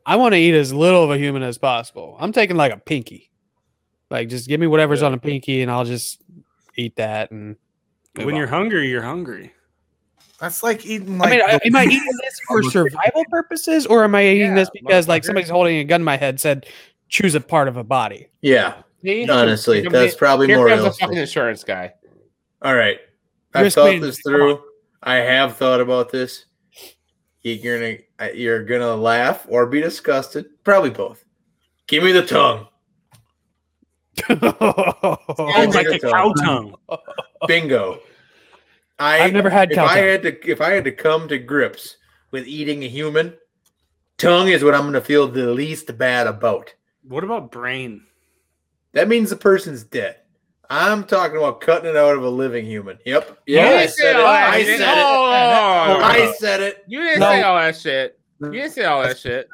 I 0.07 0.17
want 0.17 0.35
to 0.35 0.39
eat 0.39 0.55
as 0.55 0.73
little 0.73 1.03
of 1.05 1.11
a 1.11 1.19
human 1.19 1.43
as 1.43 1.59
possible. 1.59 2.17
I'm 2.21 2.33
taking 2.33 2.57
like 2.57 2.73
a 2.73 2.77
pinky. 2.77 3.31
Like, 4.11 4.29
just 4.29 4.49
give 4.49 4.61
me 4.61 4.67
whatever's 4.67 5.01
Yeah. 5.01 5.07
on 5.09 5.15
a 5.15 5.19
pinky, 5.19 5.63
and 5.63 5.71
I'll 5.71 5.85
just 5.85 6.21
eat 6.77 6.97
that. 6.97 7.31
And 7.31 7.57
When 8.17 8.29
on. 8.31 8.37
you're 8.37 8.47
hungry, 8.47 8.89
you're 8.89 9.03
hungry. 9.03 9.53
That's 10.41 10.63
like 10.63 10.85
eating 10.85 11.21
I 11.23 11.31
mean, 11.31 11.39
the- 11.39 11.67
am 11.67 11.77
I 11.77 11.85
eating 11.85 12.13
this 12.23 12.41
for 12.47 12.63
survival 12.71 13.25
purposes, 13.31 13.87
or 13.87 14.05
am 14.05 14.15
I 14.15 14.27
eating 14.27 14.49
Yeah, 14.49 14.55
this 14.57 14.71
because 14.71 15.09
like 15.09 15.25
somebody's 15.25 15.49
holding 15.49 15.77
a 15.79 15.85
gun 15.85 16.03
in 16.03 16.05
my 16.05 16.17
head 16.17 16.39
said, 16.41 16.67
choose 17.09 17.35
a 17.35 17.41
part 17.41 17.67
of 17.69 17.77
a 17.77 17.85
body? 17.85 18.29
Yeah, 18.43 18.75
See? 19.03 19.29
honestly, 19.29 19.81
Here 19.81 19.91
that's 19.91 20.15
probably 20.17 20.49
Here 20.49 20.57
more 20.59 20.69
comes 20.69 20.83
the 20.83 20.91
fucking 20.93 21.17
insurance 21.17 21.65
guy. 21.65 21.95
All 22.63 22.75
right. 22.75 22.99
I've 23.55 23.73
thought 23.73 24.01
this 24.01 24.21
through. 24.21 24.61
I 25.03 25.17
have 25.17 25.57
thought 25.57 25.81
about 25.81 26.11
this. 26.11 26.47
You're 27.45 27.79
gonna 27.79 27.99
uh, 28.19 28.33
you're 28.35 28.65
gonna 28.65 28.97
laugh 28.97 29.47
or 29.49 29.67
be 29.67 29.81
disgusted. 29.81 30.47
Probably 30.65 30.91
both. 30.91 31.25
Give 31.87 32.03
me 32.03 32.13
the 32.13 32.25
tongue. 32.25 32.67
Sounds 34.27 35.75
like 35.75 35.87
a 35.89 35.99
cow 35.99 36.33
tongue. 36.33 36.75
Bingo. 37.47 38.01
I, 38.99 39.21
I've 39.21 39.33
never 39.33 39.51
had 39.51 39.71
if 39.71 39.77
cow 39.77 39.85
I 39.85 39.89
tongue. 39.89 39.99
had 39.99 40.23
to 40.23 40.51
if 40.51 40.61
I 40.63 40.71
had 40.71 40.85
to 40.85 40.93
come 40.93 41.29
to 41.29 41.39
grips 41.39 41.99
with 42.31 42.47
eating 42.47 42.83
a 42.83 42.89
human, 42.89 43.35
tongue 44.17 44.49
is 44.49 44.65
what 44.65 44.75
I'm 44.75 44.83
going 44.83 44.95
to 44.95 45.01
feel 45.03 45.29
the 45.29 45.53
least 45.53 45.97
bad 45.99 46.27
about. 46.27 46.75
What 47.07 47.25
about 47.25 47.53
brain? 47.53 48.07
That 48.93 49.09
means 49.09 49.29
the 49.29 49.37
person's 49.37 49.85
dead. 49.85 50.17
I'm 50.71 51.05
talking 51.05 51.37
about 51.37 51.61
cutting 51.61 51.91
it 51.91 51.97
out 51.97 52.17
of 52.17 52.23
a 52.25 52.29
living 52.29 52.65
human. 52.67 52.99
Yep. 53.05 53.39
Yeah, 53.47 53.69
I 53.69 53.87
said 53.87 54.17
it. 54.17 54.25
I 54.25 54.65
said 54.65 54.81
it. 54.99 55.05
I 55.05 56.35
said 56.39 56.61
it. 56.61 56.85
You 56.87 57.01
didn't 57.03 57.21
No. 57.21 57.31
say 57.31 57.43
all 57.43 57.57
that 57.59 57.77
shit. 57.77 58.19
You 58.41 58.51
didn't 58.53 58.73
say 58.73 58.85
all 58.85 59.03
that 59.03 59.19
shit. 59.19 59.49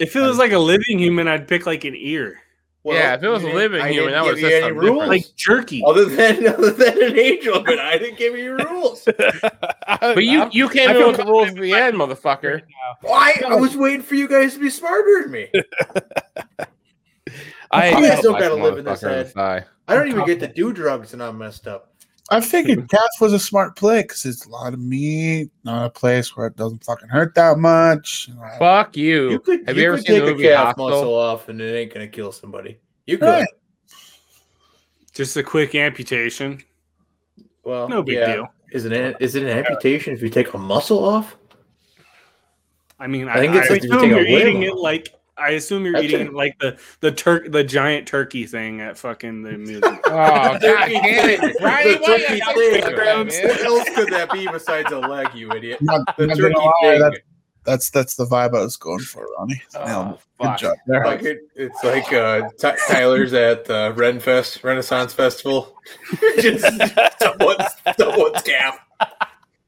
If 0.00 0.16
it 0.16 0.20
was 0.20 0.38
like 0.38 0.52
a 0.52 0.58
living 0.58 0.98
human, 0.98 1.28
I'd 1.28 1.46
pick 1.46 1.66
like 1.66 1.84
an 1.84 1.94
ear, 1.96 2.40
Yeah, 2.84 3.14
if 3.14 3.22
it 3.22 3.28
was 3.28 3.44
a 3.44 3.48
living 3.48 3.80
I 3.80 3.92
human, 3.92 4.12
that 4.12 4.24
was 4.24 4.42
would've 4.42 4.62
any 4.64 4.72
rules. 4.72 5.06
like 5.08 5.24
jerky. 5.36 5.82
other 5.86 6.04
than 6.06 6.46
other 6.54 6.70
than 6.72 7.00
an 7.02 7.18
angel, 7.18 7.62
but 7.62 7.78
I 7.78 7.96
didn't 7.98 8.18
give 8.18 8.36
you 8.36 8.56
rules. 8.56 9.06
But 9.86 10.24
you 10.24 10.48
you 10.50 10.68
came 10.68 10.90
I 10.90 10.94
in 10.96 11.06
with 11.06 11.16
the 11.18 11.24
rules 11.24 11.48
at 11.48 11.54
the 11.56 11.72
end, 11.72 11.96
motherfucker. 11.96 12.62
Why? 13.02 13.40
I 13.46 13.54
was 13.54 13.76
waiting 13.76 14.02
for 14.02 14.14
you 14.16 14.26
guys 14.28 14.54
to 14.54 14.60
be 14.60 14.70
smarter 14.70 15.22
than 15.22 15.30
me. 15.30 15.48
I, 17.74 17.88
You 17.98 18.08
guys 18.08 18.20
don't 18.22 18.38
gotta 18.38 18.54
live 18.54 18.78
in 18.78 18.84
this 18.84 19.02
motherfucker 19.02 19.06
on 19.06 19.32
the 19.34 19.42
head. 19.60 19.66
I 19.88 19.94
don't 19.94 20.08
even 20.08 20.24
get 20.24 20.40
to 20.40 20.48
do 20.52 20.72
drugs 20.72 21.12
and 21.12 21.22
I'm 21.22 21.38
messed 21.38 21.66
up. 21.66 21.90
I 22.30 22.40
figured 22.40 22.88
calf 22.90 23.02
was 23.20 23.32
a 23.34 23.38
smart 23.38 23.76
play 23.76 24.02
because 24.02 24.24
it's 24.24 24.46
a 24.46 24.48
lot 24.48 24.72
of 24.72 24.80
meat, 24.80 25.50
not 25.62 25.84
a 25.86 25.90
place 25.90 26.34
where 26.36 26.46
it 26.46 26.56
doesn't 26.56 26.82
fucking 26.84 27.08
hurt 27.08 27.34
that 27.34 27.58
much. 27.58 28.30
Fuck 28.58 28.96
you. 28.96 29.30
You 29.32 29.40
could, 29.40 29.66
Have 29.68 29.76
you 29.76 29.82
you 29.82 29.88
ever 29.88 29.96
could 29.98 30.06
seen 30.06 30.20
take 30.24 30.36
the 30.38 30.48
a 30.48 30.50
calf 30.54 30.66
Hostel? 30.68 30.88
muscle 30.88 31.14
off 31.14 31.48
and 31.50 31.60
it 31.60 31.74
ain't 31.74 31.92
gonna 31.92 32.08
kill 32.08 32.32
somebody. 32.32 32.78
You 33.06 33.18
could. 33.18 33.26
Right. 33.28 33.48
Just 35.12 35.36
a 35.36 35.42
quick 35.42 35.74
amputation. 35.74 36.62
Well, 37.62 37.88
No 37.88 38.02
big 38.02 38.14
yeah. 38.16 38.32
deal. 38.34 38.48
Is 38.72 38.84
it 38.84 38.92
an, 38.92 39.14
is 39.20 39.34
it 39.36 39.42
an 39.44 39.50
amputation 39.50 40.12
if 40.14 40.22
you 40.22 40.28
take 40.30 40.52
a 40.54 40.58
muscle 40.58 41.04
off? 41.04 41.36
I 42.98 43.06
mean, 43.06 43.28
I 43.28 43.34
I, 43.34 43.36
think 43.40 43.54
I 43.54 43.58
it's 43.58 43.70
if 43.70 43.84
you 43.84 43.90
take 43.90 44.02
a 44.04 44.06
you're 44.06 44.26
eating 44.26 44.60
limb 44.60 44.62
it 44.64 44.70
off. 44.72 44.82
like 44.82 45.14
I 45.36 45.50
assume 45.50 45.84
you're 45.84 45.94
That's 45.94 46.04
eating 46.04 46.26
it 46.28 46.32
like 46.34 46.58
the 46.60 46.78
the 47.00 47.10
turk 47.10 47.50
the 47.50 47.64
giant 47.64 48.06
turkey 48.06 48.46
thing 48.46 48.80
at 48.80 48.96
fucking 48.98 49.42
the 49.42 49.52
museum. 49.58 49.82
Oh 50.06 50.10
god 50.10 50.60
Turkey 50.60 50.92
damn 50.94 51.28
it, 51.30 51.40
thing. 51.40 51.52
The 51.52 51.56
Why 51.60 51.82
turkey 51.82 52.04
thing. 52.04 52.54
say 52.54 52.80
that, 52.80 52.96
man? 52.96 53.48
What 53.48 53.60
else 53.64 53.88
could 53.96 54.08
that 54.12 54.30
be 54.32 54.46
besides 54.46 54.92
a 54.92 54.98
leg, 54.98 55.28
you 55.34 55.50
idiot? 55.52 55.80
Not- 55.82 56.16
The 56.16 56.26
not 56.28 56.38
gonna 56.38 56.54
turkey 56.54 56.66
lie, 56.66 56.72
thing. 56.82 57.00
that- 57.00 57.20
that's 57.64 57.88
that's 57.88 58.14
the 58.14 58.26
vibe 58.26 58.54
I 58.54 58.60
was 58.60 58.76
going 58.76 58.98
for, 59.00 59.26
Ronnie. 59.38 59.62
Oh, 59.74 59.86
Nailed. 59.86 60.18
Good 60.38 60.58
job 60.58 60.76
there. 60.86 61.02
Like 61.06 61.22
it, 61.22 61.38
it's 61.54 61.82
like 61.82 62.12
uh, 62.12 62.42
Ty- 62.60 62.76
Tyler's 62.88 63.32
at 63.32 63.70
uh, 63.70 63.90
Renfest 63.94 64.62
Renaissance 64.62 65.14
Festival. 65.14 65.74
Just 66.40 66.62
someone's, 67.22 67.64
someone's 67.96 68.42
calf. 68.42 68.76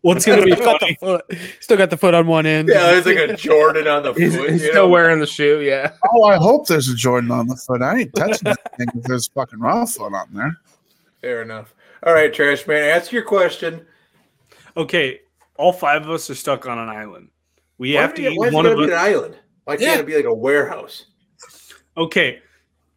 What's 0.06 0.24
gonna 0.24 0.42
be 0.44 0.52
Still 0.52 0.64
got 0.64 0.80
the 0.80 0.86
funny? 0.86 0.96
foot- 1.00 1.38
Still 1.60 1.76
got 1.76 1.90
the 1.90 1.96
foot 1.96 2.14
on 2.14 2.26
one 2.28 2.46
end. 2.46 2.68
Yeah, 2.68 2.92
there's 2.92 3.06
like 3.06 3.16
a 3.18 3.36
Jordan 3.36 3.88
on 3.88 4.04
the 4.04 4.12
foot. 4.14 4.22
He's, 4.22 4.34
you 4.36 4.48
he's 4.48 4.62
know? 4.62 4.68
still 4.70 4.88
wearing 4.90 5.18
the 5.20 5.26
shoe, 5.26 5.60
yeah. 5.60 5.92
Oh, 6.12 6.24
I 6.24 6.36
hope 6.36 6.66
there's 6.68 6.88
a 6.88 6.94
Jordan 6.94 7.30
on 7.30 7.46
the 7.48 7.56
foot. 7.56 7.82
I 7.82 7.98
ain't 8.00 8.14
touching 8.14 8.44
that 8.44 8.58
thing 8.78 8.86
if 8.94 9.02
there's 9.04 9.26
fucking 9.28 9.58
raw 9.58 9.84
foot 9.84 10.12
on 10.14 10.28
there. 10.32 10.56
Fair 11.20 11.42
enough. 11.42 11.74
All 12.04 12.12
right, 12.14 12.32
Trash 12.32 12.66
Man, 12.66 12.82
ask 12.88 13.10
your 13.10 13.22
question. 13.24 13.84
Okay, 14.76 15.20
all 15.56 15.72
five 15.72 16.02
of 16.02 16.10
us 16.10 16.30
are 16.30 16.34
stuck 16.34 16.66
on 16.66 16.78
an 16.78 16.88
island. 16.88 17.30
We 17.78 17.94
Why 17.94 18.02
have 18.02 18.14
to 18.14 18.22
you- 18.22 18.30
eat 18.30 18.38
why 18.38 18.50
one 18.50 18.66
of 18.66 18.76
be 18.76 18.84
us. 18.84 18.90
an 18.90 18.96
island? 18.96 19.38
Why 19.64 19.76
can't 19.76 19.86
Yeah. 19.96 19.98
it 19.98 20.06
be 20.06 20.14
like 20.16 20.24
a 20.26 20.34
warehouse? 20.34 21.06
Okay, 21.96 22.40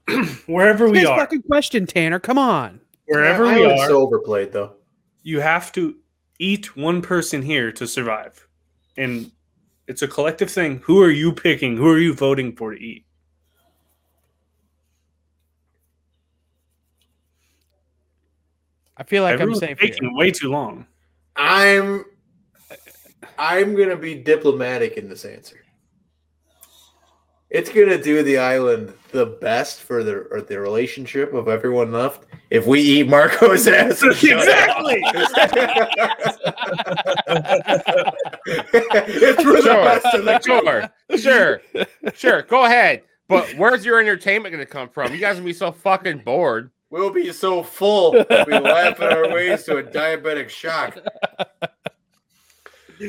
wherever 0.45 0.87
we 0.89 1.05
are, 1.05 1.17
fucking 1.17 1.41
question, 1.43 1.85
Tanner. 1.87 2.19
Come 2.19 2.37
on. 2.37 2.81
wherever 3.07 3.45
Yeah, 3.45 3.55
we 3.55 3.65
are, 3.79 3.87
so 3.87 4.01
overplayed 4.01 4.51
though. 4.51 4.73
you 5.23 5.39
have 5.39 5.71
to 5.71 5.95
eat 6.39 6.75
one 6.75 7.01
person 7.01 7.41
here 7.41 7.71
to 7.73 7.85
survive, 7.85 8.47
and 8.97 9.31
it's 9.87 10.01
a 10.01 10.07
collective 10.07 10.49
thing. 10.49 10.79
Who 10.85 11.01
are 11.01 11.11
you 11.11 11.31
picking? 11.33 11.77
Who 11.77 11.87
are 11.89 11.99
you 11.99 12.13
voting 12.13 12.55
for 12.55 12.73
to 12.73 12.81
eat? 12.81 13.05
I 18.97 19.03
feel 19.03 19.23
like 19.23 19.33
Everyone's 19.33 19.63
I'm 19.63 19.69
safe 19.69 19.79
here. 19.79 19.89
taking 19.91 20.15
way 20.15 20.31
too 20.31 20.49
long. 20.49 20.85
I'm 21.35 22.03
uh, 22.69 22.75
I'm 23.37 23.75
gonna 23.75 23.95
be 23.95 24.15
diplomatic 24.15 24.97
in 24.97 25.07
this 25.07 25.23
answer. 25.23 25.63
It's 27.49 27.69
gonna 27.71 28.01
do 28.01 28.21
the 28.21 28.37
island 28.37 28.93
the 29.11 29.25
best 29.25 29.81
for 29.81 30.03
the 30.03 30.27
or 30.31 30.41
the 30.41 30.59
relationship 30.59 31.33
of 31.33 31.47
everyone 31.47 31.91
left 31.91 32.25
if 32.51 32.67
we 32.67 32.79
eat 32.79 33.07
Marco's 33.07 33.67
ass. 33.67 34.01
and 34.03 34.15
shut 34.15 34.47
up. 34.47 34.85
Exactly. 34.85 35.01
it's 38.45 39.43
for 39.43 39.61
the 39.61 39.81
best 39.83 40.05
of 40.15 40.25
the 40.25 40.39
Sure, 40.41 40.89
sure, 41.17 41.61
sure, 41.73 42.13
sure. 42.13 42.41
Go 42.43 42.65
ahead. 42.65 43.03
But 43.27 43.47
where's 43.57 43.85
your 43.85 43.99
entertainment 43.99 44.51
going 44.53 44.65
to 44.65 44.71
come 44.71 44.89
from? 44.89 45.13
You 45.13 45.19
guys 45.19 45.37
will 45.37 45.45
be 45.45 45.53
so 45.53 45.71
fucking 45.71 46.19
bored. 46.19 46.71
We'll 46.89 47.11
be 47.11 47.31
so 47.31 47.61
full, 47.61 48.13
we'll 48.13 48.45
be 48.45 48.59
laughing 48.59 49.07
our 49.07 49.29
ways 49.31 49.63
to 49.65 49.77
a 49.77 49.83
diabetic 49.83 50.49
shock. 50.49 50.97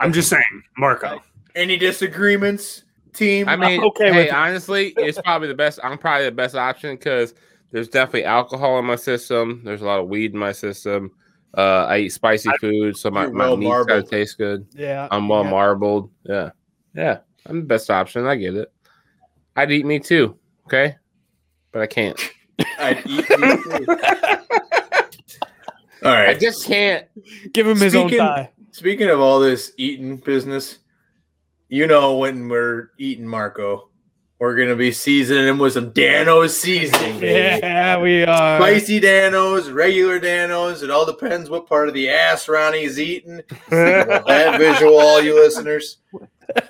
I'm 0.00 0.14
just 0.14 0.30
saying, 0.30 0.62
Marco. 0.78 1.22
Any 1.54 1.76
disagreements, 1.76 2.84
team? 3.12 3.48
I 3.48 3.56
mean, 3.56 3.82
okay 3.82 4.12
hey, 4.12 4.30
honestly, 4.30 4.94
it's 4.96 5.20
probably 5.20 5.48
the 5.48 5.54
best. 5.54 5.78
I'm 5.82 5.98
probably 5.98 6.26
the 6.26 6.32
best 6.32 6.54
option 6.54 6.96
because 6.96 7.34
there's 7.70 7.88
definitely 7.88 8.24
alcohol 8.24 8.78
in 8.78 8.84
my 8.84 8.96
system. 8.96 9.62
There's 9.64 9.82
a 9.82 9.84
lot 9.86 10.00
of 10.00 10.08
weed 10.08 10.32
in 10.32 10.38
my 10.38 10.52
system. 10.52 11.10
Uh, 11.56 11.84
I 11.84 11.98
eat 11.98 12.10
spicy 12.10 12.50
food, 12.60 12.96
so 12.96 13.10
my, 13.10 13.24
You're 13.24 13.32
my 13.32 13.46
well 13.48 13.56
meat's 13.56 13.86
gotta 13.86 14.02
taste 14.02 14.38
good. 14.38 14.66
Yeah. 14.74 15.08
I'm 15.10 15.28
well 15.28 15.44
yeah. 15.44 15.50
marbled. 15.50 16.10
Yeah, 16.24 16.50
yeah. 16.94 17.18
I'm 17.46 17.60
the 17.60 17.66
best 17.66 17.90
option. 17.90 18.26
I 18.26 18.36
get 18.36 18.54
it. 18.54 18.72
I'd 19.56 19.70
eat 19.70 19.84
me 19.84 19.98
too. 19.98 20.38
Okay, 20.66 20.96
but 21.72 21.82
I 21.82 21.86
can't. 21.86 22.18
I'd 22.78 23.02
eat 23.06 23.28
you 23.28 23.56
too. 23.56 23.86
All 26.04 26.10
I 26.10 26.34
just 26.34 26.66
can't. 26.66 27.06
Give 27.52 27.66
him 27.66 27.78
his 27.78 27.94
own 27.94 28.08
Speaking- 28.08 28.18
tie. 28.18 28.50
Speaking 28.72 29.10
of 29.10 29.20
all 29.20 29.38
this 29.38 29.72
eating 29.76 30.16
business, 30.16 30.78
you 31.72 31.86
know 31.86 32.18
when 32.18 32.50
we're 32.50 32.90
eating 32.98 33.26
Marco, 33.26 33.88
we're 34.38 34.54
gonna 34.54 34.76
be 34.76 34.92
seasoning 34.92 35.48
him 35.48 35.56
with 35.56 35.72
some 35.72 35.88
Dano's 35.88 36.54
seasoning, 36.54 37.18
baby. 37.18 37.60
Yeah, 37.62 37.98
we 37.98 38.24
are. 38.24 38.60
Spicy 38.60 39.00
Danos, 39.00 39.72
regular 39.72 40.20
Danos. 40.20 40.82
It 40.82 40.90
all 40.90 41.06
depends 41.06 41.48
what 41.48 41.66
part 41.66 41.88
of 41.88 41.94
the 41.94 42.10
ass 42.10 42.46
Ronnie's 42.46 43.00
eating. 43.00 43.40
That 43.70 44.58
visual, 44.60 44.98
all 44.98 45.22
you 45.22 45.34
listeners. 45.34 45.96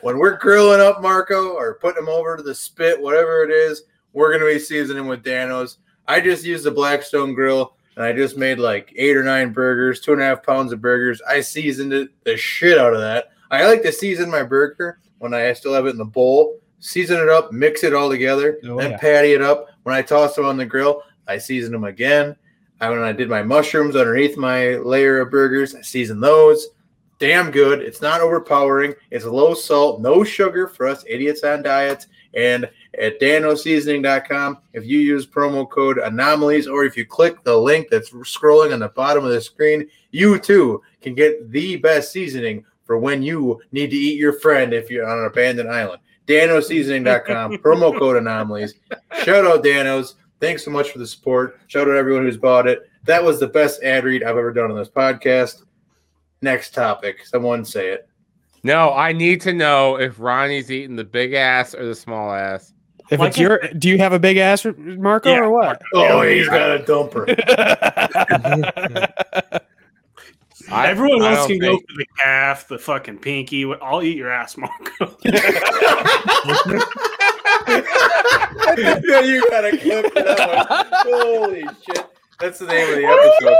When 0.02 0.18
we're 0.18 0.36
grilling 0.36 0.80
up 0.80 1.02
Marco 1.02 1.48
or 1.48 1.80
putting 1.80 2.04
him 2.04 2.08
over 2.08 2.36
to 2.36 2.42
the 2.44 2.54
spit, 2.54 3.02
whatever 3.02 3.42
it 3.42 3.50
is, 3.50 3.82
we're 4.12 4.30
gonna 4.30 4.52
be 4.52 4.60
seasoning 4.60 5.08
with 5.08 5.24
Danos. 5.24 5.78
I 6.06 6.20
just 6.20 6.44
used 6.44 6.62
the 6.62 6.70
Blackstone 6.70 7.34
grill 7.34 7.74
and 7.96 8.04
I 8.04 8.12
just 8.12 8.36
made 8.36 8.60
like 8.60 8.92
eight 8.94 9.16
or 9.16 9.24
nine 9.24 9.52
burgers, 9.52 10.00
two 10.00 10.12
and 10.12 10.22
a 10.22 10.26
half 10.26 10.44
pounds 10.44 10.72
of 10.72 10.80
burgers. 10.80 11.20
I 11.28 11.40
seasoned 11.40 11.92
it 11.92 12.10
the 12.22 12.36
shit 12.36 12.78
out 12.78 12.94
of 12.94 13.00
that. 13.00 13.31
I 13.52 13.66
like 13.66 13.82
to 13.82 13.92
season 13.92 14.30
my 14.30 14.42
burger 14.42 14.98
when 15.18 15.34
I 15.34 15.52
still 15.52 15.74
have 15.74 15.86
it 15.86 15.90
in 15.90 15.98
the 15.98 16.04
bowl. 16.04 16.58
Season 16.80 17.20
it 17.20 17.28
up, 17.28 17.52
mix 17.52 17.84
it 17.84 17.94
all 17.94 18.10
together, 18.10 18.58
Oh, 18.66 18.76
then 18.78 18.92
yeah. 18.92 18.96
patty 18.96 19.34
it 19.34 19.42
up. 19.42 19.66
When 19.84 19.94
I 19.94 20.02
toss 20.02 20.34
them 20.34 20.44
on 20.46 20.56
the 20.56 20.66
grill, 20.66 21.02
I 21.28 21.38
season 21.38 21.70
them 21.70 21.84
again. 21.84 22.34
I, 22.80 22.90
when 22.90 22.98
I 22.98 23.12
did 23.12 23.28
my 23.28 23.42
mushrooms 23.44 23.94
underneath 23.94 24.36
my 24.36 24.76
layer 24.78 25.20
of 25.20 25.30
burgers, 25.30 25.76
I 25.76 25.82
season 25.82 26.18
those. 26.18 26.66
Damn 27.20 27.52
good. 27.52 27.80
It's 27.82 28.02
not 28.02 28.20
overpowering. 28.20 28.94
It's 29.12 29.24
low 29.24 29.54
salt, 29.54 30.00
no 30.00 30.24
sugar 30.24 30.66
for 30.66 30.88
us 30.88 31.04
idiots 31.06 31.44
on 31.44 31.62
diets. 31.62 32.08
And 32.34 32.68
at 32.98 33.20
danoseasoning.com, 33.20 34.58
if 34.72 34.84
you 34.84 34.98
use 34.98 35.26
promo 35.26 35.68
code 35.70 35.98
anomalies 35.98 36.66
or 36.66 36.84
if 36.84 36.96
you 36.96 37.06
click 37.06 37.44
the 37.44 37.56
link 37.56 37.88
that's 37.90 38.10
scrolling 38.10 38.72
on 38.72 38.80
the 38.80 38.88
bottom 38.88 39.24
of 39.24 39.30
the 39.30 39.40
screen, 39.40 39.88
you 40.10 40.38
too 40.38 40.82
can 41.00 41.14
get 41.14 41.50
the 41.52 41.76
best 41.76 42.10
seasoning 42.10 42.64
for 42.92 42.98
when 42.98 43.22
you 43.22 43.58
need 43.72 43.88
to 43.90 43.96
eat 43.96 44.18
your 44.18 44.34
friend 44.34 44.74
if 44.74 44.90
you're 44.90 45.08
on 45.08 45.20
an 45.20 45.24
abandoned 45.24 45.70
island. 45.70 45.98
danoseasoning.com, 46.26 47.56
promo 47.64 47.98
code 47.98 48.18
anomalies. 48.18 48.74
Shout 49.24 49.46
out 49.46 49.64
Danos. 49.64 50.16
Thanks 50.40 50.62
so 50.62 50.70
much 50.70 50.90
for 50.90 50.98
the 50.98 51.06
support. 51.06 51.58
Shout 51.68 51.88
out 51.88 51.96
everyone 51.96 52.24
who's 52.24 52.36
bought 52.36 52.66
it. 52.68 52.82
That 53.04 53.24
was 53.24 53.40
the 53.40 53.46
best 53.46 53.82
ad 53.82 54.04
read 54.04 54.22
I've 54.22 54.36
ever 54.36 54.52
done 54.52 54.70
on 54.70 54.76
this 54.76 54.90
podcast. 54.90 55.62
Next 56.42 56.74
topic. 56.74 57.24
Someone 57.24 57.64
say 57.64 57.88
it. 57.88 58.06
No, 58.62 58.92
I 58.92 59.12
need 59.12 59.40
to 59.40 59.54
know 59.54 59.96
if 59.98 60.20
Ronnie's 60.20 60.70
eating 60.70 60.94
the 60.96 61.04
big 61.04 61.32
ass 61.32 61.74
or 61.74 61.86
the 61.86 61.94
small 61.94 62.30
ass. 62.30 62.74
If 63.10 63.20
Why 63.20 63.28
it's 63.28 63.38
your, 63.38 63.58
do 63.78 63.88
you 63.88 63.96
have 63.96 64.12
a 64.12 64.18
big 64.18 64.36
ass, 64.36 64.66
Marco, 64.76 65.30
Yeah, 65.30 65.40
or 65.40 65.50
what? 65.50 65.80
Oh, 65.94 66.20
he's 66.20 66.46
got 66.46 66.78
a 66.78 66.84
dumper. 66.84 67.24
I- 70.70 70.88
Everyone 70.88 71.22
I 71.22 71.34
else 71.34 71.48
don't 71.48 71.48
can 71.48 71.58
go 71.60 71.70
think- 71.76 71.90
for 71.90 71.96
the 71.96 72.06
calf, 72.18 72.68
the 72.68 72.78
fucking 72.78 73.18
pinky. 73.18 73.64
I'll 73.80 74.02
eat 74.02 74.16
your 74.16 74.30
ass, 74.30 74.56
Marco. 74.56 74.74
yeah, 75.24 75.32
you 79.20 79.48
gotta 79.50 79.76
clip 79.78 80.14
that 80.14 80.38
one. 80.68 80.86
Holy 81.14 81.64
shit. 81.86 82.06
That's 82.40 82.58
the 82.58 82.66
name 82.66 82.88
of 82.88 82.96
the 82.96 83.06
episode. 83.06 83.56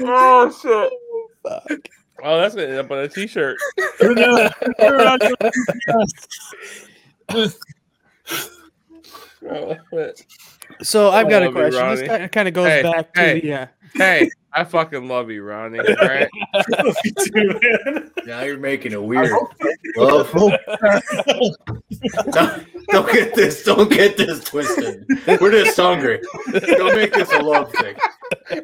oh 0.00 0.50
shit! 1.70 1.88
Oh, 2.24 2.38
that's 2.40 2.54
gonna 2.54 2.68
end 2.68 2.78
up 2.78 2.90
on 2.90 2.98
a 2.98 3.08
t-shirt. 3.08 3.56
Oh, 9.50 9.76
shit. 9.92 10.26
So 10.82 11.10
I've 11.10 11.28
got 11.28 11.42
a 11.42 11.46
love 11.46 11.54
you, 11.54 11.70
question. 11.70 12.08
This 12.08 12.30
kind 12.30 12.48
of, 12.48 12.54
goes 12.54 12.66
Hey, 12.66 12.82
back 12.82 13.14
to 13.14 13.20
hey. 13.20 13.40
the. 13.40 13.52
Uh, 13.52 13.66
hey, 13.94 14.30
I 14.52 14.64
fucking 14.64 15.08
love 15.08 15.30
you, 15.30 15.42
Ronnie. 15.42 15.78
All 15.78 15.94
right? 15.96 16.28
Me 17.04 17.12
too, 17.24 17.60
man. 17.62 18.10
Now 18.26 18.42
you're 18.42 18.58
making 18.58 18.92
it 18.92 19.02
weird. 19.02 19.32
Love. 19.96 20.30
don't, 22.30 22.66
don't 22.88 23.12
get 23.12 23.34
this. 23.34 23.62
Don't 23.64 23.90
get 23.90 24.16
this 24.16 24.42
twisted. 24.44 25.04
We're 25.40 25.50
just 25.50 25.76
hungry. 25.76 26.20
Don't 26.52 26.96
make 26.96 27.12
this 27.12 27.32
a 27.32 27.38
love 27.38 27.72
thing. 27.72 27.96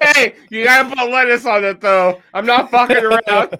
hey, 0.02 0.34
you 0.50 0.64
gotta 0.64 0.94
put 0.94 1.10
lettuce 1.10 1.46
on 1.46 1.64
it 1.64 1.80
though. 1.80 2.20
I'm 2.32 2.46
not 2.46 2.70
fucking 2.70 3.04
around. 3.04 3.58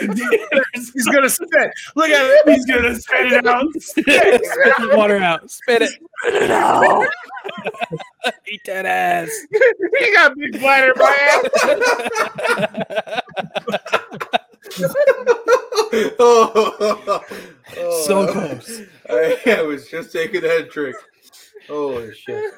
He's 0.00 1.06
gonna 1.06 1.28
spit. 1.28 1.70
Look 1.96 2.10
at 2.10 2.46
him. 2.46 2.54
He's 2.54 2.64
gonna 2.66 2.94
spit 2.94 3.32
it 3.32 3.46
out. 3.46 3.66
Spit 3.78 4.04
the 4.78 4.94
water 4.96 5.16
out. 5.18 5.50
Spit 5.50 5.82
it. 5.82 5.90
Eat 8.50 8.60
that 8.66 8.86
ass. 8.86 9.30
you 9.50 10.14
got 10.14 10.34
big 10.36 10.58
bladder, 10.60 10.92
man. 10.96 11.42
oh, 16.18 17.24
oh, 17.76 18.04
So 18.06 18.32
close. 18.32 18.82
I, 19.08 19.38
I 19.58 19.62
was 19.62 19.88
just 19.88 20.12
taking 20.12 20.42
that 20.42 20.70
trick. 20.70 20.94
Holy 21.68 22.14
shit. 22.14 22.52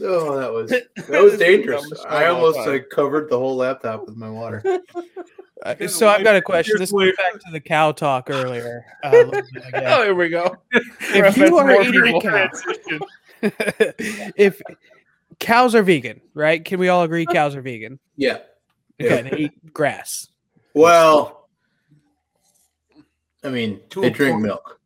Oh, 0.00 0.36
that 0.38 0.52
was 0.52 0.70
that 0.70 1.22
was 1.22 1.38
dangerous. 1.38 1.84
I 2.06 2.20
thing 2.20 2.28
of 2.28 2.36
all 2.36 2.46
almost 2.46 2.66
like 2.66 2.88
covered 2.90 3.30
the 3.30 3.38
whole 3.38 3.56
laptop 3.56 4.06
with 4.06 4.16
my 4.16 4.28
water. 4.28 4.62
Uh, 5.62 5.86
So 5.86 6.08
I've 6.08 6.24
got 6.24 6.36
a 6.36 6.42
question. 6.42 6.76
This 6.78 6.92
goes 6.92 7.12
back 7.16 7.34
to 7.34 7.50
the 7.52 7.60
cow 7.60 7.92
talk 7.92 8.28
earlier. 8.30 8.84
Uh, 9.02 9.24
bit. 9.30 9.44
Oh, 9.74 10.02
here 10.04 10.14
we 10.14 10.28
go. 10.28 10.56
if 10.72 11.36
you 11.36 11.56
are 11.58 11.82
eating 11.82 12.16
a 12.16 12.20
cow, 12.20 12.48
if 14.36 14.60
cows 15.38 15.74
are 15.74 15.82
vegan, 15.82 16.20
right? 16.34 16.64
Can 16.64 16.80
we 16.80 16.88
all 16.88 17.02
agree 17.02 17.26
cows 17.26 17.54
are 17.54 17.62
vegan? 17.62 17.98
Yeah. 18.16 18.38
Okay, 19.00 19.22
they 19.22 19.36
eat 19.36 19.72
grass. 19.72 20.28
Well, 20.74 21.48
I 23.42 23.50
mean, 23.50 23.80
To 23.90 24.00
they 24.00 24.10
drink 24.10 24.34
point. 24.34 24.42
milk. 24.46 24.80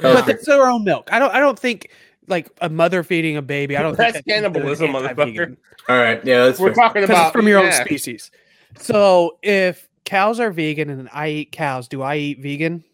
But 0.00 0.26
that's 0.26 0.46
their 0.46 0.62
own 0.68 0.84
milk. 0.84 1.08
I 1.12 1.18
don't. 1.18 1.34
I 1.34 1.40
don't 1.40 1.58
think 1.58 1.90
like 2.28 2.50
a 2.60 2.68
mother 2.68 3.02
feeding 3.02 3.36
a 3.36 3.42
baby. 3.42 3.76
I 3.76 3.82
don't. 3.82 3.96
That's 3.96 4.12
think 4.14 4.26
cannibalism, 4.26 4.90
motherfucker. 4.92 5.56
All 5.88 5.96
right. 5.98 6.24
Yeah, 6.24 6.44
that's 6.46 6.58
We're 6.60 6.74
fair. 6.74 6.84
talking 6.86 7.04
about 7.04 7.26
it's 7.28 7.32
from 7.32 7.48
your 7.48 7.58
own 7.60 7.72
species. 7.72 8.30
So 8.76 9.38
if 9.42 9.88
cows 10.04 10.40
are 10.40 10.50
vegan 10.50 10.90
and 10.90 11.08
I 11.12 11.28
eat 11.28 11.52
cows, 11.52 11.88
do 11.88 12.02
I 12.02 12.16
eat 12.16 12.40
vegan? 12.40 12.84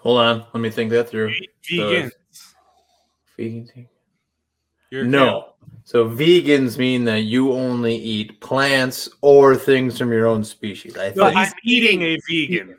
Hold 0.00 0.18
on. 0.20 0.46
Let 0.52 0.60
me 0.60 0.70
think 0.70 0.90
that 0.90 1.08
through. 1.08 1.34
Vegan. 1.68 2.10
Vegan. 3.36 3.88
You're 4.90 5.04
No. 5.04 5.46
So 5.84 6.08
vegans 6.08 6.78
mean 6.78 7.04
that 7.04 7.22
you 7.22 7.52
only 7.52 7.96
eat 7.96 8.40
plants 8.40 9.08
or 9.22 9.56
things 9.56 9.98
from 9.98 10.12
your 10.12 10.26
own 10.26 10.44
species. 10.44 10.96
I 10.96 11.12
No, 11.16 11.30
think. 11.30 11.38
he's 11.38 11.54
eating 11.64 12.02
a 12.02 12.18
vegan. 12.28 12.76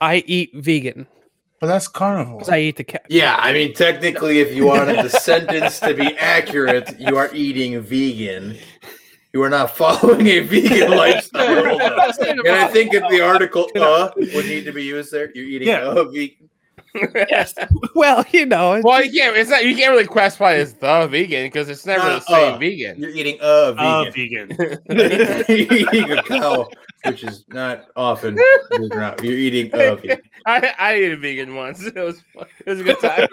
I 0.00 0.22
eat 0.26 0.54
vegan 0.54 1.06
But 1.60 1.66
that's 1.66 1.88
carnivore. 1.88 2.42
I 2.50 2.60
eat 2.60 2.76
the 2.76 2.84
cow. 2.84 2.98
Yeah, 3.08 3.36
I 3.38 3.52
mean, 3.52 3.74
technically, 3.74 4.40
if 4.40 4.54
you 4.54 4.66
wanted 4.66 5.04
the 5.04 5.10
sentence 5.10 5.78
to 5.80 5.94
be 5.94 6.16
accurate, 6.16 6.98
you 6.98 7.16
are 7.18 7.30
eating 7.34 7.78
vegan. 7.80 8.56
You 9.32 9.42
are 9.44 9.50
not 9.50 9.76
following 9.76 10.26
a 10.26 10.40
vegan 10.40 10.90
lifestyle. 10.96 11.80
And 11.80 12.48
I 12.48 12.66
think 12.68 12.92
if 12.94 13.08
the 13.10 13.20
article 13.20 13.68
"uh" 13.76 14.10
would 14.16 14.46
need 14.46 14.64
to 14.64 14.72
be 14.72 14.82
used 14.84 15.12
there, 15.12 15.30
you're 15.34 15.44
eating 15.44 15.68
Yeah. 15.68 15.92
a 15.96 16.04
vegan. 16.04 16.48
Yes. 17.14 17.54
Well, 17.94 18.24
you 18.32 18.46
know, 18.46 18.80
Well, 18.82 19.04
you 19.04 19.12
can't. 19.12 19.36
It's 19.36 19.50
not. 19.50 19.64
You 19.64 19.76
can't 19.76 19.92
really 19.92 20.06
classify 20.06 20.54
as 20.54 20.74
the 20.74 21.06
vegan 21.08 21.46
because 21.46 21.68
it's 21.68 21.86
never 21.86 22.02
Uh, 22.02 22.14
the 22.18 22.20
same 22.22 22.54
uh. 22.54 22.58
vegan. 22.58 22.98
You're 22.98 23.10
eating 23.10 23.38
a 23.40 23.74
Uh, 23.76 24.10
vegan. 24.10 24.48
vegan. 24.48 24.78
you're 25.48 25.74
eating 25.94 26.10
a 26.18 26.22
cow, 26.24 26.68
which 27.04 27.22
is 27.22 27.44
not 27.48 27.84
often. 27.94 28.34
believe 28.34 28.90
it 28.90 28.92
or 28.96 29.00
not. 29.00 29.22
You're 29.22 29.34
eating 29.38 29.70
a 29.74 29.94
vegan. 29.96 30.22
I 30.46 30.74
I 30.78 30.92
ate 30.94 31.12
a 31.12 31.16
vegan 31.16 31.54
once. 31.54 31.80
It 31.84 31.94
was 31.94 32.20
fun. 32.34 32.46
it 32.66 32.70
was 32.70 32.80
a 32.80 32.84
good 32.84 32.98
time. 33.00 33.28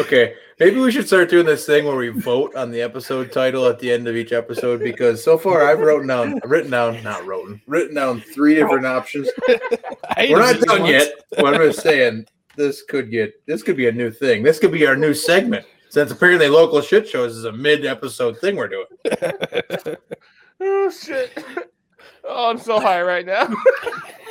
Okay, 0.00 0.34
maybe 0.58 0.78
we 0.78 0.90
should 0.92 1.06
start 1.06 1.30
doing 1.30 1.46
this 1.46 1.66
thing 1.66 1.84
where 1.84 1.96
we 1.96 2.08
vote 2.08 2.54
on 2.56 2.70
the 2.70 2.80
episode 2.80 3.32
title 3.32 3.66
at 3.66 3.78
the 3.78 3.92
end 3.92 4.08
of 4.08 4.16
each 4.16 4.32
episode 4.32 4.80
because 4.80 5.22
so 5.22 5.38
far 5.38 5.66
I've 5.68 5.80
written 5.80 6.06
down, 6.06 6.40
written 6.44 6.70
down, 6.70 7.02
not 7.02 7.24
written, 7.26 7.60
written 7.66 7.94
down 7.94 8.20
three 8.20 8.54
different 8.54 8.86
options. 8.86 9.28
We're 9.48 10.38
not 10.38 10.60
done 10.60 10.82
once. 10.82 10.90
yet. 10.90 11.12
But 11.30 11.54
I'm 11.54 11.60
just 11.60 11.82
saying 11.82 12.26
this 12.56 12.82
could 12.82 13.10
get 13.10 13.34
this 13.46 13.62
could 13.62 13.76
be 13.76 13.88
a 13.88 13.92
new 13.92 14.10
thing. 14.10 14.42
This 14.42 14.58
could 14.58 14.72
be 14.72 14.86
our 14.86 14.96
new 14.96 15.14
segment 15.14 15.66
since 15.94 16.10
apparently 16.10 16.48
local 16.48 16.80
shit 16.80 17.08
shows 17.08 17.36
is 17.36 17.44
a 17.44 17.52
mid-episode 17.52 18.38
thing 18.38 18.56
we're 18.56 18.68
doing. 18.68 18.86
oh 20.60 20.90
shit! 20.90 21.44
Oh, 22.24 22.50
I'm 22.50 22.58
so 22.58 22.80
high 22.80 23.02
right 23.02 23.24
now. 23.24 23.48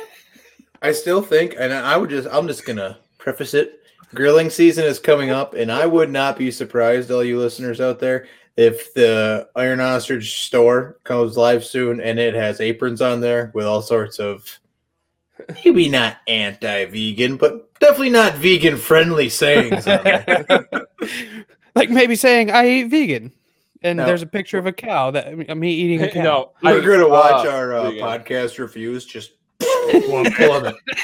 I 0.82 0.92
still 0.92 1.22
think, 1.22 1.54
and 1.58 1.72
I 1.72 1.96
would 1.96 2.10
just, 2.10 2.28
I'm 2.30 2.46
just 2.46 2.66
gonna 2.66 2.98
preface 3.18 3.54
it. 3.54 3.80
Grilling 4.14 4.50
season 4.50 4.84
is 4.84 4.98
coming 4.98 5.30
up, 5.30 5.54
and 5.54 5.70
I 5.72 5.86
would 5.86 6.10
not 6.10 6.36
be 6.38 6.50
surprised, 6.50 7.10
all 7.10 7.24
you 7.24 7.38
listeners 7.38 7.80
out 7.80 7.98
there, 7.98 8.26
if 8.56 8.94
the 8.94 9.48
Iron 9.56 9.80
Ostrich 9.80 10.42
store 10.44 10.98
comes 11.04 11.36
live 11.36 11.64
soon 11.64 12.00
and 12.00 12.18
it 12.18 12.34
has 12.34 12.60
aprons 12.60 13.02
on 13.02 13.20
there 13.20 13.50
with 13.54 13.66
all 13.66 13.82
sorts 13.82 14.18
of 14.20 14.48
maybe 15.64 15.88
not 15.88 16.16
anti-vegan, 16.28 17.36
but 17.36 17.74
definitely 17.80 18.10
not 18.10 18.34
vegan-friendly 18.34 19.28
sayings. 19.28 19.86
Like 21.76 21.90
maybe 21.90 22.14
saying 22.14 22.52
I 22.52 22.68
eat 22.68 22.84
vegan, 22.84 23.32
and 23.82 23.96
No. 23.96 24.06
there's 24.06 24.22
a 24.22 24.26
picture 24.28 24.58
of 24.58 24.66
a 24.66 24.72
cow 24.72 25.10
that 25.10 25.36
me 25.56 25.72
eating 25.72 26.02
a 26.02 26.08
cow. 26.10 26.22
no, 26.22 26.52
We're 26.62 26.80
I- 26.80 26.84
gonna 26.84 27.08
watch 27.08 27.44
uh, 27.44 27.50
our 27.50 27.74
uh, 27.74 27.90
podcast 27.90 28.58
reviews 28.60 29.04
just 29.04 29.32
plummet 29.32 29.43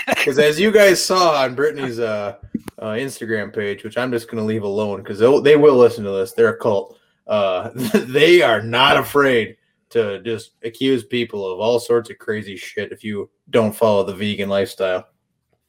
because 0.07 0.39
as 0.39 0.59
you 0.59 0.71
guys 0.71 1.05
saw 1.05 1.43
on 1.43 1.55
Brittany's 1.55 1.99
uh, 1.99 2.37
uh, 2.79 2.93
Instagram 2.93 3.55
page, 3.55 3.85
which 3.85 3.97
I'm 3.99 4.11
just 4.11 4.29
gonna 4.31 4.45
leave 4.45 4.63
alone 4.63 5.03
because 5.03 5.19
they 5.19 5.57
will 5.57 5.77
listen 5.77 6.05
to 6.05 6.11
this. 6.11 6.33
They're 6.33 6.55
a 6.55 6.59
cult. 6.59 6.99
Uh, 7.27 7.71
they 7.95 8.43
are 8.43 8.63
not 8.63 8.97
afraid 8.97 9.57
to 9.91 10.23
just 10.23 10.53
accuse 10.63 11.05
people 11.05 11.51
of 11.51 11.61
all 11.61 11.79
sorts 11.79 12.11
of 12.11 12.19
crazy 12.19 12.57
shit 12.57 12.93
if 12.93 13.05
you 13.05 13.29
don't 13.51 13.75
follow 13.75 14.05
the 14.05 14.15
vegan 14.15 14.49
lifestyle. 14.49 15.07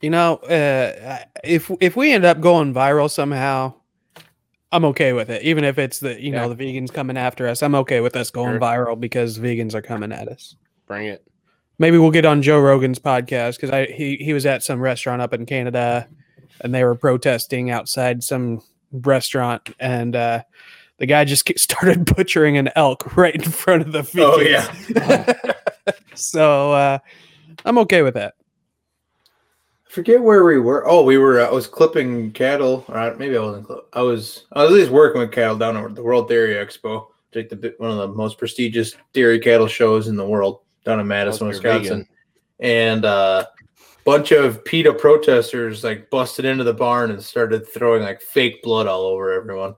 You 0.01 0.09
know, 0.09 0.35
uh, 0.37 1.19
if 1.43 1.69
if 1.79 1.95
we 1.95 2.11
end 2.11 2.25
up 2.25 2.39
going 2.39 2.73
viral 2.73 3.09
somehow, 3.09 3.73
I'm 4.71 4.85
okay 4.85 5.13
with 5.13 5.29
it. 5.29 5.43
Even 5.43 5.63
if 5.63 5.77
it's 5.77 5.99
the 5.99 6.19
you 6.19 6.31
know 6.31 6.51
the 6.51 6.55
vegans 6.55 6.91
coming 6.91 7.17
after 7.17 7.47
us, 7.47 7.61
I'm 7.61 7.75
okay 7.75 7.99
with 7.99 8.15
us 8.15 8.31
going 8.31 8.53
Sure. 8.53 8.59
viral 8.59 8.99
because 8.99 9.37
vegans 9.37 9.75
are 9.75 9.81
coming 9.81 10.11
at 10.11 10.27
us. 10.27 10.55
Bring 10.87 11.07
it. 11.07 11.27
Maybe 11.81 11.97
we'll 11.97 12.11
get 12.11 12.25
on 12.25 12.43
Joe 12.43 12.59
Rogan's 12.59 12.99
podcast 12.99 13.55
because 13.55 13.71
I 13.71 13.87
he 13.87 14.15
he 14.17 14.33
was 14.33 14.45
at 14.45 14.61
some 14.61 14.79
restaurant 14.79 15.19
up 15.19 15.33
in 15.33 15.47
Canada, 15.47 16.07
and 16.59 16.75
they 16.75 16.83
were 16.83 16.93
protesting 16.93 17.71
outside 17.71 18.23
some 18.23 18.61
restaurant, 18.91 19.67
and 19.79 20.15
uh, 20.15 20.43
the 20.99 21.07
guy 21.07 21.25
just 21.25 21.51
started 21.57 22.05
butchering 22.05 22.55
an 22.55 22.69
elk 22.75 23.17
right 23.17 23.33
in 23.33 23.41
front 23.41 23.81
of 23.81 23.93
the 23.93 24.01
vegans. 24.01 24.21
Oh 24.21 24.39
yeah, 24.41 25.53
so 26.13 26.71
uh, 26.71 26.99
I'm 27.65 27.79
okay 27.79 28.03
with 28.03 28.13
that. 28.13 28.35
forget 29.89 30.21
where 30.21 30.45
we 30.45 30.59
were. 30.59 30.87
Oh, 30.87 31.01
we 31.01 31.17
were. 31.17 31.41
I 31.41 31.49
was 31.49 31.65
clipping 31.65 32.31
cattle. 32.33 32.85
Or 32.89 33.15
maybe 33.15 33.35
I 33.35 33.41
wasn't. 33.41 33.67
I 33.93 34.03
was. 34.03 34.45
I 34.51 34.61
was 34.61 34.71
at 34.71 34.77
least 34.77 34.91
working 34.91 35.19
with 35.19 35.31
cattle 35.31 35.57
down 35.57 35.77
at 35.77 35.95
the 35.95 36.03
World 36.03 36.29
Dairy 36.29 36.63
Expo, 36.63 37.07
like 37.33 37.49
the 37.49 37.73
one 37.79 37.89
of 37.89 37.97
the 37.97 38.09
most 38.09 38.37
prestigious 38.37 38.93
dairy 39.13 39.39
cattle 39.39 39.65
shows 39.65 40.09
in 40.09 40.15
the 40.15 40.27
world 40.27 40.59
down 40.85 40.99
in 40.99 41.07
Madison, 41.07 41.47
Hope 41.47 41.63
you're 41.63 41.73
Wisconsin. 41.73 42.07
And 42.59 43.05
uh, 43.05 43.45
bunch 44.05 44.31
of 44.31 44.63
PETA 44.65 44.93
protesters 44.93 45.83
like 45.83 46.09
busted 46.09 46.45
into 46.45 46.63
the 46.63 46.73
barn 46.73 47.11
and 47.11 47.21
started 47.21 47.67
throwing 47.67 48.03
like 48.03 48.21
fake 48.21 48.61
blood 48.63 48.87
all 48.87 49.03
over 49.03 49.31
everyone, 49.31 49.75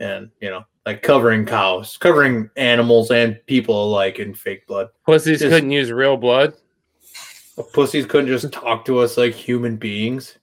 and 0.00 0.30
you 0.40 0.50
know, 0.50 0.64
like 0.84 1.02
covering 1.02 1.44
cows, 1.44 1.96
covering 1.96 2.50
animals 2.56 3.10
and 3.10 3.40
people 3.46 3.84
alike 3.84 4.18
in 4.18 4.34
fake 4.34 4.66
blood. 4.66 4.88
Pussies 5.04 5.40
Just- 5.40 5.50
couldn't 5.50 5.70
use 5.70 5.90
real 5.90 6.16
blood. 6.16 6.54
Pussies 7.72 8.04
couldn't 8.04 8.26
just 8.28 8.52
talk 8.52 8.84
to 8.84 8.98
us 8.98 9.16
like 9.16 9.32
human 9.32 9.76
beings. 9.76 10.38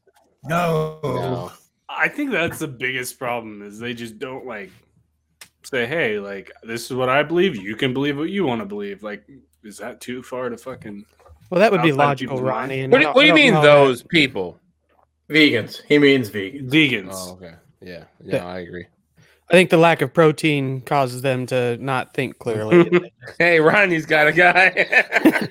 No. 0.45 0.99
No. 1.03 1.51
I 1.87 2.07
think 2.07 2.31
that's 2.31 2.59
the 2.59 2.67
biggest 2.67 3.19
problem 3.19 3.61
is 3.61 3.77
they 3.77 3.93
just 3.93 4.17
don't 4.17 4.45
like 4.47 4.71
say, 5.63 5.85
hey, 5.85 6.19
like 6.19 6.51
this 6.63 6.89
is 6.89 6.93
what 6.97 7.09
I 7.09 7.23
believe. 7.23 7.55
You 7.55 7.75
can 7.75 7.93
believe 7.93 8.17
what 8.17 8.29
you 8.29 8.45
want 8.45 8.61
to 8.61 8.65
believe. 8.65 9.03
Like, 9.03 9.29
is 9.63 9.77
that 9.77 10.01
too 10.01 10.21
far 10.23 10.49
to 10.49 10.57
fucking? 10.57 11.05
Well, 11.49 11.59
that 11.59 11.71
would 11.71 11.81
be 11.81 11.91
logical. 11.91 12.41
Ronnie. 12.41 12.81
and 12.81 12.91
What, 12.91 12.99
do- 13.01 13.07
what 13.09 13.21
do 13.21 13.27
you 13.27 13.33
mean 13.33 13.53
know 13.53 13.61
that- 13.61 13.67
those 13.67 14.03
people? 14.03 14.59
Vegans. 15.29 15.81
He 15.87 15.97
means 15.99 16.29
vegans. 16.29 16.69
Vegans. 16.69 17.09
Oh, 17.13 17.33
okay. 17.33 17.53
Yeah. 17.81 18.05
Yeah. 18.23 18.35
Yeah, 18.37 18.45
I 18.47 18.59
agree. 18.59 18.85
I 19.49 19.53
think 19.53 19.69
the 19.69 19.77
lack 19.77 20.01
of 20.01 20.13
protein 20.13 20.81
causes 20.81 21.21
them 21.21 21.45
to 21.47 21.77
not 21.77 22.13
think 22.13 22.39
clearly. 22.39 23.11
Hey, 23.39 23.59
Ronnie's 23.59 24.05
got 24.05 24.27
a 24.27 24.31
guy. 24.31 25.49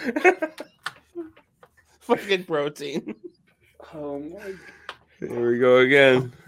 Fucking 2.00 2.44
protein. 2.44 3.14
Oh 3.94 4.18
my 4.20 4.54
Here 5.18 5.50
we 5.52 5.58
go 5.58 5.78
again. 5.78 6.32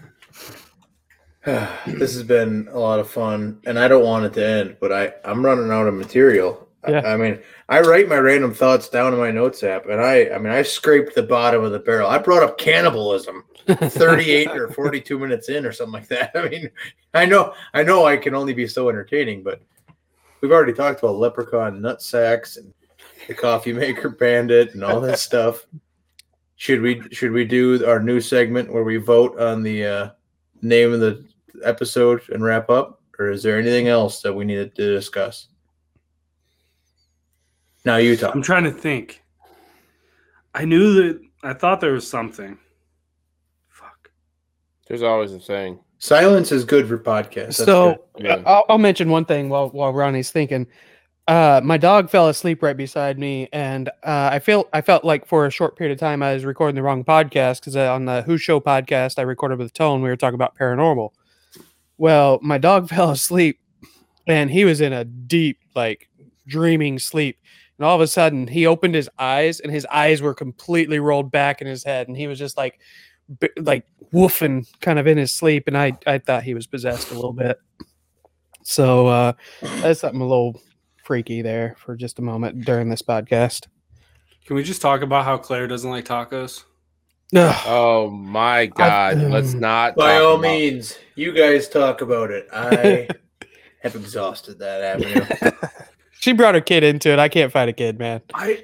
this 1.45 2.13
has 2.13 2.23
been 2.23 2.69
a 2.71 2.79
lot 2.79 2.99
of 2.99 3.09
fun, 3.09 3.59
and 3.65 3.77
I 3.77 3.87
don't 3.87 4.05
want 4.05 4.25
it 4.25 4.33
to 4.33 4.45
end, 4.45 4.77
but 4.79 4.91
I 4.91 5.13
I'm 5.25 5.45
running 5.45 5.71
out 5.71 5.87
of 5.87 5.93
material. 5.93 6.67
I- 6.85 6.91
Yeah. 6.91 7.01
I, 7.13 7.15
mean, 7.17 7.39
I 7.69 7.79
write 7.81 8.09
my 8.09 8.17
random 8.17 8.53
thoughts 8.53 8.89
down 8.89 9.13
in 9.13 9.19
my 9.19 9.31
notes 9.31 9.63
app, 9.63 9.87
and 9.87 10.01
I 10.01 10.29
I 10.29 10.37
mean 10.37 10.53
I 10.53 10.61
scraped 10.61 11.15
the 11.15 11.23
bottom 11.23 11.63
of 11.63 11.71
the 11.71 11.79
barrel. 11.79 12.09
I 12.09 12.17
brought 12.17 12.43
up 12.43 12.57
cannibalism. 12.57 13.43
38 13.67 14.49
or 14.49 14.67
42 14.73 15.17
minutes 15.17 15.47
in 15.47 15.65
or 15.65 15.71
something 15.71 15.93
like 15.93 16.09
that. 16.09 16.31
I 16.35 16.49
mean, 16.49 16.69
I 17.13 17.25
know 17.25 17.53
I 17.73 17.83
know 17.83 18.05
I 18.05 18.17
can 18.17 18.35
only 18.35 18.53
be 18.53 18.67
so 18.67 18.89
entertaining, 18.89 19.43
but 19.43 19.61
we've 20.41 20.51
already 20.51 20.73
talked 20.73 20.99
about 20.99 21.15
leprechaun 21.15 21.81
nut 21.81 22.01
sacks 22.01 22.57
and 22.57 22.73
the 23.27 23.33
coffee 23.33 23.71
maker 23.71 24.09
bandit 24.09 24.73
and 24.73 24.83
all 24.83 24.99
that 25.01 25.19
stuff. 25.29 25.65
Should 26.57 26.81
we 26.81 27.01
should 27.11 27.31
we 27.31 27.45
do 27.45 27.85
our 27.85 28.01
new 28.01 28.19
segment 28.21 28.71
where 28.71 28.83
we 28.83 28.97
vote 28.97 29.39
on 29.39 29.63
the 29.63 29.85
uh, 29.85 30.09
name 30.61 30.93
of 30.93 30.99
the 30.99 31.25
episode 31.63 32.21
and 32.29 32.43
wrap 32.43 32.69
up, 32.69 33.01
or 33.19 33.29
is 33.29 33.43
there 33.43 33.59
anything 33.59 33.87
else 33.87 34.21
that 34.21 34.33
we 34.33 34.45
needed 34.45 34.75
to 34.75 34.93
discuss? 34.93 35.47
Now 37.85 37.97
you 37.97 38.15
talk. 38.15 38.33
I'm 38.33 38.41
trying 38.41 38.63
to 38.63 38.71
think. 38.71 39.23
I 40.53 40.65
knew 40.65 40.93
that. 40.93 41.21
I 41.43 41.53
thought 41.53 41.81
there 41.81 41.91
was 41.91 42.07
something. 42.07 42.57
Fuck. 43.69 44.11
There's 44.87 45.03
always 45.03 45.33
a 45.33 45.39
thing. 45.39 45.79
Silence 45.99 46.51
is 46.51 46.65
good 46.65 46.87
for 46.87 46.97
podcasts. 46.97 47.57
That's 47.57 47.65
so. 47.65 48.03
Yeah. 48.17 48.41
I'll, 48.45 48.65
I'll 48.69 48.77
mention 48.77 49.09
one 49.09 49.25
thing 49.25 49.49
while 49.49 49.69
while 49.69 49.93
Ronnie's 49.93 50.31
thinking. 50.31 50.67
Uh, 51.25 51.61
my 51.63 51.77
dog 51.77 52.09
fell 52.09 52.27
asleep 52.27 52.61
right 52.61 52.75
beside 52.75 53.17
me, 53.17 53.47
and 53.53 53.87
uh, 54.03 54.29
I 54.31 54.39
feel 54.39 54.67
I 54.73 54.81
felt 54.81 55.05
like 55.05 55.25
for 55.25 55.45
a 55.45 55.49
short 55.49 55.77
period 55.77 55.93
of 55.93 55.99
time 55.99 56.21
I 56.21 56.33
was 56.33 56.43
recording 56.43 56.75
the 56.75 56.83
wrong 56.83 57.05
podcast 57.05 57.61
because 57.61 57.77
on 57.77 58.05
the 58.05 58.23
Who 58.23 58.37
Show 58.37 58.59
podcast 58.59 59.17
I 59.17 59.21
recorded 59.21 59.57
with 59.57 59.73
Tone 59.73 60.01
we 60.01 60.09
were 60.09 60.17
talking 60.17 60.35
about 60.35 60.57
paranormal. 60.57 61.11
Well, 62.03 62.39
my 62.41 62.57
dog 62.57 62.89
fell 62.95 63.11
asleep, 63.11 63.61
and 64.27 64.51
he 64.51 64.65
was 64.65 64.81
in 64.81 64.91
a 64.91 65.05
deep 65.05 65.59
like 65.73 66.09
dreaming 66.45 66.99
sleep, 66.99 67.37
and 67.77 67.85
all 67.85 67.95
of 67.95 68.01
a 68.01 68.07
sudden 68.07 68.45
he 68.45 68.65
opened 68.67 68.93
his 68.93 69.09
eyes, 69.17 69.61
and 69.61 69.71
his 69.71 69.85
eyes 69.85 70.21
were 70.21 70.33
completely 70.33 70.99
rolled 70.99 71.31
back 71.31 71.61
in 71.61 71.67
his 71.67 71.85
head, 71.85 72.09
and 72.09 72.17
he 72.17 72.27
was 72.27 72.37
just 72.37 72.57
like 72.57 72.81
like 73.57 73.85
woofing 74.13 74.67
kind 74.81 74.99
of 74.99 75.07
in 75.07 75.17
his 75.17 75.31
sleep, 75.31 75.63
and 75.65 75.77
I 75.77 75.97
I 76.05 76.17
thought 76.17 76.43
he 76.43 76.53
was 76.53 76.67
possessed 76.67 77.09
a 77.11 77.13
little 77.13 77.31
bit. 77.31 77.57
So 78.63 79.07
uh, 79.07 79.33
that's 79.61 80.01
something 80.01 80.19
a 80.19 80.27
little 80.27 80.61
freaky 81.05 81.41
there 81.41 81.77
for 81.77 81.95
just 81.95 82.19
a 82.19 82.21
moment 82.21 82.65
during 82.65 82.89
this 82.89 83.01
podcast. 83.01 83.67
Can 84.45 84.57
we 84.57 84.63
just 84.63 84.81
talk 84.81 85.03
about 85.03 85.23
how 85.23 85.37
Claire 85.37 85.67
doesn't 85.67 85.89
like 85.89 86.03
tacos? 86.03 86.65
Ugh. 87.35 87.63
Oh 87.65 88.09
my 88.09 88.67
God! 88.67 89.17
Let's 89.17 89.53
um, 89.53 89.59
not. 89.59 89.95
By 89.95 90.17
all 90.17 90.33
about- 90.35 90.41
means, 90.41 90.97
you 91.15 91.31
guys 91.31 91.67
talk 91.69 92.01
about 92.01 92.31
it. 92.31 92.47
I 92.53 93.07
have 93.81 93.95
exhausted 93.95 94.59
that 94.59 94.81
avenue. 94.81 95.25
she 96.19 96.33
brought 96.33 96.55
her 96.55 96.61
kid 96.61 96.83
into 96.83 97.11
it. 97.11 97.19
I 97.19 97.29
can't 97.29 97.51
fight 97.51 97.69
a 97.69 97.73
kid, 97.73 97.97
man. 97.99 98.21
I 98.33 98.63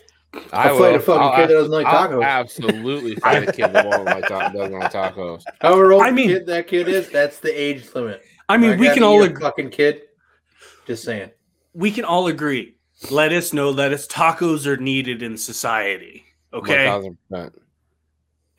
I'll 0.53 0.75
will. 0.75 0.79
fight 0.83 0.95
a 0.95 0.99
fucking 0.99 1.21
I'll 1.21 1.35
kid 1.35 1.49
that 1.49 1.53
doesn't 1.53 1.71
like 1.71 1.85
I'll 1.87 2.09
tacos. 2.09 2.23
absolutely 2.23 3.15
fight 3.15 3.49
a 3.49 3.51
kid 3.51 3.73
that 3.73 3.87
won't 3.87 4.05
like 4.05 4.27
ta- 4.27 4.49
doesn't 4.49 4.77
like 4.77 4.91
tacos. 4.91 5.41
However 5.61 5.93
old 5.93 6.03
I 6.03 6.11
mean- 6.11 6.29
kid 6.29 6.45
that 6.45 6.67
kid 6.67 6.87
is, 6.87 7.09
that's 7.09 7.39
the 7.39 7.49
age 7.49 7.85
limit. 7.95 8.21
I 8.47 8.57
mean, 8.57 8.79
we 8.79 8.85
gotta 8.85 8.95
can 8.95 9.03
all 9.03 9.21
eat 9.23 9.27
a 9.27 9.29
agree. 9.31 9.41
fucking 9.41 9.69
kid. 9.71 10.01
Just 10.87 11.03
saying. 11.03 11.31
We 11.73 11.91
can 11.91 12.03
all 12.05 12.27
agree. 12.27 12.75
Let 13.11 13.31
us 13.31 13.53
know 13.53 13.73
that 13.73 13.93
us 13.93 14.07
tacos 14.07 14.65
are 14.65 14.77
needed 14.77 15.21
in 15.23 15.37
society. 15.37 16.25
Okay. 16.53 16.85
1000%. 17.31 17.51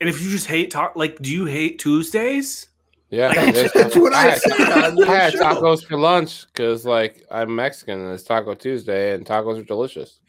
And 0.01 0.09
if 0.09 0.19
you 0.19 0.31
just 0.31 0.47
hate 0.47 0.71
talk, 0.71 0.95
like, 0.95 1.19
do 1.19 1.31
you 1.31 1.45
hate 1.45 1.77
Tuesdays? 1.77 2.67
Yeah, 3.11 3.33
That's, 3.51 3.95
what 3.95 4.13
I 4.13 4.31
had- 4.31 4.41
said 4.41 4.71
on 4.71 5.03
I 5.03 5.15
had 5.15 5.33
show. 5.33 5.39
tacos 5.39 5.85
for 5.85 5.95
lunch 5.95 6.47
because, 6.47 6.85
like, 6.85 7.23
I'm 7.29 7.55
Mexican 7.55 7.99
and 7.99 8.13
it's 8.13 8.23
Taco 8.23 8.55
Tuesday, 8.55 9.13
and 9.13 9.25
tacos 9.25 9.59
are 9.59 9.63
delicious. 9.63 10.19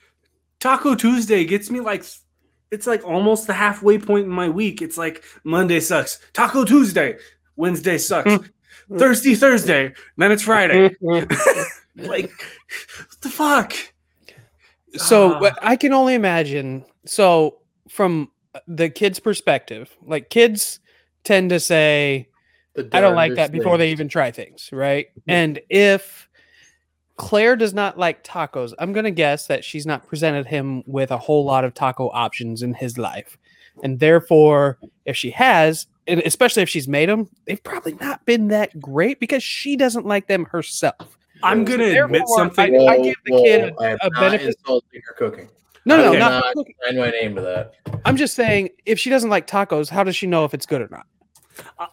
Taco 0.60 0.94
Tuesday 0.94 1.44
gets 1.44 1.70
me 1.70 1.80
like 1.80 2.04
it's 2.70 2.86
like 2.86 3.04
almost 3.04 3.48
the 3.48 3.52
halfway 3.52 3.98
point 3.98 4.26
in 4.26 4.30
my 4.30 4.48
week. 4.48 4.80
It's 4.80 4.96
like 4.96 5.24
Monday 5.42 5.80
sucks, 5.80 6.20
Taco 6.32 6.64
Tuesday, 6.64 7.16
Wednesday 7.56 7.98
sucks, 7.98 8.48
Thursday 8.96 9.34
Thursday, 9.34 9.92
then 10.18 10.30
it's 10.30 10.44
Friday. 10.44 10.94
like 11.00 12.30
what 12.30 13.20
the 13.22 13.28
fuck? 13.28 13.74
So 14.96 15.32
ah. 15.34 15.40
what 15.40 15.58
I 15.62 15.76
can 15.76 15.92
only 15.92 16.14
imagine. 16.14 16.84
So 17.06 17.58
from 17.88 18.30
the 18.66 18.90
kid's 18.90 19.20
perspective, 19.20 19.96
like 20.04 20.30
kids 20.30 20.80
tend 21.24 21.50
to 21.50 21.60
say, 21.60 22.28
I 22.92 23.00
don't 23.00 23.14
like 23.14 23.34
that 23.36 23.52
before 23.52 23.76
they 23.78 23.90
even 23.90 24.08
try 24.08 24.30
things, 24.30 24.70
right? 24.72 25.06
And 25.28 25.60
if 25.68 26.28
Claire 27.16 27.56
does 27.56 27.74
not 27.74 27.98
like 27.98 28.24
tacos, 28.24 28.72
I'm 28.78 28.92
going 28.92 29.04
to 29.04 29.10
guess 29.10 29.46
that 29.46 29.64
she's 29.64 29.86
not 29.86 30.06
presented 30.06 30.46
him 30.46 30.82
with 30.86 31.10
a 31.10 31.18
whole 31.18 31.44
lot 31.44 31.64
of 31.64 31.74
taco 31.74 32.10
options 32.12 32.62
in 32.62 32.74
his 32.74 32.96
life. 32.98 33.36
And 33.82 34.00
therefore, 34.00 34.78
if 35.04 35.16
she 35.16 35.30
has, 35.30 35.86
and 36.06 36.20
especially 36.20 36.62
if 36.62 36.68
she's 36.68 36.88
made 36.88 37.08
them, 37.08 37.28
they've 37.46 37.62
probably 37.62 37.94
not 37.94 38.24
been 38.26 38.48
that 38.48 38.78
great 38.80 39.20
because 39.20 39.42
she 39.42 39.76
doesn't 39.76 40.06
like 40.06 40.26
them 40.26 40.44
herself. 40.46 41.18
I'm 41.42 41.64
gonna 41.64 41.84
admit 41.84 42.10
therefore, 42.10 42.36
something. 42.36 42.74
I- 42.88 42.96
Whoa, 42.98 43.02
give 43.02 43.16
the 43.24 43.32
kid 43.32 43.74
whoa, 43.74 43.84
I 43.84 43.90
am 43.90 43.98
a 44.02 44.10
not 44.10 44.20
benefit- 44.20 44.46
insulting 44.48 45.00
her 45.06 45.14
cooking. 45.14 45.48
No, 45.84 45.96
no, 45.96 46.04
no, 46.04 46.10
will 46.12 46.18
not, 46.18 46.44
not 46.56 46.66
sign 46.86 46.96
my 46.98 47.10
name 47.10 47.34
to 47.34 47.40
that. 47.42 47.72
I'm 48.04 48.16
just 48.16 48.34
saying 48.34 48.70
if 48.86 48.98
she 48.98 49.10
doesn't 49.10 49.30
like 49.30 49.46
tacos, 49.46 49.88
how 49.88 50.04
does 50.04 50.14
she 50.16 50.26
know 50.26 50.44
if 50.44 50.54
it's 50.54 50.66
good 50.66 50.80
or 50.82 50.88
not? 50.90 51.06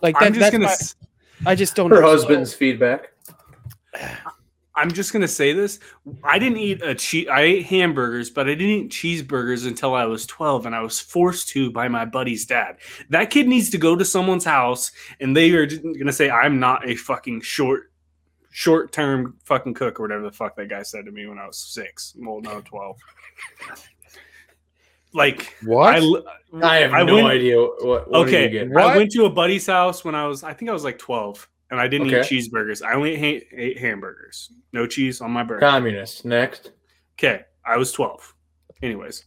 Like 0.02 0.16
I'm 0.20 0.34
just 0.34 0.40
that's 0.40 0.52
gonna 0.52 0.66
my- 0.66 0.72
s- 0.72 0.96
I 1.46 1.56
just 1.56 1.76
don't 1.76 1.90
Her 1.90 2.02
know. 2.02 2.08
husband's 2.08 2.54
feedback. 2.54 3.12
I'm 4.76 4.92
just 4.92 5.12
gonna 5.12 5.28
say 5.28 5.52
this. 5.52 5.80
I 6.24 6.40
didn't 6.40 6.60
eat 6.60 6.82
a 6.82 6.96
cheese. 6.96 7.28
I 7.30 7.42
ate 7.42 7.66
hamburgers, 7.66 8.30
but 8.30 8.48
I 8.48 8.54
didn't 8.56 8.86
eat 8.86 8.92
cheeseburgers 8.92 9.68
until 9.68 9.94
I 9.94 10.06
was 10.06 10.26
12, 10.26 10.66
and 10.68 10.74
I 10.76 10.82
was 10.82 11.00
forced 11.00 11.50
to 11.50 11.70
by 11.72 11.88
my 11.90 12.06
buddy's 12.06 12.46
dad. 12.46 12.78
That 13.10 13.30
kid 13.30 13.48
needs 13.48 13.70
to 13.72 13.78
go 13.78 13.96
to 13.98 14.06
someone's 14.06 14.46
house, 14.46 14.92
and 15.20 15.36
they 15.36 15.52
are 15.52 15.66
gonna 15.66 16.14
say, 16.14 16.30
"I'm 16.30 16.60
not 16.60 16.88
a 16.88 16.96
fucking 16.96 17.42
short, 17.42 17.89
short 18.60 18.92
term 18.92 19.38
fucking 19.46 19.74
cook 19.74 19.98
or 20.00 20.04
whatever 20.04 20.24
the 20.24 20.32
fuck 20.34 20.54
that 20.58 20.68
guy 20.68 20.84
said 20.84 21.06
to 21.06 21.12
me 21.14 21.26
when 21.26 21.40
I 21.40 21.48
was 21.48 21.58
six. 21.58 22.14
Well, 22.20 22.42
no, 22.42 22.60
12. 22.60 22.98
like 25.14 25.56
What? 25.64 25.96
I, 25.96 25.98
l- 26.00 26.24
I 26.62 26.76
have 26.80 26.94
I 26.94 27.04
no 27.04 27.16
went- 27.16 27.28
idea 27.28 27.58
what. 27.58 28.10
what 28.12 28.28
okay, 28.28 28.42
Are 28.42 28.44
you 28.48 28.50
getting? 28.50 28.78
I 28.78 28.98
went 28.98 29.12
to 29.12 29.24
a 29.26 29.30
buddy's 29.30 29.66
house 29.68 30.04
when 30.04 30.14
I 30.14 30.28
was, 30.28 30.44
I 30.44 30.54
think 30.54 30.70
I 30.70 30.74
was 30.74 30.84
like 30.84 31.00
12, 31.00 31.48
and 31.72 31.80
I 31.80 31.88
didn't 31.88 32.08
eat 32.08 32.14
cheeseburgers. 32.16 32.84
I 32.86 32.96
only 32.96 33.16
ate, 33.16 33.48
ate 33.54 33.80
hamburgers, 33.80 34.52
no 34.74 34.86
cheese 34.86 35.22
on 35.22 35.32
my 35.32 35.44
burger. 35.44 35.62
Communist. 35.62 36.26
Next. 36.26 36.72
Okay, 37.18 37.44
I 37.66 37.78
was 37.78 37.94
12. 37.94 38.36
Anyways, 38.82 39.24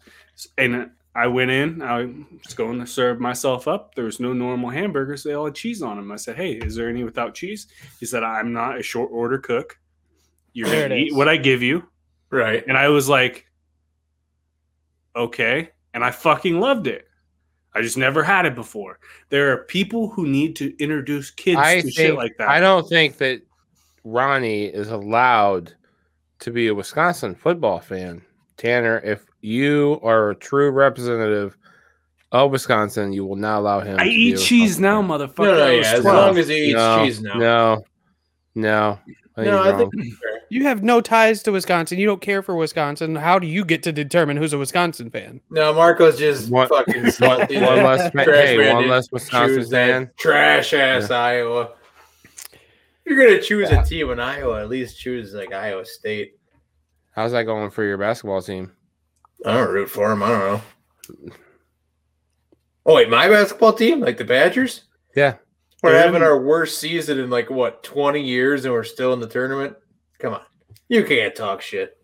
and 0.58 0.90
I 1.14 1.26
went 1.26 1.50
in, 1.50 1.82
I 1.82 2.04
was 2.44 2.54
going 2.54 2.80
to 2.80 2.86
serve 2.86 3.20
myself 3.20 3.68
up. 3.68 3.94
There 3.94 4.06
was 4.06 4.18
no 4.18 4.32
normal 4.32 4.70
hamburgers, 4.70 5.22
they 5.22 5.34
all 5.34 5.44
had 5.44 5.54
cheese 5.54 5.82
on 5.82 5.96
them. 5.96 6.10
I 6.10 6.16
said, 6.16 6.36
Hey, 6.36 6.52
is 6.52 6.74
there 6.74 6.88
any 6.88 7.04
without 7.04 7.34
cheese? 7.34 7.66
He 8.00 8.06
said, 8.06 8.22
I'm 8.22 8.52
not 8.52 8.78
a 8.78 8.82
short 8.82 9.10
order 9.12 9.38
cook. 9.38 9.78
You're 10.54 10.70
going 10.70 10.90
to 10.90 10.96
eat 10.96 11.08
is. 11.08 11.14
what 11.14 11.28
I 11.28 11.36
give 11.36 11.62
you. 11.62 11.84
Right. 12.30 12.64
And 12.66 12.78
I 12.78 12.88
was 12.88 13.08
like, 13.08 13.46
Okay. 15.14 15.70
And 15.92 16.02
I 16.02 16.10
fucking 16.10 16.58
loved 16.58 16.86
it. 16.86 17.06
I 17.74 17.82
just 17.82 17.98
never 17.98 18.22
had 18.22 18.46
it 18.46 18.54
before. 18.54 18.98
There 19.28 19.52
are 19.52 19.64
people 19.64 20.08
who 20.08 20.26
need 20.26 20.56
to 20.56 20.74
introduce 20.82 21.30
kids 21.30 21.58
I 21.58 21.76
to 21.76 21.82
think 21.82 21.94
shit 21.94 22.14
like 22.14 22.36
that. 22.38 22.48
I 22.48 22.60
don't 22.60 22.88
think 22.88 23.18
that 23.18 23.42
Ronnie 24.04 24.64
is 24.64 24.88
allowed 24.90 25.74
to 26.40 26.50
be 26.50 26.68
a 26.68 26.74
Wisconsin 26.74 27.34
football 27.34 27.80
fan. 27.80 28.22
Tanner, 28.56 29.00
if 29.00 29.24
you 29.42 30.00
are 30.02 30.30
a 30.30 30.34
true 30.34 30.70
representative 30.70 31.56
of 32.32 32.50
Wisconsin, 32.50 33.12
you 33.12 33.26
will 33.26 33.36
not 33.36 33.58
allow 33.58 33.80
him. 33.80 33.98
I 34.00 34.04
to 34.04 34.10
eat 34.10 34.38
cheese 34.38 34.80
now, 34.80 35.02
motherfucker. 35.02 35.38
No, 35.44 35.54
no, 35.58 35.70
yeah. 35.70 35.92
As 35.92 36.04
long 36.04 36.38
as 36.38 36.48
he 36.48 36.66
eats 36.68 36.74
no, 36.74 37.04
cheese 37.04 37.20
now. 37.20 37.34
No, 37.34 37.84
no. 38.54 38.98
I 39.36 39.44
No, 39.44 39.60
I 39.62 39.64
think 39.76 39.78
wrong. 39.78 39.90
that's 39.96 40.16
fair. 40.18 40.40
You 40.50 40.62
have 40.64 40.82
no 40.82 41.00
ties 41.00 41.42
to 41.44 41.52
Wisconsin. 41.52 41.98
You 41.98 42.06
don't 42.06 42.20
care 42.20 42.42
for 42.42 42.54
Wisconsin. 42.54 43.16
How 43.16 43.38
do 43.38 43.46
you 43.46 43.64
get 43.64 43.82
to 43.84 43.92
determine 43.92 44.36
who's 44.36 44.52
a 44.52 44.58
Wisconsin 44.58 45.10
fan? 45.10 45.40
No, 45.50 45.72
Marco's 45.72 46.18
just 46.18 46.50
One- 46.50 46.68
fucking 46.68 47.02
one, 47.02 47.10
salty. 47.12 47.54
one 47.56 47.76
that 47.76 47.84
less, 47.84 48.10
fa- 48.12 48.24
hey, 48.24 48.72
one 48.74 48.88
less 48.88 49.10
Wisconsin 49.10 49.64
fan. 49.70 50.10
Trash 50.18 50.72
ass 50.74 51.10
Iowa. 51.10 51.70
you're 53.06 53.18
gonna 53.18 53.40
choose 53.42 53.70
a 53.70 53.82
team 53.82 54.10
in 54.10 54.20
Iowa, 54.20 54.60
at 54.60 54.68
least 54.68 54.98
choose 55.00 55.32
like 55.34 55.52
Iowa 55.52 55.84
State. 55.86 56.34
How's 57.12 57.32
that 57.32 57.44
going 57.44 57.70
for 57.70 57.84
your 57.84 57.98
basketball 57.98 58.42
team? 58.42 58.72
I 59.44 59.54
don't 59.54 59.72
root 59.72 59.90
for 59.90 60.08
them. 60.08 60.22
I 60.22 60.28
don't 60.28 60.38
know. 60.40 61.32
Oh 62.86 62.94
wait, 62.94 63.08
my 63.10 63.28
basketball 63.28 63.72
team, 63.72 64.00
like 64.00 64.16
the 64.16 64.24
Badgers, 64.24 64.84
Yeah. 65.14 65.36
we're 65.82 65.92
They're 65.92 66.00
having 66.02 66.16
in- 66.16 66.22
our 66.22 66.40
worst 66.40 66.78
season 66.78 67.18
in 67.18 67.30
like 67.30 67.48
what 67.50 67.82
20 67.84 68.20
years, 68.20 68.64
and 68.64 68.72
we're 68.74 68.82
still 68.84 69.12
in 69.12 69.20
the 69.20 69.28
tournament. 69.28 69.76
Come 70.18 70.34
on, 70.34 70.42
you 70.88 71.04
can't 71.04 71.34
talk 71.34 71.60
shit. 71.62 71.96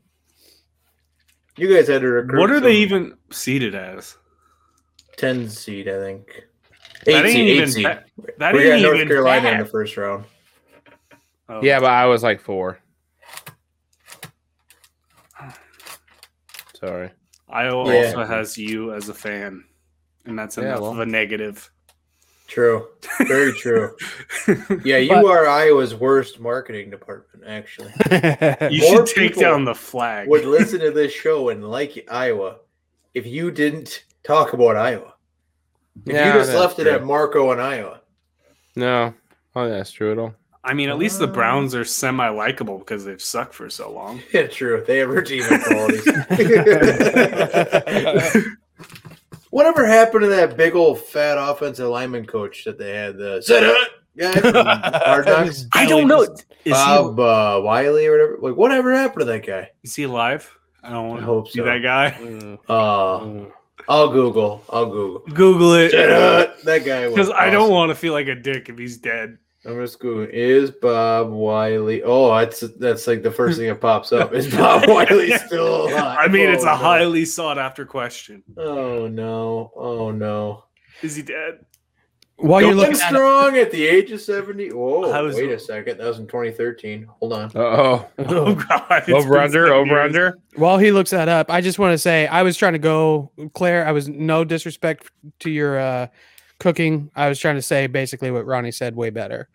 You 1.57 1.75
guys 1.75 1.89
had 1.89 2.03
to 2.03 2.09
recruit. 2.09 2.39
What 2.41 2.51
are 2.51 2.61
they 2.61 2.77
even 2.77 3.17
seated 3.33 3.75
as? 3.75 4.17
10 5.17 5.49
seed? 5.49 5.89
I 5.89 5.99
think. 5.99 6.45
That 7.05 7.25
ain't 7.27 7.33
seed. 7.33 7.37
Eight 7.49 7.57
even 7.57 7.71
seed. 7.71 7.85
ba- 7.85 8.05
That 8.39 8.55
we 8.55 8.63
got 8.65 8.71
ain't 8.75 8.83
North 8.83 8.95
even 8.97 9.09
Carolina 9.09 9.51
in 9.51 9.59
the 9.59 9.65
first 9.65 9.97
round. 9.97 10.25
Oh. 11.49 11.61
Yeah, 11.63 11.81
but 11.81 11.91
I 11.91 12.07
was 12.07 12.23
like 12.23 12.41
four. 12.41 12.79
Sorry. 16.79 17.11
Iowa 17.51 17.93
Yeah. 17.93 18.07
also 18.07 18.25
has 18.25 18.57
you 18.59 18.93
as 18.95 19.09
a 19.09 19.15
fan, 19.15 19.65
and 20.27 20.39
that's 20.39 20.57
Yeah, 20.57 20.65
enough 20.65 20.81
well. 20.81 20.93
of 20.93 21.01
a 21.01 21.07
negative. 21.07 21.71
True. 22.47 22.89
Very 23.27 23.53
true. 23.53 23.95
Yeah, 24.85 24.97
you 24.97 25.11
But- 25.11 25.25
are 25.27 25.47
Iowa's 25.47 25.95
worst 25.95 26.41
marketing 26.41 26.89
department, 26.91 27.45
actually. 27.47 27.93
You 28.71 28.83
More 28.83 29.07
should 29.07 29.07
take 29.07 29.17
people 29.35 29.43
down 29.43 29.65
the 29.67 29.75
flag. 29.75 30.29
Would 30.29 30.45
listen 30.47 30.81
to 30.81 30.91
this 30.91 31.13
show 31.13 31.51
and 31.51 31.69
like 31.71 32.07
Iowa 32.11 32.57
if 33.15 33.27
you 33.27 33.51
didn't 33.51 34.05
talk 34.25 34.55
about 34.55 34.77
Iowa. 34.77 35.15
If 36.07 36.15
Yeah, 36.15 36.27
you 36.29 36.33
just 36.41 36.53
that's 36.53 36.61
left 36.61 36.79
it 36.79 36.87
at 36.87 37.05
Marco 37.05 37.51
and 37.53 37.61
Iowa. 37.61 38.01
No. 38.77 39.13
Oh, 39.55 39.65
yeah, 39.65 39.77
that's 39.79 39.91
true 39.91 40.13
at 40.13 40.19
all. 40.19 40.35
I 40.69 40.75
mean, 40.75 40.91
at 40.91 40.99
least 40.99 41.19
the 41.19 41.27
Browns 41.27 41.75
are 41.75 41.85
semi 41.85 42.29
likable 42.29 42.79
because 42.79 43.03
they've 43.03 43.23
sucked 43.23 43.55
for 43.55 43.71
so 43.71 43.91
long. 43.91 44.21
Yeah, 44.35 44.49
true. 44.49 44.85
They 44.87 44.99
have 44.99 45.09
redeeming 45.09 45.61
qualities. 45.61 46.05
Whatever 49.51 49.87
happened 49.87 50.25
to 50.25 50.29
that 50.29 50.59
big 50.59 50.75
old 50.75 51.01
fat 51.01 51.39
offensive 51.39 51.89
lineman 51.89 52.27
coach 52.27 52.65
that 52.65 52.79
they 52.79 52.95
had? 52.95 53.17
The 53.17 53.41
set 53.41 53.63
it 53.63 53.89
guy 54.19 54.39
Hard 55.07 55.25
Knocks? 55.25 55.65
I 55.73 55.87
don't 55.87 56.07
know. 56.07 56.21
Is 56.23 56.45
Bob 56.75 57.19
uh, 57.19 57.63
Wylie 57.65 58.07
or 58.07 58.13
whatever. 58.13 58.39
Like, 58.43 58.57
whatever 58.57 58.93
happened 58.93 59.21
to 59.21 59.25
that 59.27 59.47
guy? 59.47 59.71
is 59.83 59.95
he 59.95 60.03
alive? 60.03 60.55
I 60.83 60.91
don't 60.91 61.09
want 61.09 61.23
I 61.23 61.25
to 61.25 61.27
hope 61.27 61.47
be 61.47 61.61
so. 61.61 61.65
that 61.65 61.83
guy. 61.83 62.59
Uh, 62.69 63.47
I'll 63.89 64.11
Google. 64.11 64.63
I'll 64.69 64.91
Google. 64.91 65.21
Google 65.35 65.73
it 65.75 65.93
Set 65.93 66.11
it. 66.11 66.65
That 66.65 66.85
guy 66.85 67.07
was 67.07 67.15
because 67.15 67.31
I 67.31 67.49
don't 67.49 67.71
want 67.71 67.91
to 67.91 67.95
feel 67.95 68.13
like 68.13 68.27
a 68.27 68.35
dick 68.35 68.69
if 68.69 68.77
he's 68.77 68.99
dead. 68.99 69.39
I'm 69.69 69.81
just 69.81 70.01
going. 70.01 70.31
Is 70.31 70.71
Bob 70.71 71.31
Wylie? 71.31 72.03
Oh, 72.03 72.35
that's 72.39 72.61
that's 72.79 73.07
like 73.07 73.23
the 73.23 73.31
first 73.31 73.59
thing 73.59 73.69
that 73.69 73.81
pops 73.81 74.13
up. 74.13 74.33
Is 74.33 74.53
Bob 74.55 74.89
Wylie 74.89 75.37
still 75.47 75.89
alive? 75.89 76.19
I 76.21 76.29
mean, 76.29 76.49
it's 76.49 76.65
Oh, 76.65 76.69
a 76.69 76.71
no. 76.73 76.77
highly 76.77 77.25
sought 77.25 77.59
after 77.59 77.85
question. 77.85 78.43
Oh 78.57 79.07
no! 79.09 79.71
Oh 79.77 80.11
no! 80.11 80.65
Is 81.03 81.17
he 81.17 81.23
dead? 81.23 81.65
While 82.41 82.63
you're 82.63 82.73
looking 82.73 82.93
at 82.95 83.01
it, 83.13 83.17
strong 83.17 83.57
at 83.57 83.73
the 83.73 83.85
age 83.85 84.13
of 84.13 84.21
seventy. 84.21 84.69
Whoa! 84.71 85.11
How's 85.13 85.35
wait 85.35 85.51
it- 85.51 85.55
a 85.55 85.59
second. 85.59 85.99
That 85.99 86.07
was 86.07 86.21
in 86.21 86.29
2013. 86.29 87.07
Hold 87.19 87.33
on. 87.33 87.51
Oh. 87.57 88.09
Oh 88.19 88.55
God! 88.69 88.87
it's 88.91 89.09
Over 89.11 89.35
been 89.35 89.43
under, 89.43 89.75
over 89.75 89.87
years. 89.91 90.05
under. 90.07 90.39
while 90.55 90.79
he 90.79 90.93
looks 90.93 91.11
that 91.11 91.29
up, 91.29 91.51
I 91.51 91.61
just 91.61 91.81
want 91.81 91.95
to 91.95 91.99
say 91.99 92.29
I 92.29 92.43
was 92.45 92.57
trying 92.57 92.75
to 92.75 92.79
go, 92.79 93.33
Claire. 93.55 93.87
I 93.89 93.91
was 93.93 94.09
no 94.09 94.45
disrespect 94.45 95.11
to 95.41 95.51
your 95.51 95.81
uh, 95.81 96.07
cooking. 96.61 97.11
I 97.15 97.29
was 97.29 97.39
trying 97.39 97.57
to 97.57 97.63
say 97.63 97.87
basically 97.87 98.31
what 98.31 98.47
Ronnie 98.47 98.73
said, 98.73 98.97
way 98.97 99.11
better. 99.11 99.49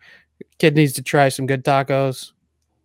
Kid 0.58 0.74
needs 0.76 0.92
to 0.94 1.02
try 1.02 1.28
some 1.28 1.46
good 1.46 1.64
tacos. 1.64 2.32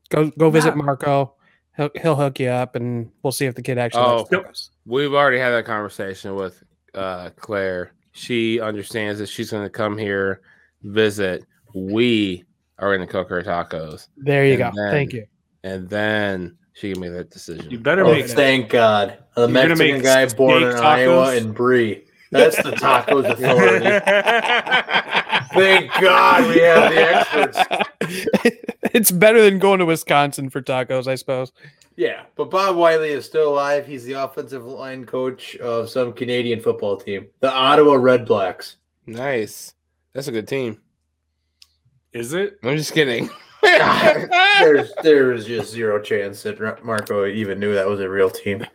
Go 0.10 0.30
go 0.32 0.50
visit 0.50 0.70
Yeah. 0.76 0.84
Marco. 0.84 1.34
He'll 1.78 1.90
he'll 2.02 2.16
hook 2.16 2.40
you 2.40 2.50
up, 2.50 2.76
and 2.76 3.12
we'll 3.24 3.32
see 3.32 3.46
if 3.46 3.56
the 3.56 3.62
kid 3.62 3.78
actually 3.78 4.04
Oh. 4.04 4.28
Yep. 4.32 4.46
tacos. 4.46 4.70
We've 4.86 5.14
already 5.14 5.40
had 5.40 5.52
that 5.52 5.66
conversation 5.66 6.36
with 6.36 6.62
uh, 6.94 7.30
Claire. 7.36 7.94
She 8.12 8.60
understands 8.60 9.20
that 9.20 9.28
she's 9.30 9.52
going 9.52 9.64
to 9.64 9.70
come 9.70 9.98
here, 9.98 10.42
visit. 10.84 11.46
We 11.74 12.44
are 12.80 12.96
going 12.96 13.06
to 13.08 13.12
cook 13.12 13.30
her 13.30 13.44
tacos, 13.44 14.08
There 14.18 14.46
you 14.46 14.54
And 14.54 14.60
go. 14.60 14.72
then- 14.76 14.92
Thank 14.92 15.14
you. 15.14 15.26
and 15.64 15.88
then 15.90 16.58
she 16.74 16.92
can 16.94 17.02
make 17.02 17.12
that 17.12 17.30
decision. 17.30 17.70
You 17.70 17.78
better 17.78 18.04
Oh, 18.06 18.12
make 18.14 18.28
thank 18.28 18.70
God! 18.70 19.18
A 19.36 19.42
You're 19.42 19.48
Mexican 19.50 19.78
make 19.96 20.04
guy 20.04 20.26
born 20.30 20.64
in 20.64 20.72
steak 20.72 20.84
Iowa 20.84 21.36
and 21.36 21.54
Brie. 21.54 22.04
That's 22.32 22.56
the 22.58 22.72
tacos 22.72 23.26
authority. 23.30 23.86
Thank 25.54 25.92
God 26.00 26.48
we 26.48 26.60
have 26.62 26.92
the 26.92 27.16
experts. 27.16 28.58
it's 28.94 29.12
better 29.12 29.42
than 29.42 29.58
going 29.60 29.80
to 29.80 29.86
Wisconsin 29.86 30.50
for 30.50 30.62
tacos, 30.62 31.08
I 31.08 31.16
suppose. 31.16 31.52
Yeah, 31.96 32.24
but 32.36 32.50
Bob 32.52 32.76
Wylie 32.78 33.10
is 33.10 33.26
still 33.26 33.50
alive. 33.54 33.86
He's 33.86 34.04
the 34.06 34.14
offensive 34.14 34.64
line 34.66 35.06
coach 35.06 35.56
of 35.58 35.90
some 35.90 36.14
Canadian 36.14 36.62
football 36.62 36.96
team, 36.98 37.28
the 37.42 37.52
Ottawa 37.52 37.96
Redblacks. 37.96 38.76
Nice. 39.06 39.74
That's 40.14 40.28
a 40.28 40.32
good 40.32 40.48
team. 40.48 40.80
Is 42.14 42.34
it? 42.34 42.58
I'm 42.64 42.78
just 42.78 42.94
kidding. 42.94 43.30
there's 43.62 44.92
there's 45.04 45.46
just 45.46 45.72
zero 45.72 46.02
chance 46.02 46.44
that 46.44 46.84
Marco 46.86 47.26
even 47.26 47.60
knew 47.60 47.74
that 47.74 47.86
was 47.88 48.00
a 48.00 48.10
real 48.10 48.30
team. 48.30 48.66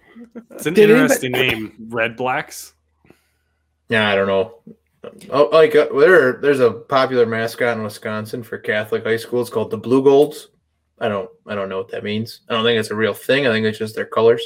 It's 0.51 0.67
an 0.67 0.75
Did 0.75 0.91
anybody- 0.91 1.03
interesting 1.03 1.33
name. 1.33 1.89
Redblacks. 1.89 2.74
Yeah, 3.89 4.09
I 4.09 4.15
don't 4.15 4.27
know. 4.27 4.61
Oh, 5.31 5.49
like 5.53 5.75
uh, 5.77 5.89
there, 5.99 6.35
there's 6.35 6.61
a 6.61 6.71
popular 6.71 7.27
mascot 7.27 7.77
in 7.77 7.83
Wisconsin 7.83 8.43
for 8.43 8.59
Catholic 8.59 9.05
high 9.05 9.17
school. 9.17 9.41
It's 9.41 9.51
called 9.51 9.71
the 9.71 9.79
Blue 9.79 10.03
Golds. 10.03 10.49
I 10.99 11.09
don't, 11.09 11.29
I 11.47 11.55
don't 11.55 11.69
know 11.69 11.79
what 11.79 11.91
that 11.91 12.05
means. 12.05 12.41
I 12.49 12.55
don't 12.55 12.65
think 12.65 12.79
it's 12.79 12.91
a 12.91 12.95
real 12.95 13.15
thing. 13.15 13.47
I 13.47 13.51
think 13.51 13.67
it's 13.67 13.79
just 13.79 13.95
their 13.95 14.07
colors. 14.07 14.43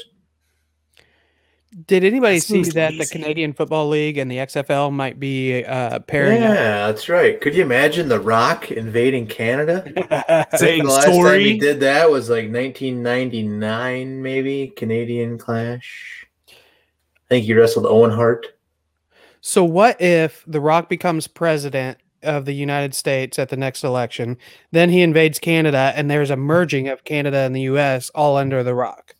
Did 1.86 2.02
anybody 2.02 2.36
That 2.36 2.44
see 2.44 2.54
seems 2.54 2.74
that 2.74 2.94
the. 2.96 3.06
Canadian 3.06 3.52
Football 3.52 3.90
League 3.90 4.16
and 4.16 4.30
the 4.30 4.38
XFL 4.38 4.90
might 4.90 5.20
be 5.20 5.64
uh, 5.64 5.98
pairing 6.00 6.42
up? 6.42 6.54
Yeah, 6.54 6.86
that's 6.86 7.10
right. 7.10 7.38
Could 7.40 7.54
you 7.54 7.62
imagine 7.62 8.08
The 8.08 8.18
Rock 8.18 8.70
invading 8.70 9.26
Canada? 9.26 9.84
I 10.10 10.46
Saying 10.56 10.84
the 10.84 10.90
last 10.90 11.06
time 11.06 11.40
he 11.40 11.58
did 11.58 11.80
that 11.80 12.10
was 12.10 12.30
like 12.30 12.50
1999, 12.50 14.22
maybe 14.22 14.68
Canadian 14.68 15.36
Clash. 15.36 16.26
I 16.48 17.28
think 17.28 17.44
he 17.44 17.52
wrestled 17.52 17.84
Owen 17.84 18.10
Hart. 18.10 18.57
So 19.40 19.64
what 19.64 20.00
if 20.00 20.44
The 20.46 20.60
Rock 20.60 20.88
becomes 20.88 21.26
president 21.26 21.98
of 22.22 22.44
the 22.44 22.52
United 22.52 22.94
States 22.94 23.38
at 23.38 23.48
the 23.48 23.56
next 23.56 23.84
election, 23.84 24.36
then 24.72 24.90
he 24.90 25.00
invades 25.02 25.38
Canada 25.38 25.92
and 25.94 26.10
there's 26.10 26.30
a 26.30 26.36
merging 26.36 26.88
of 26.88 27.04
Canada 27.04 27.38
and 27.38 27.54
the 27.54 27.62
US 27.62 28.10
all 28.10 28.36
under 28.36 28.62
The 28.64 28.74
Rock 28.74 29.14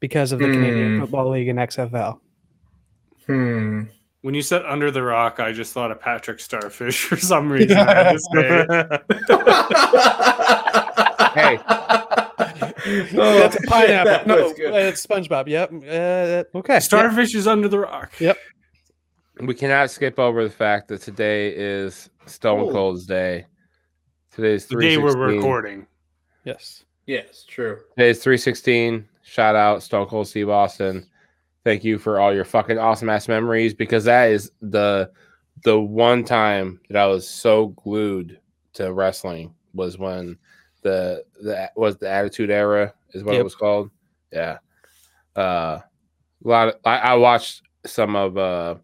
because 0.00 0.32
of 0.32 0.38
the 0.40 0.46
Canadian 0.46 0.96
Hmm. 0.96 1.00
Football 1.02 1.30
League 1.30 1.48
and 1.48 1.58
XFL. 1.58 2.18
Hmm. 3.26 3.82
When 4.22 4.34
you 4.34 4.42
said 4.42 4.62
under 4.66 4.90
the 4.90 5.02
rock, 5.02 5.38
I 5.38 5.52
just 5.52 5.72
thought 5.72 5.92
of 5.92 6.00
Patrick 6.00 6.40
Starfish 6.40 7.04
for 7.04 7.16
some 7.16 7.50
reason. 7.52 7.76
I 7.76 7.94
had 7.94 8.18
to. 8.34 9.02
Hey. 11.34 11.58
Oh, 12.90 13.38
That's 13.38 13.56
a 13.56 13.60
pineapple. 13.66 14.10
that 14.12 14.26
no, 14.26 14.52
good. 14.54 14.72
it's 14.72 15.04
SpongeBob. 15.06 15.46
Yep. 15.48 15.72
Uh, 16.54 16.58
okay. 16.58 16.80
Starfish 16.80 17.34
is 17.34 17.46
under 17.46 17.68
the 17.68 17.80
rock. 17.80 18.12
We 19.42 19.54
cannot 19.54 19.90
skip 19.90 20.18
over 20.18 20.44
the 20.44 20.50
fact 20.50 20.88
that 20.88 21.00
today 21.02 21.54
is 21.56 22.10
Stone 22.26 22.60
Oh. 22.60 22.70
Cold's 22.70 23.06
day. 23.06 23.46
Today's 24.32 24.66
The 24.66 24.76
day 24.76 24.98
we're 24.98 25.16
recording. 25.16 25.86
Yes. 26.44 26.84
Yes, 27.06 27.44
true. 27.48 27.78
Today's 27.96 28.22
316. 28.22 29.08
Shout 29.22 29.56
out 29.56 29.82
Stone 29.82 30.06
Cold 30.06 30.28
Steve 30.28 30.48
Austin. 30.48 31.06
Thank 31.64 31.84
you 31.84 31.98
for 31.98 32.20
all 32.20 32.34
your 32.34 32.44
fucking 32.44 32.78
awesome 32.78 33.08
ass 33.08 33.28
memories 33.28 33.74
because 33.74 34.04
that 34.04 34.30
is 34.30 34.50
the 34.60 35.10
the 35.64 35.78
one 35.78 36.24
time 36.24 36.80
that 36.88 36.96
I 37.02 37.06
was 37.06 37.28
so 37.28 37.68
glued 37.68 38.38
to 38.74 38.92
wrestling 38.92 39.54
was 39.74 39.98
when 39.98 40.38
the 40.82 41.24
the 41.42 41.70
was 41.76 41.96
the 41.98 42.08
Attitude 42.08 42.50
Era 42.50 42.94
is 43.12 43.24
what 43.24 43.34
it 43.34 43.42
was 43.44 43.54
called. 43.54 43.90
Yeah. 44.32 44.58
Uh 45.34 45.80
a 46.44 46.48
lot 46.48 46.68
of, 46.68 46.74
I, 46.84 46.98
I 46.98 47.14
watched 47.14 47.62
some 47.84 48.14
of 48.14 48.38
uh 48.38 48.76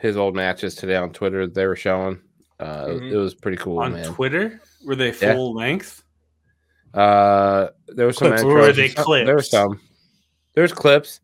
his 0.00 0.16
old 0.16 0.34
matches 0.36 0.74
today 0.74 0.96
on 0.96 1.12
Twitter 1.12 1.46
they 1.46 1.66
were 1.66 1.76
showing. 1.76 2.20
Uh 2.60 2.86
Mhm. 2.86 3.12
it 3.12 3.16
was 3.16 3.34
pretty 3.34 3.56
cool, 3.58 3.78
On 3.80 3.92
man. 3.92 4.12
Twitter, 4.12 4.60
were 4.84 4.96
they 4.96 5.12
Yeah. 5.12 5.34
full 5.34 5.54
length? 5.54 6.02
Uh, 6.94 7.68
there 7.88 8.06
was 8.06 8.16
some 8.16 8.28
Clips, 8.28 8.42
or 8.42 8.54
were 8.54 8.72
they 8.72 8.88
some- 8.88 9.04
There 9.26 9.34
was 9.36 9.48
clips? 9.48 9.50
some. 9.50 9.80
There's 10.54 10.72
clips. 10.72 11.20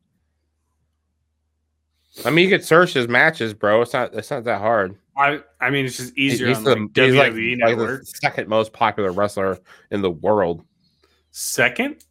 I 2.24 2.30
mean, 2.30 2.44
you 2.48 2.56
could 2.56 2.64
search 2.64 2.92
his 2.92 3.08
matches, 3.08 3.54
bro. 3.54 3.82
It's 3.82 3.92
not. 3.92 4.14
It's 4.14 4.30
not 4.30 4.44
that 4.44 4.60
hard. 4.60 4.96
I 5.16 5.40
I 5.60 5.70
mean, 5.70 5.86
it's 5.86 5.96
just 5.96 6.16
easier 6.16 6.46
he's 6.48 6.58
on 6.58 6.64
the, 6.64 6.70
like, 6.76 6.78
he's 6.94 7.14
WWE 7.14 7.50
like 7.60 7.76
Network. 7.76 8.00
the 8.00 8.06
second 8.06 8.48
most 8.48 8.72
popular 8.72 9.10
wrestler 9.12 9.58
in 9.90 10.02
the 10.02 10.10
world. 10.10 10.64
Second, 11.30 12.04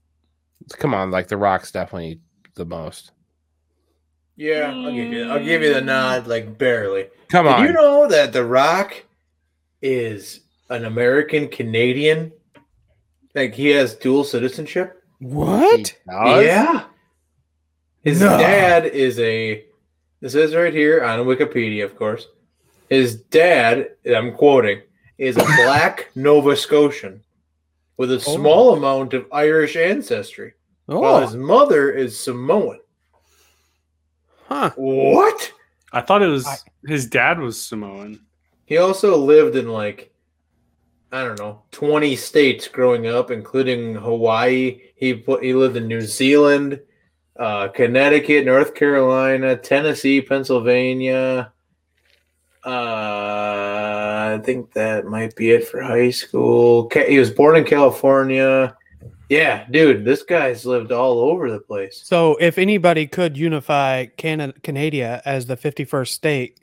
Come 0.77 0.93
on, 0.93 1.11
like 1.11 1.27
The 1.27 1.35
Rock's 1.37 1.71
definitely 1.71 2.21
the 2.55 2.65
most. 2.65 3.11
Yeah, 4.35 4.71
I'll 4.73 4.91
give 4.93 5.11
you. 5.13 5.29
I'll 5.29 5.43
give 5.43 5.61
you 5.61 5.73
the 5.73 5.81
nod, 5.81 6.27
like 6.27 6.57
barely. 6.57 7.07
Come 7.29 7.45
Did 7.45 7.53
on. 7.53 7.63
you 7.65 7.73
know 7.73 8.07
that 8.07 8.33
The 8.33 8.43
Rock 8.43 9.03
is 9.81 10.41
an 10.69 10.85
American 10.85 11.47
Canadian. 11.47 12.31
Like 13.35 13.53
he 13.53 13.67
has 13.69 13.95
dual 13.95 14.23
citizenship. 14.23 15.01
What? 15.19 15.95
Yeah. 16.07 16.85
His 18.03 18.19
No. 18.21 18.37
dad 18.37 18.85
is 18.85 19.19
a. 19.19 19.65
This 20.19 20.35
is 20.35 20.55
right 20.55 20.73
here 20.73 21.03
on 21.03 21.19
Wikipedia, 21.25 21.83
of 21.85 21.95
course. 21.95 22.27
His 22.89 23.15
dad, 23.15 23.89
I'm 24.05 24.33
quoting, 24.33 24.81
is 25.17 25.37
a 25.37 25.43
black 25.63 26.09
Nova 26.15 26.55
Scotian 26.55 27.21
with 27.97 28.11
a 28.11 28.15
oh. 28.15 28.17
small 28.19 28.73
amount 28.75 29.13
of 29.13 29.25
Irish 29.31 29.75
ancestry, 29.75 30.53
while 30.85 31.15
Oh, 31.17 31.21
his 31.21 31.35
mother 31.35 31.91
is 31.91 32.19
Samoan. 32.19 32.79
Huh. 34.47 34.71
What? 34.75 35.51
I 35.91 36.01
thought 36.01 36.21
it 36.21 36.27
was 36.27 36.45
I- 36.47 36.57
his 36.85 37.05
dad 37.07 37.39
was 37.39 37.59
Samoan. 37.59 38.19
He 38.65 38.77
also 38.77 39.17
lived 39.17 39.55
in 39.55 39.67
like 39.69 40.13
I 41.11 41.23
don't 41.23 41.37
know, 41.37 41.61
20 41.71 42.15
states 42.15 42.67
growing 42.67 43.05
up, 43.05 43.29
including 43.29 43.93
Hawaii. 43.93 44.81
He 44.95 45.13
put, 45.13 45.43
he 45.43 45.53
lived 45.53 45.77
in 45.77 45.87
New 45.87 46.01
Zealand, 46.01 46.79
uh, 47.37 47.67
Connecticut, 47.67 48.45
North 48.45 48.73
Carolina, 48.73 49.55
Tennessee, 49.55 50.21
Pennsylvania. 50.21 51.53
Uh, 52.65 52.69
I 54.33 54.41
think 54.43 54.73
that 54.73 55.05
might 55.05 55.35
be 55.35 55.51
it 55.51 55.67
for 55.67 55.83
high 55.83 56.09
school. 56.09 56.89
He 56.91 57.19
was 57.19 57.29
born 57.29 57.57
in 57.57 57.65
California. 57.65 58.75
Yeah, 59.33 59.65
dude, 59.71 60.05
this 60.05 60.21
guy's 60.21 60.63
lived 60.63 60.91
all 60.91 61.17
over 61.19 61.49
the 61.49 61.59
place. 61.59 62.01
So, 62.05 62.37
if 62.39 62.59
anybody 62.59 63.07
could 63.07 63.35
unify 63.35 64.05
Canada, 64.05 64.53
Canada 64.61 65.23
as 65.25 65.47
the 65.47 65.57
51st 65.57 66.07
state, 66.09 66.59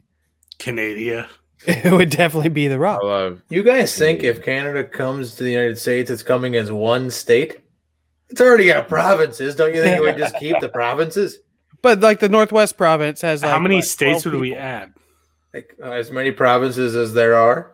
Canada. 0.59 1.29
it 1.67 1.93
would 1.93 2.11
definitely 2.11 2.51
be 2.51 2.69
the 2.69 2.77
I 2.77 2.79
Rock. 2.79 3.39
You 3.49 3.65
guys 3.65 3.99
think 3.99 4.23
if 4.23 4.45
Canada 4.45 4.85
comes 4.85 5.35
to 5.35 5.43
the 5.43 5.51
United 5.51 5.79
States, 5.79 6.11
it's 6.11 6.23
coming 6.23 6.55
as 6.55 6.71
one 6.71 7.11
state? 7.11 7.61
It's 8.29 8.41
already 8.41 8.67
got 8.67 8.89
provinces. 8.89 9.57
Don't 9.57 9.75
you 9.75 9.83
think 9.83 9.97
it 9.97 10.01
would 10.01 10.17
just 10.17 10.37
keep 10.37 10.61
the 10.61 10.69
provinces? 10.69 11.39
But 11.83 12.01
like 12.01 12.21
the 12.21 12.29
Northwest 12.29 12.77
province 12.77 13.23
has 13.23 13.43
like 13.43 13.53
How 13.53 13.59
many 13.59 13.77
what, 13.77 13.85
states 13.85 14.25
12 14.25 14.35
would 14.35 14.41
we 14.43 14.55
add? 14.55 14.93
Like 15.55 15.75
uh, 15.83 15.93
as 15.93 16.11
many 16.11 16.31
provinces 16.31 16.95
as 16.95 17.15
there 17.15 17.35
are? 17.37 17.73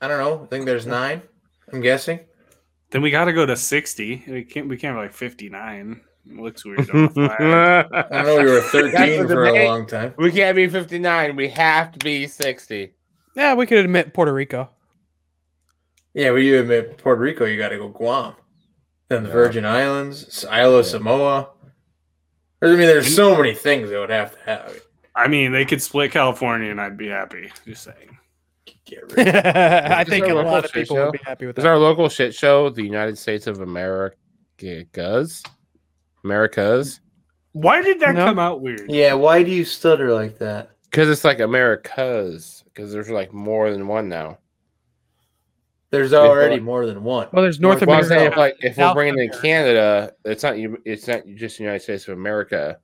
I 0.00 0.06
don't 0.06 0.20
know. 0.20 0.44
I 0.44 0.46
think 0.46 0.64
there's 0.64 0.86
nine. 0.86 1.22
I'm 1.72 1.80
guessing. 1.80 2.20
Then 2.92 3.02
we 3.02 3.10
got 3.10 3.24
to 3.24 3.32
go 3.32 3.44
to 3.44 3.56
sixty. 3.56 4.22
We 4.28 4.44
can't. 4.44 4.68
We 4.68 4.76
can't 4.76 4.94
have 4.94 5.04
like 5.04 5.12
fifty 5.12 5.48
nine. 5.48 6.00
It 6.30 6.36
Looks 6.38 6.64
weird. 6.64 6.88
on 6.90 7.02
the 7.04 7.08
flag. 7.36 7.86
I 8.12 8.22
know 8.22 8.38
we 8.38 8.44
were 8.44 8.60
13 8.60 8.92
That's 8.92 9.32
for 9.32 9.44
a 9.44 9.66
long 9.66 9.86
time. 9.86 10.14
we 10.16 10.30
can't 10.30 10.54
be 10.54 10.68
59. 10.68 11.34
We 11.34 11.48
have 11.48 11.90
to 11.90 11.98
be 11.98 12.28
60. 12.28 12.92
Yeah, 13.34 13.54
we 13.54 13.66
could 13.66 13.78
admit 13.78 14.14
Puerto 14.14 14.32
Rico. 14.32 14.70
Yeah, 16.14 16.30
but 16.30 16.36
you 16.36 16.60
admit 16.60 16.98
Puerto 16.98 17.20
Rico, 17.20 17.44
you 17.44 17.58
got 17.58 17.70
to 17.70 17.78
go 17.78 17.88
Guam, 17.88 18.34
then 19.08 19.22
the 19.24 19.30
Yeah. 19.30 19.34
Virgin 19.34 19.64
Islands, 19.64 20.44
Isle 20.44 20.76
of 20.76 20.86
Samoa. 20.86 21.48
I 22.62 22.66
mean, 22.66 22.78
there's 22.78 23.12
so 23.14 23.34
mm. 23.34 23.38
many 23.38 23.54
things 23.54 23.90
they 23.90 23.98
would 23.98 24.10
have 24.10 24.32
to 24.32 24.38
have. 24.44 24.80
I 25.16 25.26
mean, 25.26 25.50
they 25.52 25.64
could 25.64 25.82
split 25.82 26.12
California, 26.12 26.70
and 26.70 26.80
I'd 26.80 26.96
be 26.96 27.08
happy. 27.08 27.50
Just 27.66 27.82
saying. 27.82 28.16
Get 28.94 29.16
rid 29.16 29.28
of 29.28 29.44
I 29.46 30.04
think 30.04 30.26
our 30.26 30.30
a 30.32 30.34
lot 30.42 30.64
of 30.64 30.72
people 30.72 30.96
show? 30.96 31.04
would 31.06 31.12
be 31.12 31.18
happy 31.24 31.46
with 31.46 31.56
Is 31.58 31.64
that. 31.64 31.70
our 31.70 31.78
local 31.78 32.08
shit 32.08 32.34
show 32.34 32.68
the 32.70 32.82
United 32.82 33.16
States 33.16 33.46
of 33.46 33.60
America's? 33.60 35.42
Americas? 36.24 37.00
Why 37.52 37.82
did 37.82 38.00
that 38.00 38.14
No. 38.14 38.24
come 38.26 38.38
out 38.38 38.60
weird? 38.60 38.82
Yeah, 38.88 39.14
why 39.14 39.42
do 39.42 39.50
you 39.50 39.64
stutter 39.64 40.12
like 40.12 40.38
that? 40.38 40.70
Because 40.90 41.08
it's 41.08 41.24
like 41.24 41.40
Americas. 41.40 42.64
Because 42.66 42.92
there's 42.92 43.10
like 43.10 43.32
more 43.32 43.70
than 43.70 43.88
one 43.88 44.08
now. 44.08 44.38
There's 45.90 46.14
already 46.14 46.56
thought- 46.56 46.64
more 46.64 46.86
than 46.86 47.04
one. 47.04 47.28
Well, 47.32 47.42
there's 47.42 47.60
North 47.60 47.80
Well, 47.84 47.96
I'm 47.98 48.04
America. 48.04 48.08
saying 48.20 48.32
if 48.32 48.36
like 48.38 48.56
if 48.62 48.76
we're 48.78 48.84
South 48.84 48.94
bringing 48.94 49.18
in 49.18 49.30
Canada, 49.30 50.12
it's 50.24 50.42
not 50.42 50.56
you. 50.58 50.80
It's 50.86 51.06
not 51.06 51.26
just 51.34 51.58
the 51.58 51.64
United 51.64 51.82
States 51.82 52.08
of 52.08 52.16
America. 52.16 52.78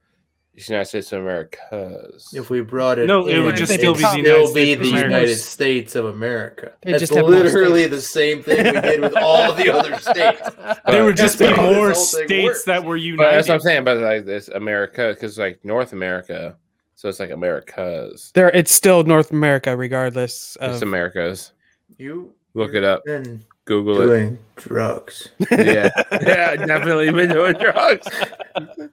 It's 0.59 0.69
United 0.69 0.87
States 0.89 1.13
of 1.13 1.21
Americas. 1.21 2.31
If 2.35 2.51
we 2.51 2.63
brought 2.63 2.99
it, 2.99 3.07
No, 3.07 3.29
it 3.29 3.39
would 3.39 3.55
just 3.55 3.73
still 3.73 3.95
be 3.95 4.01
the 4.03 4.09
still 4.09 4.19
United 4.25 4.55
be 4.55 4.75
States 4.75 4.81
the 4.81 4.89
of 4.89 4.93
America. 4.93 5.07
United 5.15 5.37
States 5.37 5.95
of 5.95 6.05
America. 6.07 6.73
They 6.83 6.91
That's 6.93 7.01
just 7.03 7.13
literally 7.13 7.87
the 7.87 8.01
same 8.01 8.43
thing 8.43 8.65
we 8.65 8.81
did 8.81 9.01
with 9.01 9.17
all 9.17 9.53
the 9.53 9.71
other 9.75 9.97
states. 9.99 10.41
There 10.87 11.05
would 11.05 11.17
just 11.17 11.39
be 11.39 11.55
more 11.55 11.95
states 11.95 12.65
that 12.65 12.83
were 12.85 12.97
But 13.17 13.31
that's 13.31 13.47
what 13.49 13.55
I'm 13.55 13.61
saying. 13.61 13.85
But 13.85 13.99
like 13.99 14.25
this 14.25 14.49
America, 14.49 15.13
because 15.15 15.39
like 15.39 15.65
North 15.65 15.93
America, 15.93 16.57
so 16.97 17.09
it's 17.09 17.21
like 17.21 17.31
Americas. 17.31 18.33
There, 18.35 18.51
it's 18.51 18.73
still 18.73 19.05
North 19.05 19.31
America, 19.31 19.77
regardless 19.77 20.57
It's. 20.61 20.83
Americas. 20.83 21.53
You 21.99 22.35
Look 22.55 22.75
it 22.75 22.83
up. 22.83 23.05
been 23.05 23.45
Google 23.69 24.01
it. 24.01 24.07
doing 24.07 24.39
drugs. 24.57 25.29
Yeah, 25.51 25.91
yeah, 26.11 26.57
definitely 26.57 27.11
been 27.13 27.29
doing 27.29 27.53
drugs 27.55 28.07
the 28.07 28.91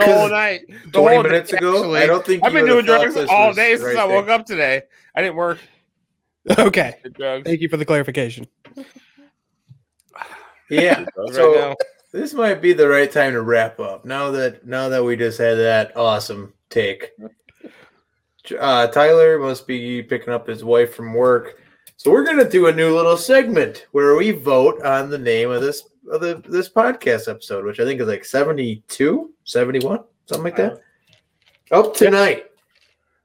whole 0.00 0.28
night. 0.30 0.62
The 0.86 0.90
20 0.92 1.14
whole 1.14 1.22
day, 1.22 1.28
minutes 1.28 1.52
ago, 1.52 1.76
actually. 1.78 2.00
I 2.00 2.06
don't 2.06 2.24
think 2.26 2.42
I've 2.44 2.52
been 2.52 2.66
doing 2.66 2.84
drugs 2.86 3.14
all 3.28 3.48
was 3.48 3.56
day 3.56 3.74
since 3.76 3.84
right 3.84 3.96
I 3.98 4.04
woke 4.06 4.26
there. 4.26 4.34
up 4.34 4.46
today. 4.46 4.82
I 5.14 5.20
didn't 5.22 5.36
work. 5.36 5.58
okay, 6.58 6.94
drugs. 7.12 7.46
thank 7.46 7.60
you 7.60 7.68
for 7.68 7.76
the 7.76 7.84
clarification. 7.84 8.46
Yeah. 10.70 11.04
So- 11.32 11.68
right. 11.68 11.76
This 12.12 12.32
might 12.32 12.62
be 12.62 12.72
the 12.72 12.88
right 12.88 13.10
time 13.10 13.32
to 13.32 13.42
wrap 13.42 13.80
up. 13.80 14.04
Now 14.04 14.30
that 14.30 14.64
now 14.64 14.88
that 14.88 15.02
we 15.04 15.16
just 15.16 15.36
had 15.36 15.54
that 15.56 15.96
awesome 15.96 16.52
take. 16.70 17.10
Uh, 18.56 18.86
Tyler 18.86 19.38
must 19.40 19.66
be 19.66 20.00
picking 20.02 20.32
up 20.32 20.46
his 20.46 20.62
wife 20.62 20.94
from 20.94 21.12
work. 21.14 21.60
So 22.04 22.10
we're 22.10 22.24
gonna 22.24 22.46
do 22.46 22.66
a 22.66 22.72
new 22.72 22.94
little 22.94 23.16
segment 23.16 23.86
where 23.92 24.14
we 24.14 24.30
vote 24.30 24.82
on 24.82 25.08
the 25.08 25.16
name 25.16 25.50
of 25.50 25.62
this 25.62 25.88
of 26.12 26.20
the 26.20 26.42
this 26.46 26.68
podcast 26.68 27.30
episode, 27.30 27.64
which 27.64 27.80
I 27.80 27.84
think 27.84 27.98
is 27.98 28.06
like 28.06 28.26
72, 28.26 29.32
71, 29.44 30.00
something 30.26 30.44
like 30.44 30.56
that. 30.56 30.82
Up 31.70 31.96
tonight, 31.96 32.50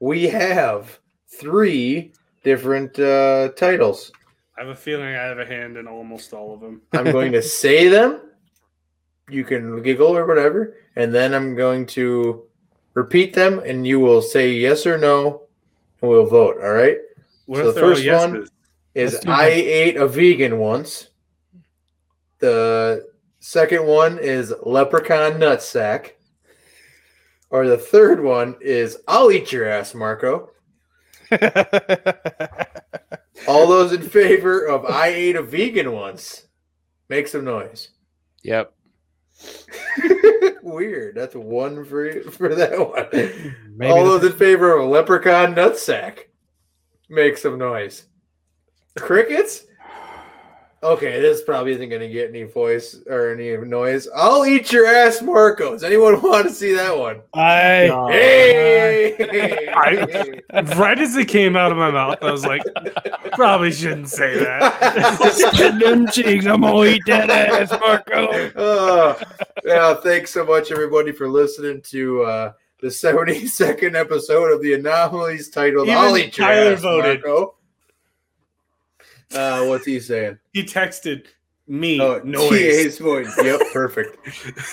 we 0.00 0.24
have 0.28 0.98
three 1.28 2.14
different 2.42 2.98
uh, 2.98 3.50
titles. 3.50 4.12
I 4.56 4.62
have 4.62 4.70
a 4.70 4.74
feeling 4.74 5.08
I 5.08 5.24
have 5.24 5.38
a 5.38 5.44
hand 5.44 5.76
in 5.76 5.86
almost 5.86 6.32
all 6.32 6.54
of 6.54 6.60
them. 6.60 6.80
I'm 6.94 7.12
going 7.12 7.32
to 7.32 7.42
say 7.42 7.88
them. 7.88 8.22
You 9.28 9.44
can 9.44 9.82
giggle 9.82 10.16
or 10.16 10.24
whatever, 10.26 10.76
and 10.96 11.14
then 11.14 11.34
I'm 11.34 11.54
going 11.54 11.84
to 11.88 12.44
repeat 12.94 13.34
them, 13.34 13.58
and 13.58 13.86
you 13.86 14.00
will 14.00 14.22
say 14.22 14.52
yes 14.52 14.86
or 14.86 14.96
no, 14.96 15.42
and 16.00 16.10
we'll 16.10 16.24
vote. 16.24 16.56
All 16.62 16.72
right? 16.72 16.96
What 17.44 17.58
So 17.58 17.72
the 17.72 17.80
first 17.80 18.02
yeses? 18.02 18.30
one- 18.30 18.42
Is 18.44 18.50
Let's 18.94 19.24
I 19.26 19.46
ate 19.48 19.96
a 19.96 20.08
vegan 20.08 20.58
once. 20.58 21.08
The 22.38 23.08
second 23.38 23.86
one 23.86 24.18
is 24.18 24.52
leprechaun 24.62 25.32
nutsack. 25.32 26.12
Or 27.50 27.66
the 27.66 27.78
third 27.78 28.22
one 28.22 28.56
is 28.60 28.98
I'll 29.08 29.30
eat 29.30 29.52
your 29.52 29.68
ass, 29.68 29.94
Marco. 29.94 30.50
All 33.48 33.66
those 33.66 33.92
in 33.92 34.02
favor 34.02 34.64
of 34.66 34.84
I 34.84 35.08
ate 35.08 35.36
a 35.36 35.42
vegan 35.42 35.92
once, 35.92 36.46
make 37.08 37.28
some 37.28 37.44
noise. 37.44 37.88
Yep. 38.42 38.72
Weird. 40.62 41.14
That's 41.14 41.34
one 41.34 41.84
for 41.84 42.22
for 42.30 42.54
that 42.54 42.78
one. 42.78 43.08
Maybe 43.76 43.92
All 43.92 44.04
those 44.04 44.24
in 44.24 44.32
favor 44.32 44.74
of 44.74 44.84
a 44.84 44.88
leprechaun 44.88 45.54
nutsack, 45.54 46.24
make 47.08 47.38
some 47.38 47.58
noise. 47.58 48.04
Crickets. 48.98 49.64
Okay, 50.82 51.20
this 51.20 51.42
probably 51.42 51.72
isn't 51.72 51.90
going 51.90 52.00
to 52.00 52.08
get 52.08 52.30
any 52.30 52.44
voice 52.44 52.98
or 53.06 53.32
any 53.34 53.54
noise. 53.66 54.08
I'll 54.16 54.46
eat 54.46 54.72
your 54.72 54.86
ass, 54.86 55.20
Marco. 55.20 55.72
Does 55.72 55.84
anyone 55.84 56.22
want 56.22 56.48
to 56.48 56.54
see 56.54 56.72
that 56.72 56.96
one? 56.96 57.20
I 57.34 57.86
No. 57.88 58.08
Hey! 58.08 59.68
I- 59.68 60.62
Right 60.76 60.98
as 60.98 61.14
it 61.16 61.28
came 61.28 61.54
out 61.54 61.70
of 61.70 61.76
my 61.78 61.90
mouth, 61.90 62.16
I 62.22 62.30
was 62.32 62.44
like, 62.46 62.62
probably 63.34 63.70
shouldn't 63.72 64.08
say 64.08 64.38
that. 64.38 65.78
them 65.80 66.06
cheeks. 66.08 66.46
I'm 66.46 66.62
gonna 66.62 66.84
eat 66.86 67.02
that 67.06 67.28
ass, 67.30 67.70
Marco. 67.78 68.50
Oh, 68.56 69.20
yeah, 69.64 69.94
thanks 69.94 70.30
so 70.32 70.44
much, 70.44 70.72
everybody, 70.72 71.12
for 71.12 71.28
listening 71.28 71.82
to 71.90 72.22
uh, 72.22 72.52
the 72.80 72.88
72nd 72.88 73.94
episode 73.94 74.50
of 74.52 74.60
the 74.62 74.72
Anomalies 74.74 75.50
titled 75.50 75.86
Even 75.88 75.98
I'll 76.00 76.16
Eat 76.16 76.36
Your 76.38 76.46
Tyler 76.48 76.72
Ass, 76.72 76.80
voted. 76.82 77.22
Marco. 77.24 77.54
Uh, 79.34 79.64
what's 79.66 79.84
he 79.86 80.00
saying? 80.00 80.38
He 80.52 80.64
texted 80.64 81.26
me 81.66 82.00
Oh, 82.00 82.20
noise. 82.24 82.50
TA's 82.50 82.98
voice. 82.98 83.32
Yep, 83.42 83.60
perfect. 83.72 84.16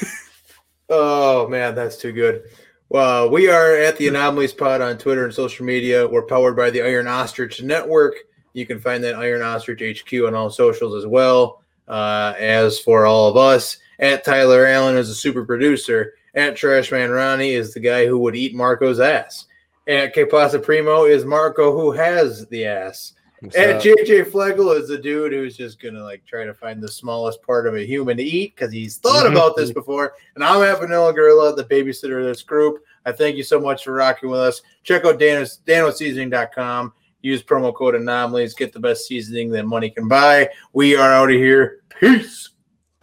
oh 0.89 1.47
man, 1.47 1.75
that's 1.75 1.97
too 1.97 2.11
good. 2.11 2.43
Well, 2.89 3.29
we 3.29 3.49
are 3.49 3.75
at 3.75 3.97
the 3.97 4.07
Anomalies 4.07 4.53
Pod 4.53 4.81
on 4.81 4.97
Twitter 4.97 5.25
and 5.25 5.33
social 5.33 5.65
media. 5.65 6.07
We're 6.07 6.21
powered 6.25 6.55
by 6.55 6.69
the 6.69 6.81
Iron 6.81 7.07
Ostrich 7.07 7.61
Network. 7.61 8.15
You 8.53 8.65
can 8.65 8.79
find 8.79 9.03
that 9.03 9.15
Iron 9.15 9.41
Ostrich 9.41 10.01
HQ 10.01 10.13
on 10.25 10.33
all 10.33 10.49
socials 10.49 10.95
as 10.95 11.05
well. 11.05 11.61
Uh, 11.87 12.33
as 12.39 12.79
for 12.79 13.05
all 13.05 13.29
of 13.29 13.37
us, 13.37 13.77
at 13.99 14.23
Tyler 14.23 14.65
Allen 14.65 14.97
is 14.97 15.09
a 15.09 15.15
super 15.15 15.45
producer. 15.45 16.13
At 16.33 16.55
Trashman 16.55 17.13
Ronnie 17.13 17.53
is 17.53 17.73
the 17.73 17.79
guy 17.79 18.05
who 18.05 18.17
would 18.19 18.35
eat 18.35 18.55
Marco's 18.55 18.99
ass. 18.99 19.45
At 19.87 20.13
Que 20.13 20.25
Pasa 20.25 20.59
Primo 20.59 21.03
is 21.05 21.25
Marco 21.25 21.71
who 21.73 21.91
has 21.91 22.47
the 22.47 22.65
ass. 22.65 23.13
What's 23.39 23.55
And 23.55 23.73
up? 23.73 23.83
JJ 23.83 24.31
Flegel 24.31 24.71
is 24.71 24.87
the 24.87 24.97
dude 24.97 25.31
who's 25.31 25.55
just 25.55 25.79
gonna 25.79 26.03
like 26.03 26.25
try 26.25 26.45
to 26.45 26.53
find 26.53 26.81
the 26.81 26.87
smallest 26.87 27.41
part 27.43 27.67
of 27.67 27.75
a 27.75 27.85
human 27.85 28.17
to 28.17 28.23
eat 28.23 28.55
because 28.55 28.71
he's 28.71 28.97
thought 28.97 29.25
mm-hmm. 29.25 29.35
about 29.35 29.55
this 29.55 29.71
before. 29.71 30.13
And 30.35 30.43
I'm 30.43 30.63
at 30.63 30.79
Vanilla 30.79 31.13
Gorilla, 31.13 31.55
the 31.55 31.63
babysitter 31.63 32.19
of 32.19 32.25
this 32.25 32.41
group. 32.41 32.83
I 33.05 33.11
thank 33.11 33.37
you 33.37 33.43
so 33.43 33.59
much 33.59 33.83
for 33.83 33.93
rocking 33.93 34.29
with 34.29 34.39
us. 34.39 34.61
Check 34.83 35.05
out 35.05 35.19
Danos, 35.19 35.59
DanoSeasoning.com. 35.65 36.93
Use 37.21 37.43
promo 37.43 37.73
code 37.73 37.95
anomalies. 37.95 38.53
Get 38.53 38.73
the 38.73 38.79
best 38.79 39.07
seasoning 39.07 39.49
that 39.51 39.65
money 39.65 39.89
can 39.89 40.07
buy. 40.07 40.49
We 40.73 40.95
are 40.95 41.13
out 41.13 41.29
of 41.29 41.35
here. 41.35 41.81
Peace. 41.99 42.49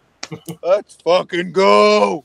Let's 0.63 0.95
fucking 0.97 1.51
go. 1.51 2.23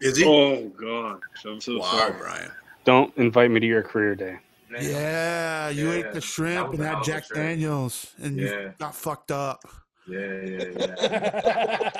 Is 0.00 0.16
he? 0.16 0.24
Oh 0.24 0.68
god, 0.80 1.20
I'm 1.44 1.60
so 1.60 1.78
wow, 1.78 1.90
sorry. 1.90 2.14
Brian. 2.18 2.50
Don't 2.84 3.14
invite 3.16 3.50
me 3.50 3.60
to 3.60 3.66
your 3.66 3.82
career 3.82 4.14
day. 4.14 4.38
Yeah, 4.70 5.68
you 5.70 5.92
ate 5.92 6.12
the 6.12 6.20
shrimp 6.20 6.74
and 6.74 6.82
had 6.82 7.02
Jack 7.02 7.24
Daniels, 7.34 8.12
and 8.22 8.38
Yeah. 8.38 8.50
you 8.50 8.74
got 8.78 8.94
fucked 8.94 9.30
up. 9.30 9.60
Yeah, 10.06 10.40
yeah, 10.44 10.64
yeah. 10.78 11.90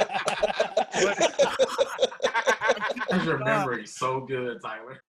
His 3.18 3.26
memory 3.40 3.86
so 3.86 4.20
good, 4.20 4.60
Tyler. 4.62 5.02